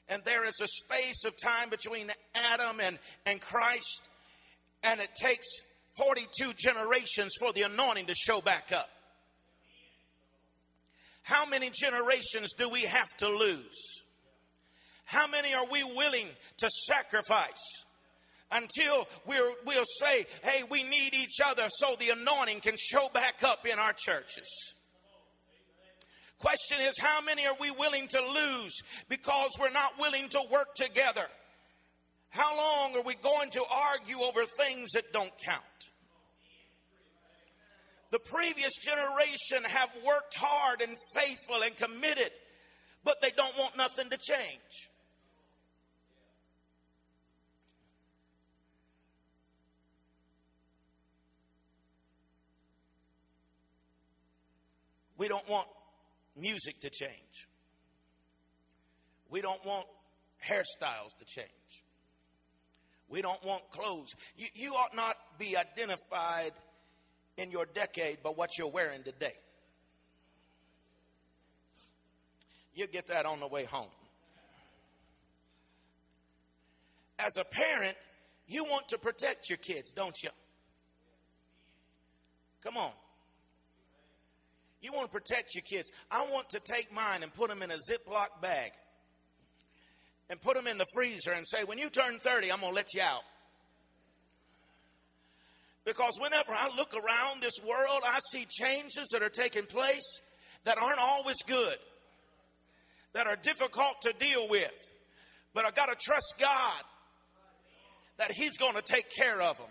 And 0.09 0.21
there 0.25 0.43
is 0.43 0.59
a 0.61 0.67
space 0.67 1.23
of 1.25 1.33
time 1.41 1.69
between 1.69 2.11
Adam 2.35 2.79
and, 2.81 2.99
and 3.25 3.39
Christ, 3.39 4.07
and 4.83 4.99
it 4.99 5.09
takes 5.15 5.47
42 5.97 6.53
generations 6.57 7.33
for 7.39 7.53
the 7.53 7.63
anointing 7.63 8.07
to 8.07 8.15
show 8.15 8.41
back 8.41 8.71
up. 8.73 8.89
How 11.23 11.45
many 11.45 11.71
generations 11.73 12.53
do 12.53 12.69
we 12.69 12.81
have 12.81 13.15
to 13.17 13.29
lose? 13.29 14.03
How 15.05 15.27
many 15.27 15.53
are 15.53 15.65
we 15.65 15.83
willing 15.83 16.27
to 16.57 16.69
sacrifice? 16.69 17.85
Until 18.51 19.07
we're, 19.25 19.51
we'll 19.65 19.85
say, 19.99 20.25
hey, 20.43 20.63
we 20.69 20.83
need 20.83 21.13
each 21.13 21.39
other 21.43 21.63
so 21.69 21.95
the 21.99 22.09
anointing 22.09 22.59
can 22.59 22.75
show 22.77 23.09
back 23.13 23.41
up 23.43 23.65
in 23.65 23.79
our 23.79 23.93
churches. 23.93 24.75
Question 26.43 26.81
is, 26.81 26.99
how 26.99 27.21
many 27.21 27.47
are 27.47 27.55
we 27.57 27.71
willing 27.71 28.05
to 28.05 28.19
lose 28.19 28.81
because 29.07 29.51
we're 29.57 29.71
not 29.71 29.97
willing 29.97 30.27
to 30.27 30.41
work 30.51 30.75
together? 30.75 31.23
How 32.31 32.57
long 32.57 32.97
are 32.97 33.01
we 33.01 33.15
going 33.15 33.49
to 33.51 33.63
argue 33.71 34.17
over 34.19 34.43
things 34.43 34.91
that 34.91 35.13
don't 35.13 35.31
count? 35.37 35.63
The 38.11 38.19
previous 38.19 38.73
generation 38.75 39.63
have 39.63 39.89
worked 40.05 40.35
hard 40.35 40.81
and 40.81 40.97
faithful 41.15 41.61
and 41.63 41.77
committed, 41.77 42.31
but 43.05 43.21
they 43.21 43.31
don't 43.37 43.57
want 43.57 43.77
nothing 43.77 44.09
to 44.09 44.17
change. 44.17 44.89
We 55.17 55.29
don't 55.29 55.47
want 55.47 55.69
music 56.35 56.79
to 56.81 56.89
change. 56.89 57.47
We 59.29 59.41
don't 59.41 59.63
want 59.65 59.85
hairstyles 60.45 61.17
to 61.19 61.25
change. 61.25 61.83
We 63.09 63.21
don't 63.21 63.43
want 63.43 63.69
clothes. 63.71 64.09
You, 64.37 64.47
you 64.53 64.73
ought 64.73 64.95
not 64.95 65.17
be 65.37 65.55
identified 65.57 66.51
in 67.37 67.51
your 67.51 67.65
decade 67.65 68.23
by 68.23 68.29
what 68.29 68.57
you're 68.57 68.67
wearing 68.67 69.03
today. 69.03 69.35
You'll 72.75 72.87
get 72.87 73.07
that 73.07 73.25
on 73.25 73.39
the 73.39 73.47
way 73.47 73.65
home. 73.65 73.89
As 77.19 77.37
a 77.37 77.43
parent, 77.43 77.95
you 78.47 78.63
want 78.63 78.89
to 78.89 78.97
protect 78.97 79.49
your 79.49 79.57
kids, 79.57 79.91
don't 79.91 80.15
you? 80.23 80.29
Come 82.63 82.77
on. 82.77 82.91
You 84.83 84.91
want 84.91 85.05
to 85.05 85.11
protect 85.11 85.55
your 85.55 85.63
kids. 85.63 85.89
I 86.11 86.27
want 86.27 86.49
to 86.49 86.59
take 86.59 86.93
mine 86.93 87.23
and 87.23 87.33
put 87.33 87.49
them 87.49 87.63
in 87.63 87.71
a 87.71 87.77
Ziploc 87.89 88.41
bag 88.41 88.73
and 90.29 90.39
put 90.41 90.55
them 90.55 90.67
in 90.67 90.77
the 90.77 90.85
freezer 90.93 91.31
and 91.31 91.47
say, 91.47 91.63
when 91.63 91.77
you 91.77 91.89
turn 91.89 92.19
30, 92.19 92.51
I'm 92.51 92.59
going 92.59 92.71
to 92.71 92.75
let 92.75 92.93
you 92.93 93.01
out. 93.01 93.23
Because 95.85 96.17
whenever 96.19 96.51
I 96.51 96.69
look 96.75 96.93
around 96.93 97.41
this 97.41 97.59
world, 97.65 98.01
I 98.05 98.19
see 98.31 98.45
changes 98.49 99.07
that 99.13 99.23
are 99.23 99.29
taking 99.29 99.63
place 99.65 100.21
that 100.65 100.77
aren't 100.77 100.99
always 100.99 101.37
good, 101.47 101.77
that 103.13 103.25
are 103.25 103.37
difficult 103.37 103.95
to 104.01 104.13
deal 104.13 104.49
with. 104.49 104.73
But 105.53 105.65
I 105.65 105.71
got 105.71 105.87
to 105.87 105.95
trust 105.95 106.35
God 106.39 106.83
that 108.17 108.31
He's 108.31 108.57
going 108.57 108.75
to 108.75 108.81
take 108.81 109.09
care 109.09 109.41
of 109.41 109.57
them. 109.57 109.67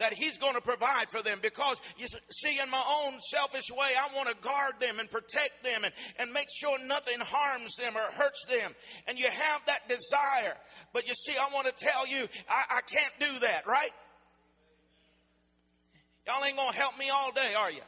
That 0.00 0.14
he's 0.14 0.38
going 0.38 0.54
to 0.54 0.60
provide 0.60 1.10
for 1.10 1.22
them 1.22 1.38
because 1.42 1.80
you 1.96 2.06
see, 2.30 2.58
in 2.58 2.70
my 2.70 2.82
own 3.04 3.20
selfish 3.20 3.70
way, 3.70 3.90
I 3.96 4.16
want 4.16 4.28
to 4.30 4.34
guard 4.42 4.74
them 4.80 4.98
and 4.98 5.10
protect 5.10 5.62
them 5.62 5.84
and, 5.84 5.92
and 6.18 6.32
make 6.32 6.48
sure 6.58 6.78
nothing 6.84 7.20
harms 7.20 7.76
them 7.76 7.96
or 7.96 8.00
hurts 8.14 8.44
them. 8.46 8.72
And 9.06 9.18
you 9.18 9.26
have 9.26 9.60
that 9.66 9.88
desire. 9.88 10.56
But 10.92 11.06
you 11.06 11.14
see, 11.14 11.34
I 11.36 11.54
want 11.54 11.66
to 11.66 11.84
tell 11.84 12.06
you, 12.06 12.26
I, 12.48 12.78
I 12.78 12.80
can't 12.80 13.12
do 13.20 13.38
that, 13.40 13.66
right? 13.66 13.90
Y'all 16.26 16.44
ain't 16.44 16.56
going 16.56 16.72
to 16.72 16.78
help 16.78 16.98
me 16.98 17.10
all 17.10 17.32
day, 17.32 17.54
are 17.58 17.70
you? 17.70 17.82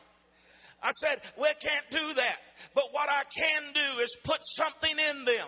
I 0.83 0.91
said, 0.91 1.21
we 1.41 1.47
can't 1.61 1.91
do 1.91 2.15
that. 2.15 2.37
But 2.75 2.85
what 2.93 3.09
I 3.09 3.23
can 3.37 3.63
do 3.73 4.01
is 4.01 4.17
put 4.25 4.41
something 4.43 4.97
in 5.11 5.25
them. 5.25 5.47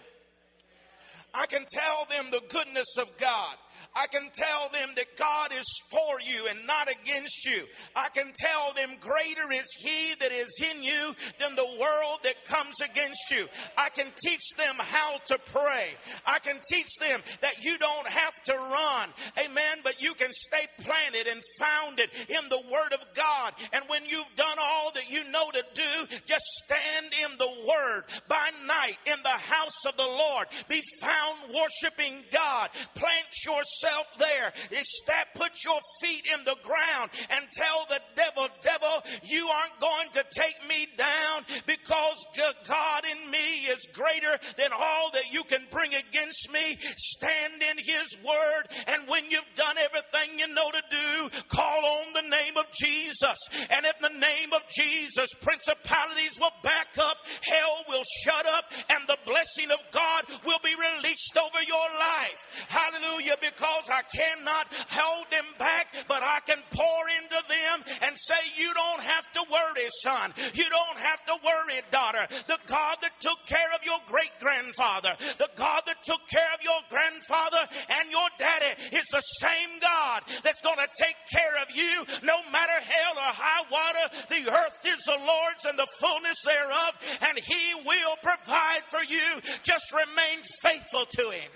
I 1.35 1.47
can 1.47 1.65
tell 1.69 2.07
them 2.09 2.31
the 2.31 2.43
goodness 2.49 2.97
of 2.99 3.11
God. 3.19 3.57
I 3.95 4.07
can 4.07 4.29
tell 4.33 4.69
them 4.73 4.91
that 4.97 5.17
God 5.17 5.53
is 5.53 5.83
for 5.91 6.21
you 6.21 6.49
and 6.49 6.67
not 6.67 6.89
against 6.91 7.47
you. 7.47 7.65
I 7.95 8.09
can 8.09 8.33
tell 8.35 8.73
them 8.75 8.97
greater 9.01 9.51
is 9.53 9.73
He 9.79 10.15
that 10.21 10.33
is 10.33 10.63
in 10.75 10.83
you 10.83 11.15
than 11.39 11.57
the 11.57 11.77
world 11.81 12.19
that 12.25 12.45
comes 12.45 12.75
against 12.81 13.31
you. 13.31 13.47
I 13.77 13.89
can 13.91 14.07
teach 14.23 14.51
them 14.57 14.75
how 14.79 15.19
to 15.27 15.39
pray. 15.53 15.91
I 16.27 16.39
can 16.39 16.61
teach 16.71 16.97
them 17.01 17.21
that 17.41 17.63
you 17.63 17.79
don't 17.79 18.09
have 18.09 18.35
to 18.45 18.53
run. 18.53 19.09
Amen. 19.45 19.79
But 19.83 20.03
you 20.03 20.15
can 20.15 20.33
stay 20.33 20.67
planted 20.83 21.27
and 21.27 21.41
founded 21.59 22.11
in 22.29 22.49
the 22.49 22.63
Word 22.71 22.93
of 22.93 23.05
God. 23.15 23.53
And 23.73 23.85
when 23.89 24.05
you've 24.07 24.35
done 24.37 24.59
all 24.61 24.93
that 24.95 25.11
you 25.11 25.25
know 25.31 25.51
to 25.53 25.65
do, 25.75 26.17
just 26.27 26.45
stand 26.65 27.07
in 27.25 27.39
the 27.39 27.53
Word 27.69 28.05
by 28.29 28.51
night 28.67 28.97
in 29.07 29.23
the 29.23 29.29
house 29.29 29.85
of 29.87 29.97
the 29.97 30.03
Lord. 30.03 30.47
Be 30.69 30.83
found 31.01 31.39
worshiping 31.55 32.25
God. 32.33 32.71
Plant 32.95 33.27
yourself 33.65 34.07
there. 34.19 34.53
Step, 34.85 35.35
put 35.35 35.51
your 35.65 35.81
feet 36.01 36.27
in 36.33 36.45
the 36.45 36.57
ground 36.63 37.11
and 37.31 37.45
tell 37.53 37.87
the 37.89 38.01
devil, 38.15 38.49
devil, 38.61 39.03
you 39.25 39.47
aren't 39.47 39.81
going 39.81 40.09
to 40.13 40.25
take 40.31 40.57
me 40.69 40.87
down 40.97 41.43
because 41.67 42.25
God 42.69 43.03
in 43.05 43.31
me 43.31 43.67
is 43.71 43.87
greater 43.93 44.39
than 44.57 44.71
all 44.73 45.11
that 45.13 45.33
you 45.33 45.45
can 45.45 45.63
bring 45.71 45.93
against 45.95 46.53
me. 46.53 46.79
Stand 46.97 47.63
in 47.63 47.79
his 47.79 48.17
word. 48.25 48.65
And 48.89 49.09
when 49.09 49.25
you've 49.31 49.55
done 49.57 49.77
everything 49.79 50.39
you 50.39 50.49
know 50.55 50.71
to 50.71 50.83
do, 50.91 51.41
call 51.49 51.85
on 51.85 52.13
the 52.15 52.29
name 52.29 52.57
of 52.57 52.67
Jesus. 52.73 53.39
And 53.71 53.87
in 53.87 53.99
the 54.03 54.19
name 54.19 54.53
of 54.53 54.63
Jesus, 54.69 55.31
principalities 55.41 56.39
will 56.39 56.55
back 56.63 56.89
up, 56.99 57.17
hell 57.43 57.85
will 57.89 58.05
shut 58.25 58.47
up, 58.47 58.65
and 58.91 59.07
the 59.07 59.19
blessing 59.25 59.71
of 59.71 59.79
God 59.93 60.25
will 60.45 60.61
be 60.63 60.75
released 60.75 61.37
over 61.37 61.63
your 61.67 61.89
life. 61.99 62.67
Hallelujah. 62.69 63.37
Because 63.41 63.54
I 63.63 64.03
cannot 64.11 64.67
hold 64.91 65.27
them 65.31 65.47
back, 65.59 65.87
but 66.09 66.23
I 66.23 66.41
can 66.47 66.59
pour 66.71 67.03
into 67.23 67.41
them 67.49 67.77
and 68.03 68.17
say, 68.17 68.41
You 68.57 68.73
don't 68.75 69.03
have 69.03 69.31
to 69.33 69.45
worry, 69.51 69.89
son. 70.03 70.33
You 70.55 70.69
don't 70.69 70.99
have 70.99 71.25
to 71.27 71.37
worry, 71.45 71.81
daughter. 71.91 72.27
The 72.47 72.59
God 72.67 72.97
that 73.03 73.13
took 73.21 73.39
care 73.47 73.71
of 73.75 73.85
your 73.85 73.99
great 74.07 74.33
grandfather, 74.41 75.17
the 75.39 75.51
God 75.57 75.83
that 75.87 76.03
took 76.05 76.21
care 76.29 76.51
of 76.55 76.63
your 76.63 76.81
grandfather 76.91 77.69
and 78.01 78.11
your 78.11 78.29
daddy 78.39 78.73
is 78.97 79.07
the 79.13 79.23
same 79.41 79.79
God 79.81 80.23
that's 80.43 80.61
going 80.61 80.79
to 80.79 80.89
take 80.99 81.17
care 81.33 81.57
of 81.63 81.75
you 81.75 82.05
no 82.23 82.39
matter 82.51 82.79
hell 82.81 83.15
or 83.17 83.33
high 83.33 83.65
water. 83.71 84.05
The 84.31 84.51
earth 84.51 84.79
is 84.85 85.03
the 85.05 85.19
Lord's 85.19 85.65
and 85.67 85.79
the 85.79 85.89
fullness 86.01 86.41
thereof, 86.45 86.93
and 87.29 87.39
He 87.39 87.75
will 87.87 88.17
provide 88.23 88.85
for 88.87 89.03
you. 89.05 89.41
Just 89.63 89.93
remain 89.93 90.43
faithful 90.63 91.05
to 91.05 91.31
Him. 91.31 91.51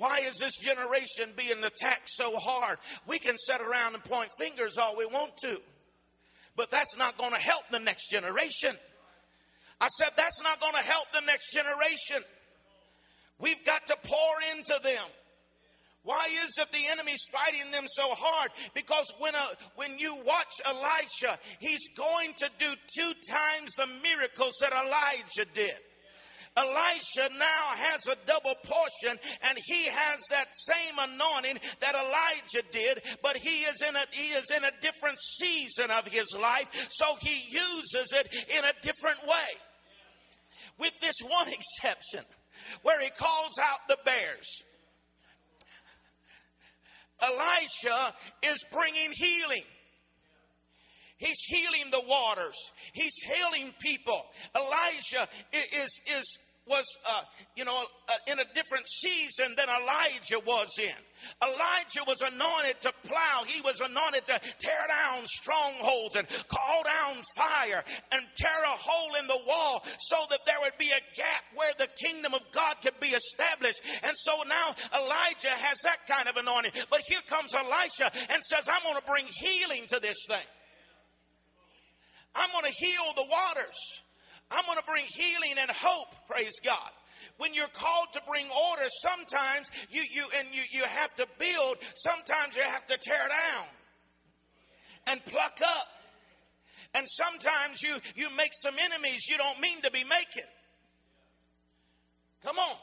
Why 0.00 0.20
is 0.20 0.36
this 0.36 0.56
generation 0.56 1.28
being 1.36 1.62
attacked 1.62 2.08
so 2.08 2.34
hard? 2.38 2.78
We 3.06 3.18
can 3.18 3.36
sit 3.36 3.60
around 3.60 3.92
and 3.92 4.02
point 4.02 4.30
fingers 4.38 4.78
all 4.78 4.96
we 4.96 5.04
want 5.04 5.32
to, 5.42 5.60
but 6.56 6.70
that's 6.70 6.96
not 6.96 7.18
going 7.18 7.32
to 7.32 7.38
help 7.38 7.64
the 7.70 7.80
next 7.80 8.08
generation. 8.10 8.74
I 9.78 9.88
said, 9.88 10.08
that's 10.16 10.42
not 10.42 10.58
going 10.58 10.72
to 10.72 10.90
help 10.90 11.04
the 11.12 11.20
next 11.26 11.52
generation. 11.52 12.24
We've 13.40 13.62
got 13.66 13.86
to 13.88 13.96
pour 14.02 14.56
into 14.56 14.82
them. 14.82 15.04
Why 16.02 16.28
is 16.46 16.54
it 16.58 16.72
the 16.72 16.90
enemy's 16.92 17.26
fighting 17.30 17.70
them 17.70 17.84
so 17.86 18.14
hard? 18.14 18.52
Because 18.72 19.04
when 19.18 19.34
a, 19.34 19.48
when 19.76 19.98
you 19.98 20.14
watch 20.14 20.62
Elisha, 20.64 21.38
he's 21.58 21.90
going 21.94 22.32
to 22.38 22.48
do 22.58 22.72
two 22.96 23.12
times 23.28 23.70
the 23.76 23.86
miracles 24.02 24.54
that 24.62 24.72
Elijah 24.72 25.50
did. 25.52 25.76
Elisha 26.56 27.28
now 27.38 27.64
has 27.74 28.06
a 28.08 28.16
double 28.26 28.54
portion 28.64 29.18
and 29.48 29.58
he 29.66 29.84
has 29.84 30.20
that 30.30 30.48
same 30.52 30.94
anointing 30.98 31.58
that 31.80 31.94
Elijah 31.94 32.66
did, 32.72 33.02
but 33.22 33.36
he 33.36 33.62
is 33.62 33.82
in 33.82 33.94
a 33.94 34.04
he 34.10 34.32
is 34.32 34.50
in 34.50 34.64
a 34.64 34.72
different 34.80 35.18
season 35.18 35.90
of 35.90 36.06
his 36.08 36.36
life, 36.40 36.68
so 36.90 37.16
he 37.20 37.42
uses 37.48 38.12
it 38.12 38.34
in 38.56 38.64
a 38.64 38.72
different 38.82 39.22
way. 39.26 39.50
With 40.78 40.98
this 41.00 41.16
one 41.22 41.48
exception, 41.82 42.24
where 42.82 43.00
he 43.00 43.10
calls 43.10 43.58
out 43.62 43.86
the 43.88 43.98
bears. 44.04 44.62
Elisha 47.22 48.14
is 48.42 48.64
bringing 48.72 49.12
healing. 49.12 49.64
He's 51.20 51.40
healing 51.46 51.90
the 51.90 52.02
waters. 52.08 52.56
He's 52.92 53.14
healing 53.22 53.72
people. 53.78 54.22
Elijah 54.56 55.28
is, 55.52 56.00
is 56.18 56.38
was, 56.70 56.86
uh, 57.04 57.22
you 57.56 57.64
know, 57.64 57.84
uh, 58.08 58.12
in 58.32 58.38
a 58.38 58.44
different 58.54 58.86
season 58.86 59.54
than 59.56 59.66
Elijah 59.68 60.38
was 60.46 60.68
in. 60.78 61.00
Elijah 61.42 62.04
was 62.06 62.22
anointed 62.22 62.80
to 62.80 62.92
plow. 63.04 63.42
He 63.44 63.60
was 63.60 63.80
anointed 63.80 64.24
to 64.26 64.40
tear 64.58 64.86
down 64.88 65.26
strongholds 65.26 66.16
and 66.16 66.26
call 66.48 66.82
down 66.84 67.22
fire 67.36 67.82
and 68.12 68.22
tear 68.36 68.62
a 68.64 68.76
hole 68.78 69.14
in 69.20 69.26
the 69.26 69.38
wall 69.46 69.84
so 69.98 70.16
that 70.30 70.46
there 70.46 70.56
would 70.62 70.78
be 70.78 70.90
a 70.90 71.16
gap 71.16 71.44
where 71.56 71.72
the 71.78 71.88
kingdom 72.06 72.34
of 72.34 72.42
God 72.52 72.76
could 72.82 72.98
be 73.00 73.08
established. 73.08 73.82
And 74.04 74.16
so 74.16 74.32
now 74.48 74.74
Elijah 74.94 75.50
has 75.50 75.78
that 75.82 76.06
kind 76.08 76.28
of 76.28 76.36
anointing. 76.36 76.72
But 76.88 77.00
here 77.06 77.20
comes 77.26 77.52
Elisha 77.54 78.12
and 78.32 78.42
says, 78.44 78.68
I'm 78.68 78.82
going 78.84 78.96
to 78.96 79.10
bring 79.10 79.26
healing 79.26 79.84
to 79.88 79.98
this 80.00 80.18
thing. 80.28 80.46
I'm 82.34 82.50
going 82.52 82.64
to 82.64 82.78
heal 82.78 83.02
the 83.16 83.26
waters. 83.30 84.00
I'm 84.50 84.64
going 84.66 84.78
to 84.78 84.84
bring 84.84 85.04
healing 85.06 85.56
and 85.58 85.70
hope, 85.70 86.14
praise 86.28 86.58
God. 86.64 86.90
When 87.36 87.54
you're 87.54 87.68
called 87.68 88.08
to 88.14 88.22
bring 88.28 88.46
order, 88.46 88.86
sometimes 89.02 89.70
you, 89.90 90.02
you 90.12 90.24
and 90.38 90.48
you, 90.52 90.62
you 90.70 90.84
have 90.84 91.14
to 91.16 91.26
build, 91.38 91.78
sometimes 91.94 92.56
you 92.56 92.62
have 92.62 92.86
to 92.86 92.98
tear 92.98 93.28
down 93.28 93.66
and 95.06 95.24
pluck 95.24 95.58
up. 95.62 95.86
And 96.94 97.06
sometimes 97.08 97.82
you, 97.82 97.94
you 98.16 98.34
make 98.36 98.50
some 98.52 98.74
enemies 98.78 99.26
you 99.28 99.38
don't 99.38 99.60
mean 99.60 99.80
to 99.82 99.90
be 99.90 100.02
making. 100.04 100.48
Come 102.44 102.58
on. 102.58 102.76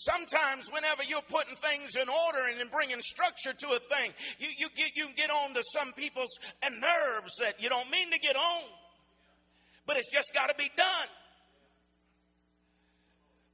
Sometimes, 0.00 0.70
whenever 0.72 1.02
you're 1.04 1.20
putting 1.28 1.56
things 1.56 1.94
in 1.94 2.08
order 2.08 2.48
and 2.48 2.70
bringing 2.70 3.00
structure 3.00 3.52
to 3.52 3.66
a 3.76 3.78
thing, 3.78 4.12
you, 4.38 4.48
you, 4.56 4.68
get, 4.74 4.96
you 4.96 5.08
get 5.14 5.30
on 5.30 5.52
to 5.52 5.62
some 5.76 5.92
people's 5.92 6.38
nerves 6.64 7.36
that 7.40 7.60
you 7.60 7.68
don't 7.68 7.90
mean 7.90 8.10
to 8.10 8.18
get 8.18 8.36
on 8.36 8.62
but 9.90 9.98
it's 9.98 10.12
just 10.12 10.32
got 10.32 10.48
to 10.48 10.54
be 10.56 10.70
done. 10.76 11.08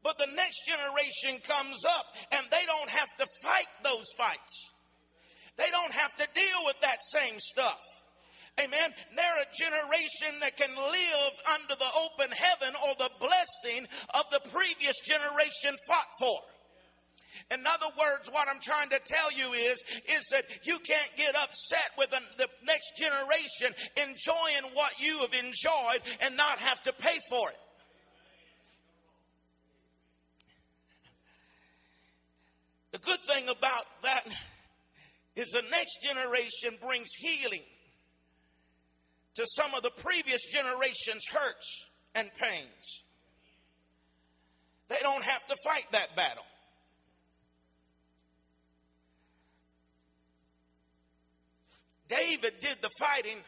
But 0.03 0.19
the 0.19 0.27
next 0.37 0.69
generation 0.69 1.41
comes 1.41 1.83
up 1.87 2.05
and 2.31 2.47
they 2.51 2.65
don't 2.67 2.91
have 2.91 3.09
to 3.17 3.27
fight 3.43 3.69
those 3.83 4.05
fights. 4.19 4.75
They 5.57 5.71
don't 5.71 5.93
have 5.93 6.15
to 6.17 6.29
deal 6.35 6.59
with 6.67 6.79
that 6.83 6.99
same 7.03 7.37
stuff. 7.39 7.81
Amen. 8.59 8.91
They're 9.15 9.43
a 9.43 9.53
generation 9.53 10.41
that 10.41 10.57
can 10.57 10.75
live 10.75 11.33
under 11.55 11.75
the 11.75 11.91
open 12.05 12.33
heaven 12.33 12.75
or 12.89 12.95
the 12.99 13.11
blessing 13.21 13.87
of 14.15 14.25
the 14.31 14.41
previous 14.51 14.99
generation 15.01 15.77
fought 15.87 16.09
for. 16.19 16.41
In 17.51 17.61
other 17.67 17.93
words, 17.99 18.31
what 18.33 18.49
I'm 18.49 18.61
trying 18.61 18.89
to 18.89 18.99
tell 19.05 19.31
you 19.31 19.53
is, 19.53 19.85
is 20.09 20.27
that 20.33 20.45
you 20.65 20.79
can't 20.79 21.11
get 21.17 21.37
upset 21.37 21.91
with 21.99 22.11
the, 22.11 22.49
next 22.67 22.97
generation 22.97 23.75
enjoying 23.97 24.73
what 24.73 24.99
you 25.01 25.19
have 25.19 25.35
enjoyed 25.35 26.03
and 26.21 26.35
not 26.37 26.59
have 26.59 26.83
to 26.85 26.93
pay 26.95 27.19
for 27.29 27.51
it. 27.51 27.57
The 32.93 32.99
good 32.99 33.21
thing 33.29 33.49
about 33.51 33.85
that 34.03 34.27
is 35.37 35.49
the 35.49 35.63
next 35.71 36.03
generation 36.03 36.79
brings 36.81 37.11
healing 37.19 37.61
to 39.37 39.45
some 39.47 39.75
of 39.75 39.83
the 39.83 39.91
previous 39.91 40.43
generation's 40.51 41.27
hurts 41.27 41.89
and 42.15 42.31
pains. 42.35 43.03
They 44.89 44.97
don't 45.03 45.23
have 45.23 45.47
to 45.47 45.57
fight 45.65 45.87
that 45.93 46.17
battle. 46.17 46.45
David 52.09 52.55
did 52.61 52.77
the 52.83 52.91
fighting 52.99 53.39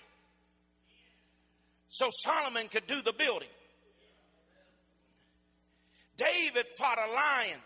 so 1.88 2.08
Solomon 2.10 2.68
could 2.68 2.86
do 2.86 3.00
the 3.02 3.12
building. 3.12 3.48
David 6.16 6.66
fought 6.76 6.98
a 6.98 7.12
lion. 7.12 7.60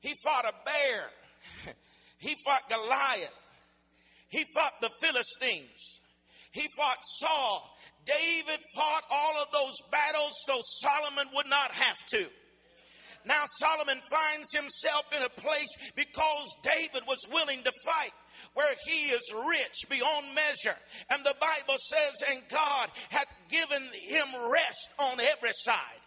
He 0.00 0.14
fought 0.22 0.44
a 0.44 0.52
bear. 0.64 1.74
He 2.18 2.34
fought 2.46 2.68
Goliath. 2.70 3.30
He 4.30 4.44
fought 4.54 4.72
the 4.80 4.88
Philistines. 5.02 6.00
He 6.56 6.66
fought 6.74 6.96
Saul. 7.20 7.76
David 8.06 8.60
fought 8.74 9.02
all 9.10 9.42
of 9.42 9.52
those 9.52 9.74
battles 9.92 10.32
so 10.46 10.58
Solomon 10.80 11.28
would 11.34 11.50
not 11.50 11.70
have 11.72 11.98
to. 12.12 12.26
Now 13.26 13.42
Solomon 13.58 14.00
finds 14.10 14.54
himself 14.54 15.04
in 15.14 15.22
a 15.22 15.28
place 15.28 15.68
because 15.94 16.56
David 16.62 17.02
was 17.06 17.18
willing 17.30 17.62
to 17.62 17.72
fight 17.84 18.12
where 18.54 18.72
he 18.86 19.08
is 19.08 19.34
rich 19.50 19.90
beyond 19.90 20.26
measure. 20.34 20.78
And 21.10 21.22
the 21.24 21.34
Bible 21.38 21.76
says, 21.90 22.14
and 22.30 22.42
God 22.48 22.88
hath 23.10 23.34
given 23.50 23.82
him 23.92 24.26
rest 24.50 24.90
on 24.98 25.20
every 25.20 25.52
side. 25.52 26.05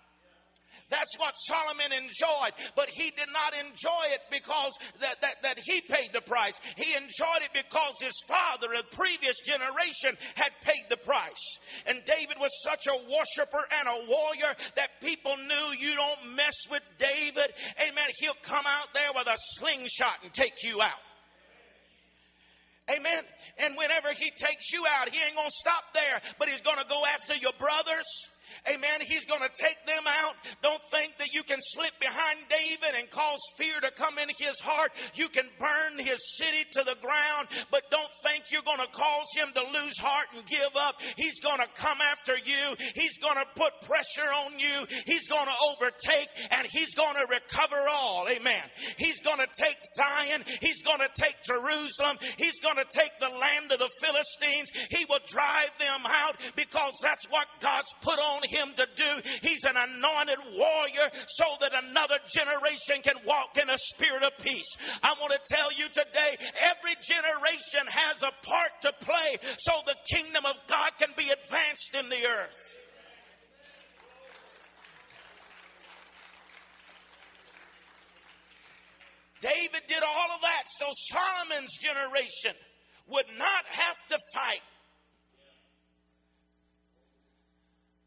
That's 0.89 1.17
what 1.17 1.33
Solomon 1.35 1.93
enjoyed, 1.93 2.53
but 2.75 2.89
he 2.89 3.11
did 3.11 3.29
not 3.31 3.53
enjoy 3.53 4.05
it 4.13 4.21
because 4.31 4.73
that, 5.01 5.21
that, 5.21 5.43
that 5.43 5.59
he 5.59 5.81
paid 5.81 6.09
the 6.13 6.21
price. 6.21 6.59
He 6.75 6.95
enjoyed 6.95 7.43
it 7.43 7.53
because 7.53 7.93
his 8.01 8.19
father, 8.27 8.73
a 8.73 8.83
previous 8.95 9.39
generation, 9.41 10.17
had 10.35 10.51
paid 10.63 10.83
the 10.89 10.97
price. 10.97 11.59
And 11.85 12.03
David 12.05 12.37
was 12.39 12.49
such 12.63 12.87
a 12.87 12.97
worshiper 12.97 13.63
and 13.79 13.87
a 13.87 14.09
warrior 14.09 14.55
that 14.75 14.99
people 15.01 15.35
knew 15.37 15.77
you 15.77 15.95
don't 15.95 16.35
mess 16.35 16.57
with 16.71 16.83
David. 16.97 17.53
Amen. 17.81 18.09
He'll 18.19 18.33
come 18.41 18.65
out 18.65 18.93
there 18.93 19.09
with 19.13 19.27
a 19.27 19.37
slingshot 19.37 20.17
and 20.23 20.33
take 20.33 20.63
you 20.63 20.81
out. 20.81 20.99
Amen. 22.89 23.23
And 23.59 23.77
whenever 23.77 24.09
he 24.09 24.31
takes 24.31 24.73
you 24.73 24.83
out, 24.99 25.09
he 25.09 25.19
ain't 25.23 25.35
going 25.35 25.47
to 25.47 25.53
stop 25.53 25.83
there, 25.93 26.21
but 26.39 26.49
he's 26.49 26.61
going 26.61 26.79
to 26.79 26.87
go 26.89 27.03
after 27.05 27.35
your 27.35 27.53
brothers. 27.59 28.05
Amen. 28.67 29.01
He's 29.01 29.25
going 29.25 29.41
to 29.41 29.51
take 29.53 29.77
them 29.85 30.03
out. 30.07 30.35
Don't 30.61 30.81
think 30.91 31.17
that 31.17 31.33
you 31.33 31.43
can 31.43 31.59
slip 31.61 31.91
behind 31.99 32.39
David 32.49 32.99
and 32.99 33.09
cause 33.09 33.39
fear 33.57 33.79
to 33.79 33.91
come 33.91 34.17
in 34.19 34.29
his 34.37 34.59
heart. 34.59 34.91
You 35.15 35.29
can 35.29 35.45
burn 35.59 35.97
his 35.97 36.37
city 36.37 36.65
to 36.71 36.83
the 36.83 36.95
ground, 37.01 37.47
but 37.71 37.89
don't 37.91 38.11
think 38.23 38.45
you're 38.51 38.63
going 38.63 38.79
to 38.79 38.91
cause 38.91 39.27
him 39.35 39.49
to 39.53 39.61
lose 39.61 39.97
heart 39.97 40.27
and 40.35 40.45
give 40.45 40.75
up. 40.77 40.95
He's 41.17 41.39
going 41.39 41.59
to 41.59 41.67
come 41.75 41.99
after 42.01 42.35
you. 42.37 42.75
He's 42.95 43.17
going 43.17 43.37
to 43.37 43.45
put 43.55 43.81
pressure 43.81 44.29
on 44.45 44.57
you. 44.57 44.85
He's 45.05 45.27
going 45.27 45.47
to 45.47 45.57
overtake 45.71 46.29
and 46.51 46.67
he's 46.67 46.93
going 46.95 47.15
to 47.15 47.27
recover 47.29 47.79
all. 47.89 48.27
Amen. 48.29 48.63
He's 48.97 49.19
going 49.21 49.39
to 49.39 49.47
take 49.57 49.77
Zion. 49.95 50.43
He's 50.61 50.81
going 50.81 50.99
to 50.99 51.09
take 51.15 51.35
Jerusalem. 51.43 52.17
He's 52.37 52.59
going 52.59 52.77
to 52.77 52.85
take 52.89 53.11
the 53.19 53.29
land 53.29 53.71
of 53.71 53.79
the 53.79 53.89
Philistines. 54.01 54.69
He 54.89 55.05
will 55.09 55.19
drive 55.27 55.71
them 55.79 56.01
out 56.05 56.35
because 56.55 56.93
that's 57.01 57.25
what 57.29 57.47
God's 57.59 57.93
put 58.01 58.19
on 58.19 58.38
him 58.43 58.69
to 58.75 58.87
do. 58.95 59.21
He's 59.41 59.63
an 59.65 59.75
anointed 59.75 60.39
warrior 60.55 61.09
so 61.27 61.45
that 61.61 61.71
another 61.83 62.17
generation 62.27 63.01
can 63.03 63.15
walk 63.25 63.57
in 63.61 63.69
a 63.69 63.77
spirit 63.77 64.23
of 64.23 64.37
peace. 64.43 64.77
I 65.03 65.15
want 65.19 65.33
to 65.33 65.55
tell 65.55 65.71
you 65.73 65.87
today, 65.87 66.37
every 66.61 66.95
generation 67.01 67.87
has 67.87 68.23
a 68.23 68.31
part 68.45 68.71
to 68.81 68.93
play 69.01 69.37
so 69.57 69.73
the 69.85 69.95
kingdom 70.09 70.45
of 70.45 70.55
God 70.67 70.91
can 70.99 71.09
be 71.17 71.29
advanced 71.29 71.95
in 71.95 72.09
the 72.09 72.25
earth. 72.25 72.77
David 79.41 79.81
did 79.87 80.03
all 80.03 80.35
of 80.35 80.41
that 80.41 80.63
so 80.67 80.87
Solomon's 80.91 81.77
generation 81.77 82.51
would 83.07 83.25
not 83.37 83.65
have 83.65 83.95
to 84.09 84.17
fight 84.33 84.61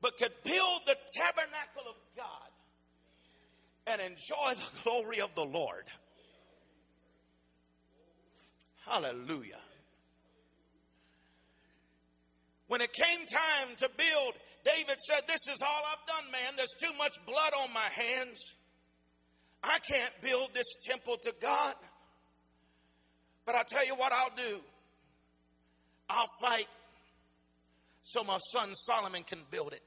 but 0.02 0.18
could 0.18 0.32
build 0.42 0.80
the 0.86 0.96
tabernacle 1.16 1.88
of 1.88 1.94
God 2.16 2.50
and 3.86 4.00
enjoy 4.00 4.54
the 4.54 4.82
glory 4.84 5.20
of 5.20 5.34
the 5.34 5.44
Lord. 5.44 5.84
Hallelujah. 8.84 9.60
When 12.66 12.80
it 12.80 12.92
came 12.92 13.26
time 13.26 13.76
to 13.78 13.90
build, 13.96 14.34
David 14.64 14.96
said, 15.06 15.22
This 15.28 15.54
is 15.54 15.62
all 15.62 15.82
I've 15.92 16.06
done, 16.06 16.32
man. 16.32 16.54
There's 16.56 16.74
too 16.80 16.92
much 16.98 17.14
blood 17.26 17.52
on 17.62 17.72
my 17.72 17.80
hands. 17.80 18.40
I 19.62 19.78
can't 19.88 20.12
build 20.20 20.50
this 20.52 20.66
temple 20.84 21.16
to 21.22 21.34
God. 21.40 21.74
But 23.44 23.54
I'll 23.54 23.64
tell 23.64 23.86
you 23.86 23.94
what 23.94 24.12
I'll 24.12 24.34
do 24.36 24.60
I'll 26.08 26.26
fight 26.40 26.66
so 28.02 28.24
my 28.24 28.38
son 28.52 28.74
Solomon 28.74 29.22
can 29.22 29.38
build 29.50 29.72
it. 29.72 29.82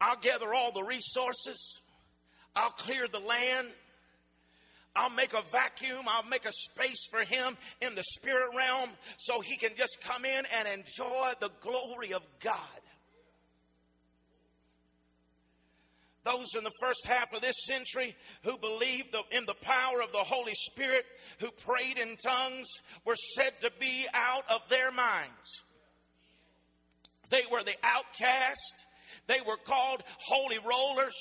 I'll 0.00 0.20
gather 0.20 0.52
all 0.52 0.72
the 0.72 0.82
resources. 0.82 1.80
I'll 2.54 2.70
clear 2.70 3.08
the 3.08 3.20
land. 3.20 3.68
I'll 4.96 5.10
make 5.10 5.32
a 5.32 5.42
vacuum. 5.50 6.04
I'll 6.06 6.28
make 6.28 6.44
a 6.44 6.52
space 6.52 7.06
for 7.10 7.20
him 7.20 7.56
in 7.80 7.94
the 7.94 8.02
spirit 8.02 8.50
realm 8.56 8.90
so 9.18 9.40
he 9.40 9.56
can 9.56 9.70
just 9.76 9.98
come 10.02 10.24
in 10.24 10.44
and 10.58 10.68
enjoy 10.68 11.32
the 11.40 11.50
glory 11.60 12.12
of 12.12 12.22
God. 12.40 12.58
Those 16.24 16.54
in 16.56 16.64
the 16.64 16.70
first 16.80 17.06
half 17.06 17.34
of 17.34 17.42
this 17.42 17.64
century 17.64 18.16
who 18.44 18.56
believed 18.56 19.14
in 19.30 19.44
the 19.44 19.54
power 19.60 20.00
of 20.02 20.10
the 20.10 20.18
Holy 20.18 20.54
Spirit, 20.54 21.04
who 21.38 21.50
prayed 21.50 21.98
in 21.98 22.16
tongues, 22.16 22.66
were 23.04 23.16
said 23.36 23.60
to 23.60 23.70
be 23.78 24.06
out 24.14 24.44
of 24.50 24.66
their 24.70 24.90
minds. 24.90 25.62
They 27.30 27.42
were 27.50 27.62
the 27.62 27.76
outcast. 27.82 28.86
They 29.26 29.40
were 29.46 29.56
called 29.56 30.02
holy 30.18 30.58
rollers. 30.58 31.14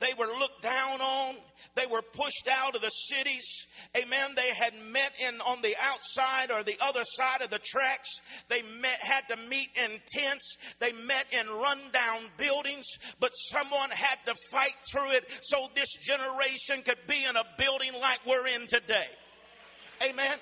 They 0.00 0.14
were 0.18 0.26
looked 0.26 0.62
down 0.62 1.00
on. 1.00 1.36
They 1.74 1.86
were 1.86 2.02
pushed 2.02 2.48
out 2.50 2.74
of 2.74 2.82
the 2.82 2.90
cities. 2.90 3.66
Amen. 3.96 4.32
They 4.34 4.52
had 4.52 4.74
met 4.90 5.12
in 5.20 5.40
on 5.42 5.62
the 5.62 5.74
outside 5.80 6.50
or 6.50 6.64
the 6.64 6.76
other 6.80 7.04
side 7.04 7.40
of 7.40 7.50
the 7.50 7.60
tracks. 7.60 8.08
They 8.48 8.62
met, 8.62 8.98
had 9.00 9.28
to 9.28 9.36
meet 9.48 9.70
in 9.76 10.00
tents. 10.12 10.56
They 10.80 10.92
met 10.92 11.26
in 11.30 11.46
rundown 11.48 12.22
buildings, 12.36 12.86
but 13.20 13.30
someone 13.30 13.90
had 13.90 14.18
to 14.26 14.34
fight 14.50 14.74
through 14.90 15.12
it 15.12 15.30
so 15.42 15.68
this 15.74 15.92
generation 16.00 16.82
could 16.84 17.06
be 17.06 17.24
in 17.24 17.36
a 17.36 17.44
building 17.56 17.92
like 18.00 18.20
we're 18.26 18.48
in 18.48 18.66
today. 18.66 19.06
Amen. 20.02 20.38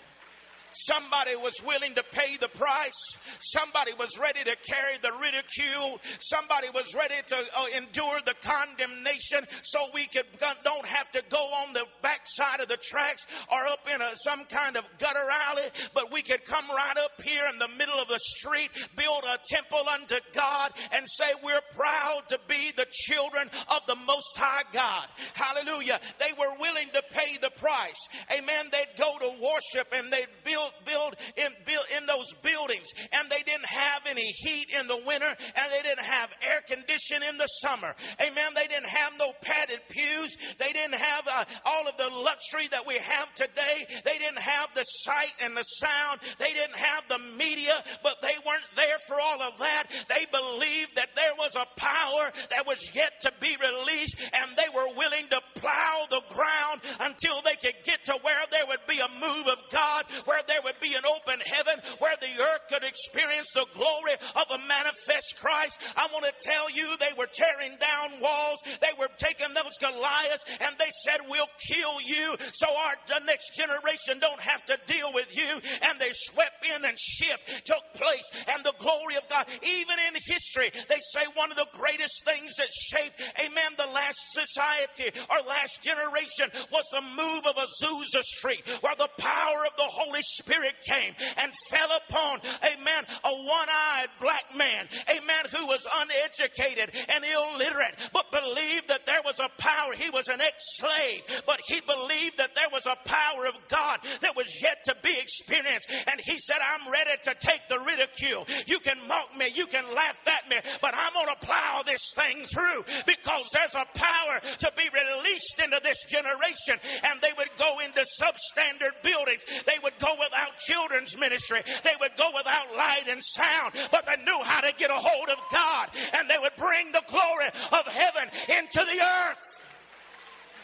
Somebody 0.72 1.36
was 1.36 1.54
willing 1.66 1.94
to 1.94 2.04
pay 2.12 2.36
the 2.36 2.48
price. 2.48 3.18
Somebody 3.40 3.92
was 3.98 4.18
ready 4.18 4.40
to 4.40 4.56
carry 4.64 4.98
the 5.02 5.12
ridicule. 5.20 6.00
Somebody 6.20 6.68
was 6.74 6.94
ready 6.94 7.14
to 7.26 7.36
uh, 7.36 7.66
endure 7.76 8.20
the 8.24 8.34
condemnation 8.42 9.46
so 9.62 9.78
we 9.94 10.06
could 10.06 10.26
don't 10.64 10.86
have 10.86 11.10
to 11.12 11.22
go 11.28 11.38
on 11.38 11.72
the 11.72 11.84
backside 12.02 12.60
of 12.60 12.68
the 12.68 12.76
tracks 12.76 13.26
or 13.50 13.66
up 13.66 13.86
in 13.92 14.00
a, 14.00 14.10
some 14.16 14.44
kind 14.46 14.76
of 14.76 14.84
gutter 14.98 15.28
alley, 15.48 15.68
but 15.94 16.12
we 16.12 16.22
could 16.22 16.44
come 16.44 16.64
right 16.68 16.96
up 16.98 17.20
here 17.22 17.44
in 17.52 17.58
the 17.58 17.68
middle 17.78 17.98
of 17.98 18.08
the 18.08 18.18
street, 18.18 18.70
build 18.96 19.24
a 19.24 19.38
temple 19.48 19.82
unto 19.92 20.16
God 20.32 20.72
and 20.92 21.06
say 21.08 21.30
we're 21.42 21.60
proud 21.74 22.22
to 22.28 22.38
be 22.48 22.72
the 22.76 22.86
children 22.90 23.50
of 23.68 23.80
the 23.86 23.96
most 23.96 24.36
high 24.36 24.64
God. 24.72 25.06
Hallelujah. 25.34 26.00
They 26.18 26.32
were 26.38 26.56
willing 26.58 26.88
to 26.94 27.02
pay 27.10 27.36
the 27.40 27.50
price. 27.50 28.08
Amen. 28.32 28.66
They'd 28.72 28.98
go 28.98 29.18
to 29.18 29.42
worship 29.42 29.92
and 29.92 30.12
they'd 30.12 30.26
build 30.44 30.59
build, 30.60 30.72
build 30.84 31.16
in, 31.36 31.52
build 31.64 31.84
in 31.96 32.06
those 32.06 32.32
buildings 32.42 32.88
and 33.12 33.28
they 33.30 33.42
didn't 33.42 33.66
have 33.66 34.02
any 34.08 34.26
heat 34.26 34.68
in 34.78 34.86
the 34.86 35.00
winter 35.06 35.26
and 35.26 35.66
they 35.72 35.82
didn't 35.82 36.04
have 36.04 36.36
air 36.42 36.62
conditioning 36.66 37.28
in 37.28 37.38
the 37.38 37.46
summer. 37.46 37.94
Amen. 38.20 38.52
They 38.54 38.66
didn't 38.66 38.88
have 38.88 39.12
no 39.18 39.32
padded 39.42 39.80
pews. 39.88 40.36
They 40.58 40.72
didn't 40.72 40.94
have 40.94 41.24
uh, 41.30 41.44
all 41.64 41.88
of 41.88 41.96
the 41.96 42.10
luxury 42.10 42.68
that 42.70 42.86
we 42.86 42.96
have 42.96 43.34
today. 43.34 43.86
They 44.04 44.18
didn't 44.18 44.38
have 44.40 44.68
the 44.74 44.82
sight 44.82 45.34
and 45.42 45.56
the 45.56 45.62
sound. 45.62 46.20
They 46.38 46.52
didn't 46.52 46.76
have 46.76 47.04
the 47.08 47.18
media, 47.36 47.74
but 48.02 48.20
they 48.22 48.34
weren't 48.46 48.68
there 48.76 48.98
for 49.06 49.20
all 49.20 49.42
of 49.42 49.58
that. 49.58 49.84
They 50.08 50.26
believed 50.30 50.96
that 50.96 51.14
there 51.16 51.34
was 51.38 51.56
a 51.56 51.66
power 51.76 52.32
that 52.50 52.66
was 52.66 52.90
yet 52.94 53.20
to 53.22 53.32
be 53.40 53.56
released 53.60 54.16
and 54.32 54.56
they 54.56 54.68
were 54.74 54.94
willing 54.96 55.28
to 55.30 55.40
plow 55.54 56.06
the 56.10 56.22
ground 56.30 56.80
until 57.00 57.40
they 57.42 57.56
could 57.56 57.76
get 57.84 58.04
to 58.04 58.18
where 58.22 58.40
there 58.50 58.66
would 58.68 58.84
be 58.88 58.98
a 58.98 59.20
move 59.20 59.46
of 59.48 59.58
God, 59.70 60.04
where 60.24 60.42
there 60.50 60.62
would 60.66 60.80
be 60.82 60.98
an 60.98 61.06
open 61.06 61.38
heaven 61.46 61.78
where 62.02 62.18
the 62.18 62.34
earth 62.42 62.66
could 62.66 62.82
experience 62.82 63.54
the 63.54 63.66
glory 63.70 64.18
of 64.34 64.50
a 64.50 64.58
manifest 64.66 65.38
Christ. 65.38 65.78
I 65.94 66.10
want 66.12 66.26
to 66.26 66.34
tell 66.42 66.66
you, 66.70 66.90
they 66.98 67.14
were 67.14 67.30
tearing 67.30 67.78
down 67.78 68.18
walls. 68.20 68.58
They 68.82 68.90
were 68.98 69.08
taking 69.16 69.54
those 69.54 69.78
Goliaths 69.78 70.44
and 70.58 70.74
they 70.78 70.90
said, 71.06 71.22
we'll 71.30 71.50
kill 71.62 72.02
you 72.02 72.34
so 72.52 72.66
our 72.66 72.98
next 73.24 73.54
generation 73.54 74.18
don't 74.18 74.40
have 74.40 74.66
to 74.66 74.78
deal 74.86 75.12
with 75.14 75.30
you. 75.30 75.62
And 75.86 76.00
they 76.00 76.10
swept 76.12 76.66
in 76.66 76.84
and 76.84 76.98
shift 76.98 77.62
took 77.64 77.86
place 77.94 78.26
and 78.50 78.64
the 78.64 78.74
glory 78.78 79.14
of 79.16 79.28
God. 79.30 79.46
Even 79.62 79.96
in 80.10 80.18
history, 80.26 80.70
they 80.88 80.98
say 81.14 81.22
one 81.34 81.50
of 81.50 81.56
the 81.56 81.70
greatest 81.78 82.24
things 82.24 82.50
that 82.58 82.72
shaped, 82.72 83.22
amen, 83.38 83.78
the 83.78 83.92
last 83.92 84.18
society 84.34 85.14
or 85.30 85.46
last 85.46 85.82
generation 85.82 86.50
was 86.72 86.84
the 86.90 87.06
move 87.14 87.46
of 87.46 87.54
Azusa 87.54 88.22
Street 88.22 88.66
where 88.80 88.96
the 88.96 89.10
power 89.18 89.62
of 89.66 89.76
the 89.76 89.86
Holy 89.86 90.22
Spirit 90.22 90.39
Spirit 90.40 90.74
came 90.86 91.14
and 91.38 91.52
fell 91.70 91.90
upon, 92.08 92.40
amen, 92.64 93.04
a 93.24 93.30
one 93.30 93.68
eyed 93.68 94.08
black 94.20 94.44
man, 94.56 94.88
amen, 95.08 95.44
who 95.54 95.66
was 95.66 95.86
uneducated 96.00 96.90
and 97.08 97.24
illiterate, 97.24 97.96
but 98.12 98.30
believed 98.32 98.88
that 98.88 99.04
there 99.06 99.20
was 99.24 99.38
a 99.38 99.50
power. 99.60 99.92
He 99.96 100.10
was 100.10 100.28
an 100.28 100.40
ex 100.40 100.56
slave, 100.80 101.42
but 101.46 101.60
he 101.66 101.80
believed 101.80 102.38
that 102.38 102.54
there 102.54 102.72
was 102.72 102.86
a 102.86 102.96
power 103.04 103.46
of 103.48 103.58
God 103.68 104.00
that 104.20 104.36
was 104.36 104.48
yet 104.62 104.82
to 104.84 104.96
be 105.02 105.14
experienced. 105.20 105.90
And 106.10 106.20
he 106.20 106.38
said, 106.40 106.58
I'm 106.58 106.90
ready 106.90 107.16
to 107.24 107.34
take 107.40 107.60
the 107.68 107.78
ridicule. 107.80 108.46
You 108.66 108.80
can 108.80 108.96
mock 109.08 109.36
me, 109.36 109.48
you 109.54 109.66
can 109.66 109.84
laugh 109.94 110.20
at 110.26 110.48
me, 110.48 110.56
but 110.80 110.94
I'm 110.94 111.12
going 111.12 111.34
to 111.34 111.46
plow 111.46 111.82
this 111.84 112.12
thing 112.16 112.46
through 112.46 112.84
because 113.06 113.44
there's 113.52 113.74
a 113.74 113.86
power 113.94 114.40
to 114.58 114.72
be 114.76 114.88
released 114.88 115.60
into 115.62 115.80
this 115.82 116.04
generation. 116.08 116.80
And 117.04 117.20
they 117.20 117.32
would 117.36 117.50
go 117.58 117.78
into 117.84 118.00
substandard 118.20 119.02
buildings. 119.02 119.44
They 119.66 119.78
would 119.82 119.98
go 119.98 120.14
with 120.18 120.29
without 120.30 120.56
children's 120.58 121.18
ministry. 121.18 121.60
They 121.82 121.94
would 122.00 122.16
go 122.16 122.30
without 122.34 122.74
light 122.76 123.04
and 123.08 123.22
sound, 123.22 123.74
but 123.90 124.06
they 124.06 124.22
knew 124.22 124.38
how 124.42 124.60
to 124.60 124.72
get 124.76 124.90
a 124.90 124.94
hold 124.94 125.28
of 125.28 125.38
God 125.52 125.88
and 126.14 126.28
they 126.28 126.38
would 126.40 126.54
bring 126.56 126.92
the 126.92 127.02
glory 127.08 127.46
of 127.72 127.86
heaven 127.86 128.30
into 128.58 128.78
the 128.78 129.00
earth. 129.02 129.62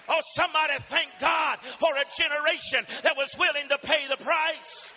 Oh, 0.08 0.20
somebody 0.34 0.74
thank 0.82 1.10
God 1.20 1.58
for 1.80 1.90
a 1.94 2.04
generation 2.16 2.86
that 3.02 3.16
was 3.16 3.34
willing 3.38 3.68
to 3.68 3.78
pay 3.78 4.06
the 4.08 4.16
price. 4.16 4.94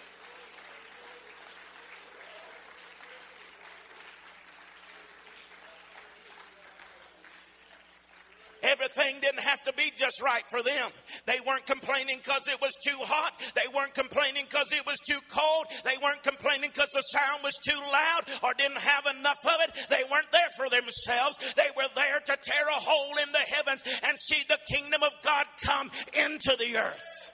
Everything 8.62 9.16
didn't 9.22 9.40
have 9.42 9.62
to 9.64 9.74
be 9.74 9.92
just 9.98 10.22
right 10.22 10.44
for 10.50 10.62
them. 10.62 10.92
They 11.26 11.40
weren't 11.46 11.66
complaining 11.66 12.18
because 12.18 12.48
it 12.48 12.60
was 12.60 12.76
too 12.86 12.98
hot. 13.00 13.32
They 13.56 13.68
weren't 13.74 13.94
complaining 13.94 14.46
because 14.50 14.72
it 14.72 14.86
was 14.86 14.98
too 15.08 15.20
cold. 15.30 15.66
They 15.86 15.96
weren't 16.04 16.24
complaining 16.24 16.70
because 16.74 16.92
the 16.94 17.02
sound 17.02 17.42
was 17.44 17.56
too 17.64 17.80
loud 17.80 18.22
or 18.44 18.54
didn't 18.54 18.80
have 18.80 19.06
enough 19.18 19.40
of 19.46 19.62
it. 19.62 19.72
They 19.90 20.04
weren't 20.12 20.32
there 20.32 20.50
for 20.58 20.70
themselves. 20.70 21.38
They 21.56 21.72
were 21.78 21.88
there 21.96 22.20
to 22.20 22.38
tear 22.42 22.68
a 22.68 22.80
hole 22.80 23.16
in 23.24 23.32
the 23.32 23.56
heavens 23.56 23.84
and 24.04 24.18
see 24.20 24.44
the 24.50 24.60
kingdom 24.70 25.04
of 25.04 25.14
God 25.24 25.46
come 25.64 25.90
into 26.14 26.56
the 26.60 26.78
earth. 26.78 27.32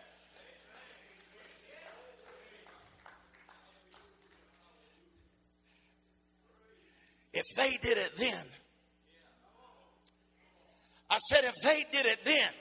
If 7.34 7.46
they 7.58 7.78
did 7.82 7.98
it 7.98 8.16
then, 8.16 8.46
I 11.10 11.18
said, 11.30 11.46
if 11.46 11.56
they 11.64 11.86
did 11.92 12.06
it 12.06 12.20
then, 12.26 12.52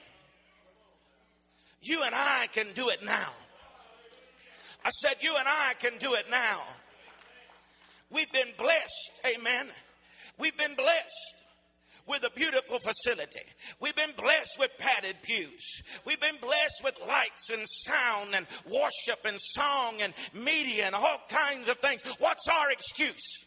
you 1.82 2.02
and 2.02 2.14
I 2.14 2.48
can 2.52 2.66
do 2.74 2.88
it 2.88 3.04
now. 3.04 3.28
I 4.84 4.90
said, 4.90 5.14
you 5.20 5.34
and 5.38 5.48
I 5.48 5.74
can 5.80 5.96
do 5.98 6.14
it 6.14 6.26
now. 6.30 6.60
We've 8.10 8.30
been 8.32 8.48
blessed, 8.58 9.20
amen. 9.34 9.66
We've 10.38 10.56
been 10.56 10.74
blessed 10.74 11.44
with 12.06 12.22
a 12.24 12.30
beautiful 12.30 12.78
facility. 12.78 13.40
We've 13.80 13.96
been 13.96 14.12
blessed 14.16 14.56
with 14.58 14.70
padded 14.78 15.16
pews. 15.22 15.82
We've 16.04 16.20
been 16.20 16.36
blessed 16.40 16.82
with 16.84 16.98
lights 17.06 17.50
and 17.50 17.62
sound 17.66 18.34
and 18.34 18.46
worship 18.70 19.24
and 19.24 19.38
song 19.40 20.02
and 20.02 20.12
media 20.34 20.84
and 20.86 20.94
all 20.94 21.22
kinds 21.28 21.68
of 21.68 21.78
things. 21.78 22.02
What's 22.18 22.46
our 22.48 22.70
excuse? 22.70 23.44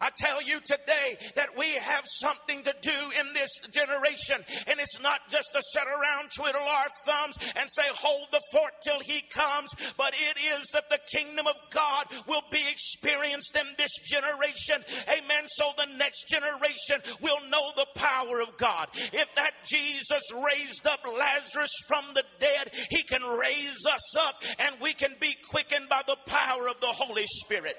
I 0.00 0.10
tell 0.16 0.42
you 0.42 0.60
today 0.60 1.18
that 1.36 1.56
we 1.56 1.66
have 1.74 2.04
something 2.06 2.62
to 2.62 2.74
do 2.80 2.98
in 3.20 3.32
this 3.34 3.50
generation. 3.70 4.36
And 4.66 4.80
it's 4.80 5.00
not 5.02 5.20
just 5.28 5.52
to 5.52 5.62
sit 5.62 5.84
around, 5.86 6.30
twiddle 6.34 6.60
our 6.60 6.88
thumbs, 7.04 7.36
and 7.56 7.68
say, 7.70 7.86
hold 7.92 8.28
the 8.32 8.40
fort 8.52 8.72
till 8.82 9.00
he 9.00 9.22
comes, 9.32 9.70
but 9.96 10.14
it 10.14 10.38
is 10.58 10.68
that 10.72 10.88
the 10.90 11.00
kingdom 11.12 11.46
of 11.46 11.56
God 11.70 12.06
will 12.26 12.42
be 12.50 12.62
experienced 12.70 13.56
in 13.56 13.66
this 13.76 13.92
generation. 14.04 14.82
Amen. 15.08 15.44
So 15.46 15.70
the 15.76 15.96
next 15.96 16.28
generation 16.28 17.02
will 17.20 17.40
know 17.50 17.70
the 17.76 17.86
power 17.94 18.40
of 18.40 18.56
God. 18.56 18.88
If 19.12 19.34
that 19.36 19.52
Jesus 19.66 20.22
raised 20.32 20.86
up 20.86 21.00
Lazarus 21.06 21.72
from 21.86 22.04
the 22.14 22.24
dead, 22.38 22.70
he 22.90 23.02
can 23.02 23.22
raise 23.22 23.86
us 23.86 24.16
up 24.18 24.42
and 24.58 24.76
we 24.80 24.92
can 24.94 25.14
be 25.20 25.36
quickened 25.50 25.88
by 25.88 26.02
the 26.06 26.16
power 26.26 26.68
of 26.68 26.80
the 26.80 26.86
Holy 26.86 27.26
Spirit. 27.26 27.76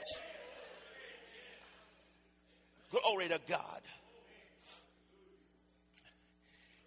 Glory 2.92 3.30
to 3.30 3.40
God. 3.48 3.82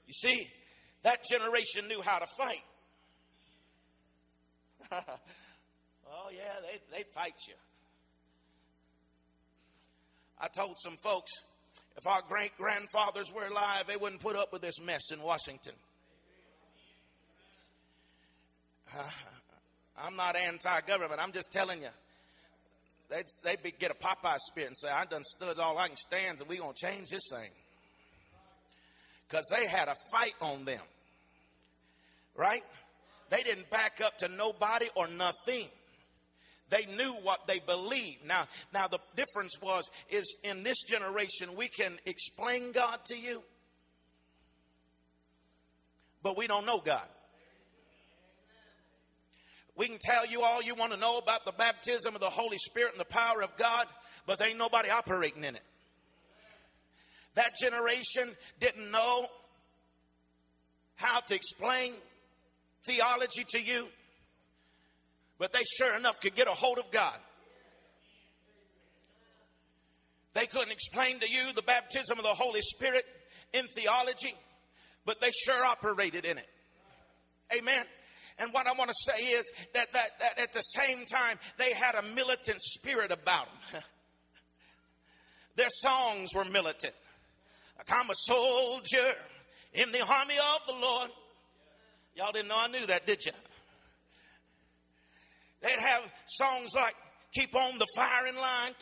You 0.07 0.13
see, 0.13 0.49
that 1.03 1.25
generation 1.31 1.89
knew 1.89 2.03
how 2.03 2.19
to 2.19 2.27
fight. 2.27 2.63
oh, 4.93 6.31
yeah, 6.31 6.43
they, 6.63 6.97
they 6.97 7.05
fight 7.15 7.35
you. 7.49 7.55
I 10.39 10.49
told 10.49 10.77
some 10.79 10.97
folks 10.97 11.31
if 11.97 12.07
our 12.07 12.21
great 12.29 12.57
grandfathers 12.59 13.33
were 13.33 13.47
alive, 13.47 13.85
they 13.87 13.97
wouldn't 13.97 14.21
put 14.21 14.37
up 14.37 14.53
with 14.53 14.63
this 14.63 14.81
mess 14.81 15.11
in 15.11 15.23
Washington. 15.23 15.73
Uh, 18.97 19.03
I'm 19.97 20.17
not 20.17 20.37
anti 20.37 20.81
government, 20.83 21.21
I'm 21.23 21.33
just 21.33 21.51
telling 21.51 21.81
you 21.81 21.89
they'd, 23.11 23.27
they'd 23.43 23.79
get 23.79 23.91
a 23.91 23.95
Popeye 23.95 24.39
spit 24.39 24.67
and 24.67 24.77
say, 24.77 24.89
I 24.89 25.05
done 25.05 25.25
stood 25.25 25.59
all 25.59 25.79
I 25.79 25.89
can 25.89 25.97
stand 25.97 26.41
and 26.41 26.49
we 26.49 26.57
going 26.57 26.75
to 26.75 26.87
change 26.87 27.11
this 27.11 27.29
thing. 27.31 27.51
Because 29.29 29.47
they 29.55 29.67
had 29.67 29.89
a 29.89 29.95
fight 30.11 30.35
on 30.41 30.65
them. 30.65 30.83
Right? 32.37 32.65
They 33.31 33.43
didn't 33.43 33.71
back 33.71 34.01
up 34.05 34.19
to 34.19 34.29
nobody 34.29 34.87
or 34.95 35.09
nothing. 35.09 35.69
They 36.71 36.87
knew 36.87 37.13
what 37.23 37.47
they 37.47 37.61
believed. 37.61 38.27
Now, 38.27 38.47
now 38.73 38.89
the 38.89 38.99
difference 39.17 39.53
was 39.61 39.91
is 40.11 40.39
in 40.45 40.63
this 40.63 40.83
generation 40.83 41.57
we 41.57 41.69
can 41.69 41.99
explain 42.07 42.73
God 42.73 42.99
to 43.07 43.17
you, 43.17 43.43
but 46.23 46.37
we 46.37 46.47
don't 46.47 46.67
know 46.67 46.79
God. 46.85 47.07
We 49.77 49.89
can 49.89 49.99
tell 50.01 50.27
you 50.27 50.43
all 50.43 50.63
you 50.63 50.75
want 50.75 50.93
to 50.93 50.99
know 50.99 51.19
about 51.19 51.45
the 51.45 51.53
baptism 51.53 52.15
of 52.15 52.21
the 52.21 52.31
Holy 52.31 52.59
Spirit 52.59 52.93
and 52.93 53.01
the 53.01 53.05
power 53.05 53.43
of 53.43 53.57
God, 53.57 53.87
but 54.27 54.39
there 54.39 54.49
ain't 54.49 54.59
nobody 54.59 54.89
operating 54.89 55.45
in 55.45 55.57
it. 55.57 55.63
That 57.35 57.53
generation 57.61 58.31
didn't 58.61 58.91
know 58.91 59.27
how 60.95 61.21
to 61.21 61.35
explain 61.35 61.93
theology 62.85 63.45
to 63.49 63.61
you, 63.61 63.89
but 65.39 65.53
they 65.53 65.65
sure 65.77 65.97
enough 65.97 66.21
could 66.21 66.37
get 66.37 66.47
a 66.47 66.53
hold 66.53 66.79
of 66.79 66.91
God. 66.93 67.19
They 70.35 70.47
couldn't 70.47 70.73
explain 70.73 71.21
to 71.21 71.31
you 71.31 71.53
the 71.53 71.63
baptism 71.63 72.19
of 72.19 72.25
the 72.25 72.31
Holy 72.31 72.61
Spirit 72.61 73.05
in 73.53 73.67
theology, 73.69 74.35
but 75.05 75.21
they 75.21 75.31
sure 75.31 75.65
operated 75.65 76.25
in 76.25 76.39
it. 76.39 76.49
Amen. 77.57 77.85
And 78.39 78.53
what 78.53 78.67
I 78.67 78.73
want 78.73 78.91
to 78.91 79.13
say 79.13 79.25
is 79.27 79.51
that, 79.75 79.93
that, 79.93 80.11
that 80.19 80.39
at 80.41 80.53
the 80.53 80.61
same 80.61 81.05
time, 81.07 81.39
they 81.57 81.73
had 81.73 81.95
a 81.95 82.03
militant 82.15 82.61
spirit 82.61 83.13
about 83.13 83.47
them. 83.73 83.83
Their 85.57 85.71
songs 85.71 86.31
were 86.35 86.45
militant. 86.45 86.95
I'm 87.89 88.11
a 88.11 88.15
soldier 88.15 89.15
in 89.73 89.93
the 89.93 90.01
army 90.01 90.35
of 90.35 90.67
the 90.67 90.73
Lord. 90.75 91.11
Y'all 92.17 92.33
didn't 92.33 92.49
know 92.49 92.59
I 92.59 92.69
knew 92.69 92.87
that, 92.87 93.07
did 93.07 93.25
you? 93.25 93.33
They'd 95.63 95.79
have 95.79 96.03
songs 96.27 96.75
like 96.75 96.95
Keep 97.35 97.57
on 97.57 97.79
the 97.79 97.87
Firing 97.97 98.37
Line. 98.37 98.73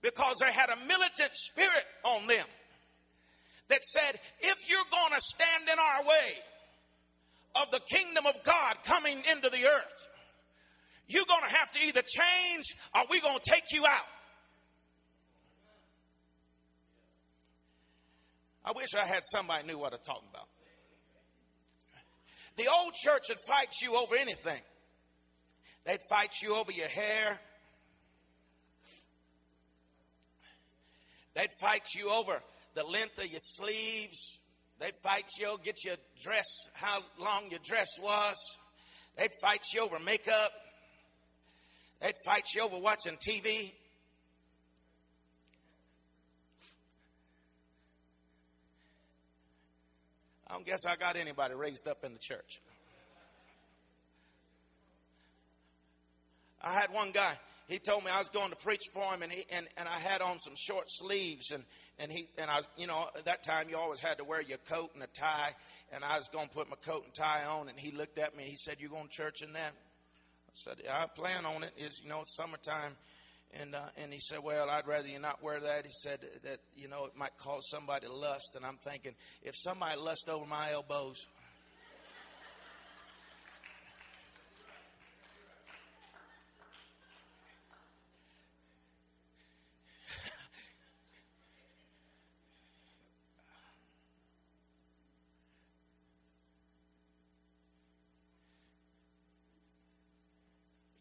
Because 0.00 0.36
they 0.40 0.52
had 0.52 0.70
a 0.70 0.76
militant 0.86 1.34
spirit 1.34 1.84
on 2.02 2.26
them 2.26 2.46
that 3.68 3.82
said, 3.84 4.20
if 4.40 4.56
you're 4.68 4.78
going 4.90 5.12
to 5.14 5.20
stand 5.20 5.68
in 5.72 5.78
our 5.78 6.04
way 6.04 7.62
of 7.62 7.70
the 7.70 7.80
kingdom 7.80 8.26
of 8.26 8.34
God 8.44 8.76
coming 8.84 9.18
into 9.30 9.48
the 9.48 9.66
earth, 9.66 10.08
you're 11.08 11.24
going 11.26 11.42
to 11.48 11.56
have 11.56 11.70
to 11.72 11.84
either 11.84 12.02
change 12.02 12.64
or 12.94 13.02
we're 13.10 13.20
going 13.20 13.38
to 13.42 13.50
take 13.50 13.72
you 13.72 13.84
out. 13.86 14.06
I 18.64 18.72
wish 18.72 18.88
I 18.96 19.04
had 19.04 19.22
somebody 19.30 19.66
knew 19.66 19.78
what 19.78 19.92
I'm 19.92 19.98
talking 20.04 20.28
about. 20.30 20.48
The 22.56 22.68
old 22.68 22.94
church 22.94 23.24
would 23.28 23.38
fight 23.46 23.68
you 23.82 23.96
over 23.96 24.16
anything. 24.16 24.60
They'd 25.84 26.00
fight 26.08 26.32
you 26.42 26.54
over 26.54 26.72
your 26.72 26.88
hair. 26.88 27.38
They'd 31.34 31.50
fight 31.60 31.82
you 31.94 32.10
over 32.10 32.40
the 32.74 32.84
length 32.84 33.18
of 33.18 33.26
your 33.26 33.40
sleeves. 33.40 34.40
They'd 34.80 34.96
fight 35.02 35.26
you, 35.38 35.58
get 35.62 35.84
your 35.84 35.96
dress, 36.22 36.46
how 36.74 37.00
long 37.18 37.44
your 37.50 37.60
dress 37.64 37.88
was. 38.02 38.36
They'd 39.16 39.30
fight 39.40 39.62
you 39.72 39.82
over 39.82 39.98
makeup. 40.00 40.52
They'd 42.00 42.14
fight 42.24 42.44
you 42.54 42.62
over 42.62 42.78
watching 42.78 43.16
TV. 43.16 43.72
I 50.48 50.54
don't 50.54 50.66
guess 50.66 50.84
I 50.86 50.96
got 50.96 51.16
anybody 51.16 51.54
raised 51.54 51.88
up 51.88 52.04
in 52.04 52.12
the 52.12 52.18
church. 52.18 52.60
I 56.62 56.72
had 56.72 56.92
one 56.92 57.10
guy, 57.10 57.36
he 57.68 57.78
told 57.78 58.04
me 58.04 58.10
I 58.10 58.18
was 58.18 58.28
going 58.28 58.50
to 58.50 58.56
preach 58.56 58.82
for 58.92 59.02
him, 59.14 59.22
and, 59.22 59.32
he, 59.32 59.44
and, 59.50 59.66
and 59.76 59.88
I 59.88 59.98
had 59.98 60.20
on 60.20 60.38
some 60.38 60.54
short 60.56 60.84
sleeves, 60.88 61.50
and, 61.50 61.64
and 61.98 62.12
he 62.12 62.28
and 62.38 62.50
I 62.50 62.60
you 62.76 62.86
know, 62.86 63.08
at 63.16 63.24
that 63.24 63.42
time 63.42 63.68
you 63.68 63.76
always 63.76 64.00
had 64.00 64.18
to 64.18 64.24
wear 64.24 64.40
your 64.40 64.58
coat 64.58 64.90
and 64.94 65.02
a 65.02 65.06
tie, 65.06 65.54
and 65.92 66.04
I 66.04 66.16
was 66.16 66.28
going 66.28 66.48
to 66.48 66.54
put 66.54 66.68
my 66.68 66.76
coat 66.84 67.04
and 67.04 67.14
tie 67.14 67.44
on, 67.44 67.68
and 67.68 67.78
he 67.78 67.90
looked 67.90 68.18
at 68.18 68.36
me 68.36 68.42
and 68.44 68.50
he 68.50 68.56
said, 68.56 68.76
"You 68.80 68.88
going 68.88 69.08
to 69.08 69.10
church 69.10 69.42
in 69.42 69.52
that?" 69.54 69.72
I 69.72 70.52
said, 70.52 70.76
yeah, 70.84 71.02
"I 71.02 71.06
plan 71.06 71.46
on 71.46 71.62
it. 71.62 71.72
it. 71.76 71.84
Is 71.84 72.00
you 72.02 72.08
know, 72.08 72.20
it's 72.20 72.36
summertime." 72.36 72.96
And, 73.60 73.74
uh, 73.74 73.82
and 73.96 74.12
he 74.12 74.18
said, 74.18 74.40
Well, 74.42 74.68
I'd 74.68 74.88
rather 74.88 75.06
you 75.06 75.20
not 75.20 75.40
wear 75.40 75.60
that. 75.60 75.86
He 75.86 75.92
said 75.92 76.18
that, 76.42 76.58
you 76.74 76.88
know, 76.88 77.04
it 77.04 77.16
might 77.16 77.36
cause 77.38 77.62
somebody 77.70 78.08
lust. 78.08 78.54
And 78.56 78.66
I'm 78.66 78.78
thinking, 78.78 79.12
if 79.42 79.54
somebody 79.56 79.96
lust 79.96 80.28
over 80.28 80.44
my 80.44 80.72
elbows, 80.72 81.24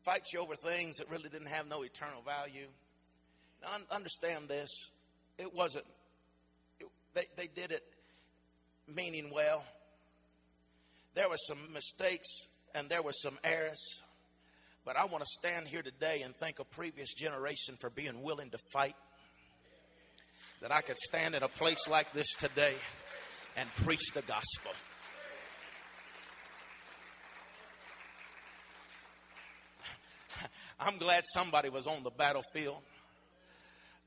fight 0.06 0.24
you 0.34 0.40
over 0.40 0.56
things 0.56 0.98
that 0.98 1.10
really 1.10 1.30
didn't 1.30 1.48
have 1.48 1.68
no 1.68 1.84
eternal 1.84 2.22
value. 2.22 2.68
Now, 3.62 3.70
understand 3.96 4.50
this. 4.50 4.70
it 5.38 5.54
wasn't, 5.56 5.86
it, 6.80 6.88
they, 7.14 7.26
they 7.38 7.48
did 7.48 7.72
it 7.72 7.84
meaning 8.94 9.32
well. 9.34 9.64
There 11.16 11.30
were 11.30 11.38
some 11.48 11.74
mistakes 11.74 12.28
and 12.76 12.90
there 12.90 13.02
were 13.02 13.14
some 13.14 13.38
errors. 13.44 14.02
But 14.86 14.98
I 14.98 15.06
want 15.06 15.24
to 15.24 15.30
stand 15.40 15.68
here 15.68 15.82
today 15.82 16.24
and 16.24 16.36
thank 16.36 16.60
a 16.60 16.66
previous 16.66 17.14
generation 17.14 17.76
for 17.80 17.90
being 17.90 18.22
willing 18.22 18.50
to 18.50 18.58
fight. 18.74 18.96
That 20.62 20.72
I 20.72 20.82
could 20.82 20.98
stand 20.98 21.36
in 21.36 21.44
a 21.44 21.48
place 21.48 21.88
like 21.90 22.12
this 22.14 22.28
today 22.38 22.74
and 23.56 23.70
preach 23.84 24.12
the 24.14 24.22
gospel. 24.22 24.72
I'm 30.86 30.98
glad 30.98 31.24
somebody 31.34 31.70
was 31.70 31.88
on 31.88 32.04
the 32.04 32.10
battlefield. 32.10 32.80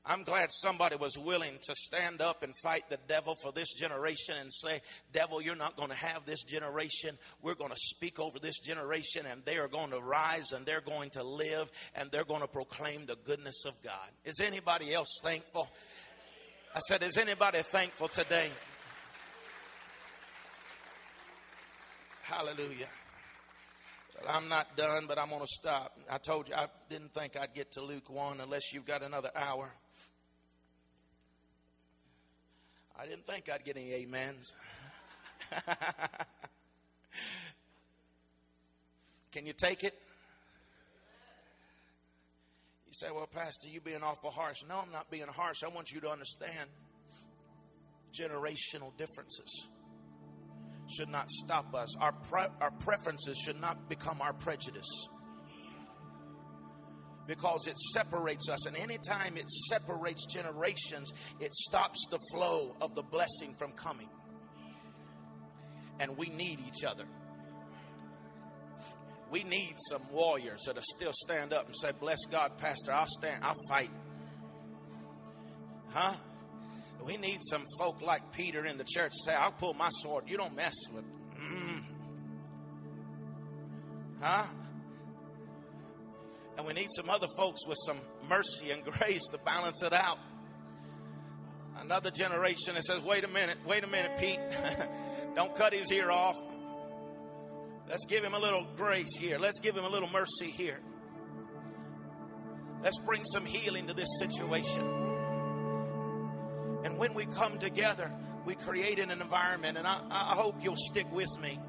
I'm 0.05 0.23
glad 0.23 0.51
somebody 0.51 0.95
was 0.95 1.17
willing 1.17 1.57
to 1.63 1.75
stand 1.75 2.21
up 2.21 2.43
and 2.43 2.53
fight 2.63 2.83
the 2.89 2.99
devil 3.09 3.35
for 3.35 3.51
this 3.51 3.73
generation 3.73 4.35
and 4.39 4.53
say, 4.53 4.79
Devil, 5.11 5.41
you're 5.41 5.55
not 5.55 5.75
going 5.75 5.89
to 5.89 5.95
have 5.95 6.25
this 6.25 6.43
generation. 6.43 7.17
We're 7.41 7.55
going 7.55 7.71
to 7.71 7.77
speak 7.77 8.19
over 8.19 8.39
this 8.39 8.59
generation, 8.59 9.25
and 9.29 9.43
they 9.43 9.57
are 9.57 9.67
going 9.67 9.89
to 9.89 9.99
rise 9.99 10.53
and 10.53 10.65
they're 10.65 10.81
going 10.81 11.09
to 11.11 11.23
live 11.23 11.69
and 11.95 12.09
they're 12.09 12.23
going 12.23 12.41
to 12.41 12.47
proclaim 12.47 13.05
the 13.05 13.17
goodness 13.25 13.65
of 13.65 13.73
God. 13.83 14.09
Is 14.23 14.39
anybody 14.39 14.93
else 14.93 15.19
thankful? 15.21 15.67
I 16.73 16.79
said, 16.87 17.03
Is 17.03 17.17
anybody 17.17 17.59
thankful 17.59 18.07
today? 18.07 18.49
Hallelujah. 22.21 22.87
I'm 24.27 24.49
not 24.49 24.75
done, 24.75 25.05
but 25.07 25.19
I'm 25.19 25.29
going 25.29 25.41
to 25.41 25.47
stop. 25.47 25.97
I 26.09 26.17
told 26.17 26.49
you 26.49 26.55
I 26.55 26.67
didn't 26.89 27.13
think 27.13 27.37
I'd 27.37 27.53
get 27.53 27.71
to 27.73 27.81
Luke 27.81 28.09
1 28.09 28.39
unless 28.41 28.73
you've 28.73 28.85
got 28.85 29.03
another 29.03 29.29
hour. 29.35 29.71
I 32.99 33.05
didn't 33.05 33.25
think 33.25 33.49
I'd 33.49 33.63
get 33.63 33.77
any 33.77 33.93
amens. 34.03 34.53
Can 39.31 39.45
you 39.45 39.53
take 39.53 39.83
it? 39.83 39.93
You 42.87 42.93
say, 42.93 43.07
Well, 43.13 43.27
Pastor, 43.27 43.67
you're 43.67 43.81
being 43.81 44.01
awful 44.01 44.31
harsh. 44.31 44.63
No, 44.67 44.79
I'm 44.79 44.91
not 44.91 45.11
being 45.11 45.27
harsh. 45.27 45.63
I 45.63 45.67
want 45.67 45.91
you 45.91 46.01
to 46.01 46.09
understand 46.09 46.69
generational 48.13 48.97
differences 48.97 49.67
should 50.89 51.09
not 51.09 51.29
stop 51.29 51.73
us. 51.75 51.95
Our, 51.97 52.13
pre- 52.13 52.47
our 52.61 52.71
preferences 52.79 53.37
should 53.37 53.59
not 53.59 53.89
become 53.89 54.21
our 54.21 54.33
prejudice 54.33 55.07
because 57.27 57.67
it 57.67 57.77
separates 57.77 58.49
us. 58.49 58.65
And 58.65 58.75
anytime 58.75 59.37
it 59.37 59.49
separates 59.49 60.25
generations, 60.25 61.13
it 61.39 61.53
stops 61.53 62.05
the 62.09 62.19
flow 62.31 62.75
of 62.81 62.95
the 62.95 63.03
blessing 63.03 63.53
from 63.57 63.73
coming. 63.73 64.09
And 65.99 66.17
we 66.17 66.27
need 66.29 66.59
each 66.67 66.83
other. 66.83 67.03
We 69.29 69.43
need 69.43 69.75
some 69.89 70.01
warriors 70.11 70.63
that'll 70.65 70.81
still 70.95 71.11
stand 71.11 71.51
up 71.51 71.65
and 71.67 71.75
say, 71.75 71.91
Bless 71.99 72.19
God, 72.31 72.57
Pastor, 72.57 72.93
I'll 72.93 73.07
stand, 73.07 73.43
I'll 73.43 73.55
fight. 73.67 73.91
Huh? 75.89 76.13
We 77.07 77.15
need 77.15 77.39
some 77.41 77.63
folk 77.79 78.01
like 78.01 78.33
Peter 78.33 78.65
in 78.65 78.77
the 78.77 78.83
church 78.83 79.13
say, 79.23 79.33
I'll 79.33 79.53
pull 79.53 79.73
my 79.73 79.87
sword. 79.89 80.25
You 80.27 80.35
don't 80.35 80.53
mess 80.57 80.75
with. 80.93 81.05
Mm. 81.39 81.83
Huh? 84.19 84.43
And 86.57 86.67
we 86.67 86.73
need 86.73 86.89
some 86.93 87.09
other 87.09 87.27
folks 87.37 87.65
with 87.65 87.77
some 87.85 87.97
mercy 88.27 88.71
and 88.71 88.83
grace 88.99 89.25
to 89.31 89.37
balance 89.37 89.83
it 89.83 89.93
out. 89.93 90.17
Another 91.79 92.11
generation 92.11 92.73
that 92.73 92.83
says, 92.83 93.01
wait 93.01 93.23
a 93.23 93.29
minute, 93.29 93.57
wait 93.65 93.85
a 93.85 93.87
minute, 93.87 94.17
Pete. 94.17 94.39
Don't 95.35 95.55
cut 95.55 95.73
his 95.73 95.89
ear 95.93 96.11
off. 96.11 96.35
Let's 97.87 98.05
give 98.05 98.21
him 98.21 98.33
a 98.33 98.39
little 98.39 98.67
grace 98.75 99.15
here. 99.17 99.39
Let's 99.39 99.59
give 99.59 99.77
him 99.77 99.85
a 99.85 99.89
little 99.89 100.09
mercy 100.09 100.47
here. 100.47 100.81
Let's 102.83 102.99
bring 102.99 103.23
some 103.23 103.45
healing 103.45 103.87
to 103.87 103.93
this 103.93 104.09
situation. 104.19 105.06
And 106.87 106.97
when 106.97 107.13
we 107.13 107.25
come 107.25 107.57
together, 107.57 108.09
we 108.45 108.55
create 108.55 108.97
an 108.97 109.11
environment, 109.11 109.77
and 109.77 109.85
I, 109.85 109.99
I 110.09 110.35
hope 110.35 110.55
you'll 110.63 110.77
stick 110.77 111.05
with 111.11 111.37
me. 111.41 111.59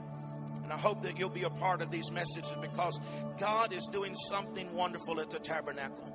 And 0.62 0.72
I 0.72 0.76
hope 0.76 1.02
that 1.02 1.18
you'll 1.18 1.28
be 1.28 1.42
a 1.42 1.50
part 1.50 1.82
of 1.82 1.90
these 1.90 2.12
messages 2.12 2.54
because 2.60 3.00
God 3.36 3.72
is 3.72 3.88
doing 3.90 4.14
something 4.14 4.72
wonderful 4.72 5.20
at 5.20 5.28
the 5.28 5.40
tabernacle. 5.40 6.14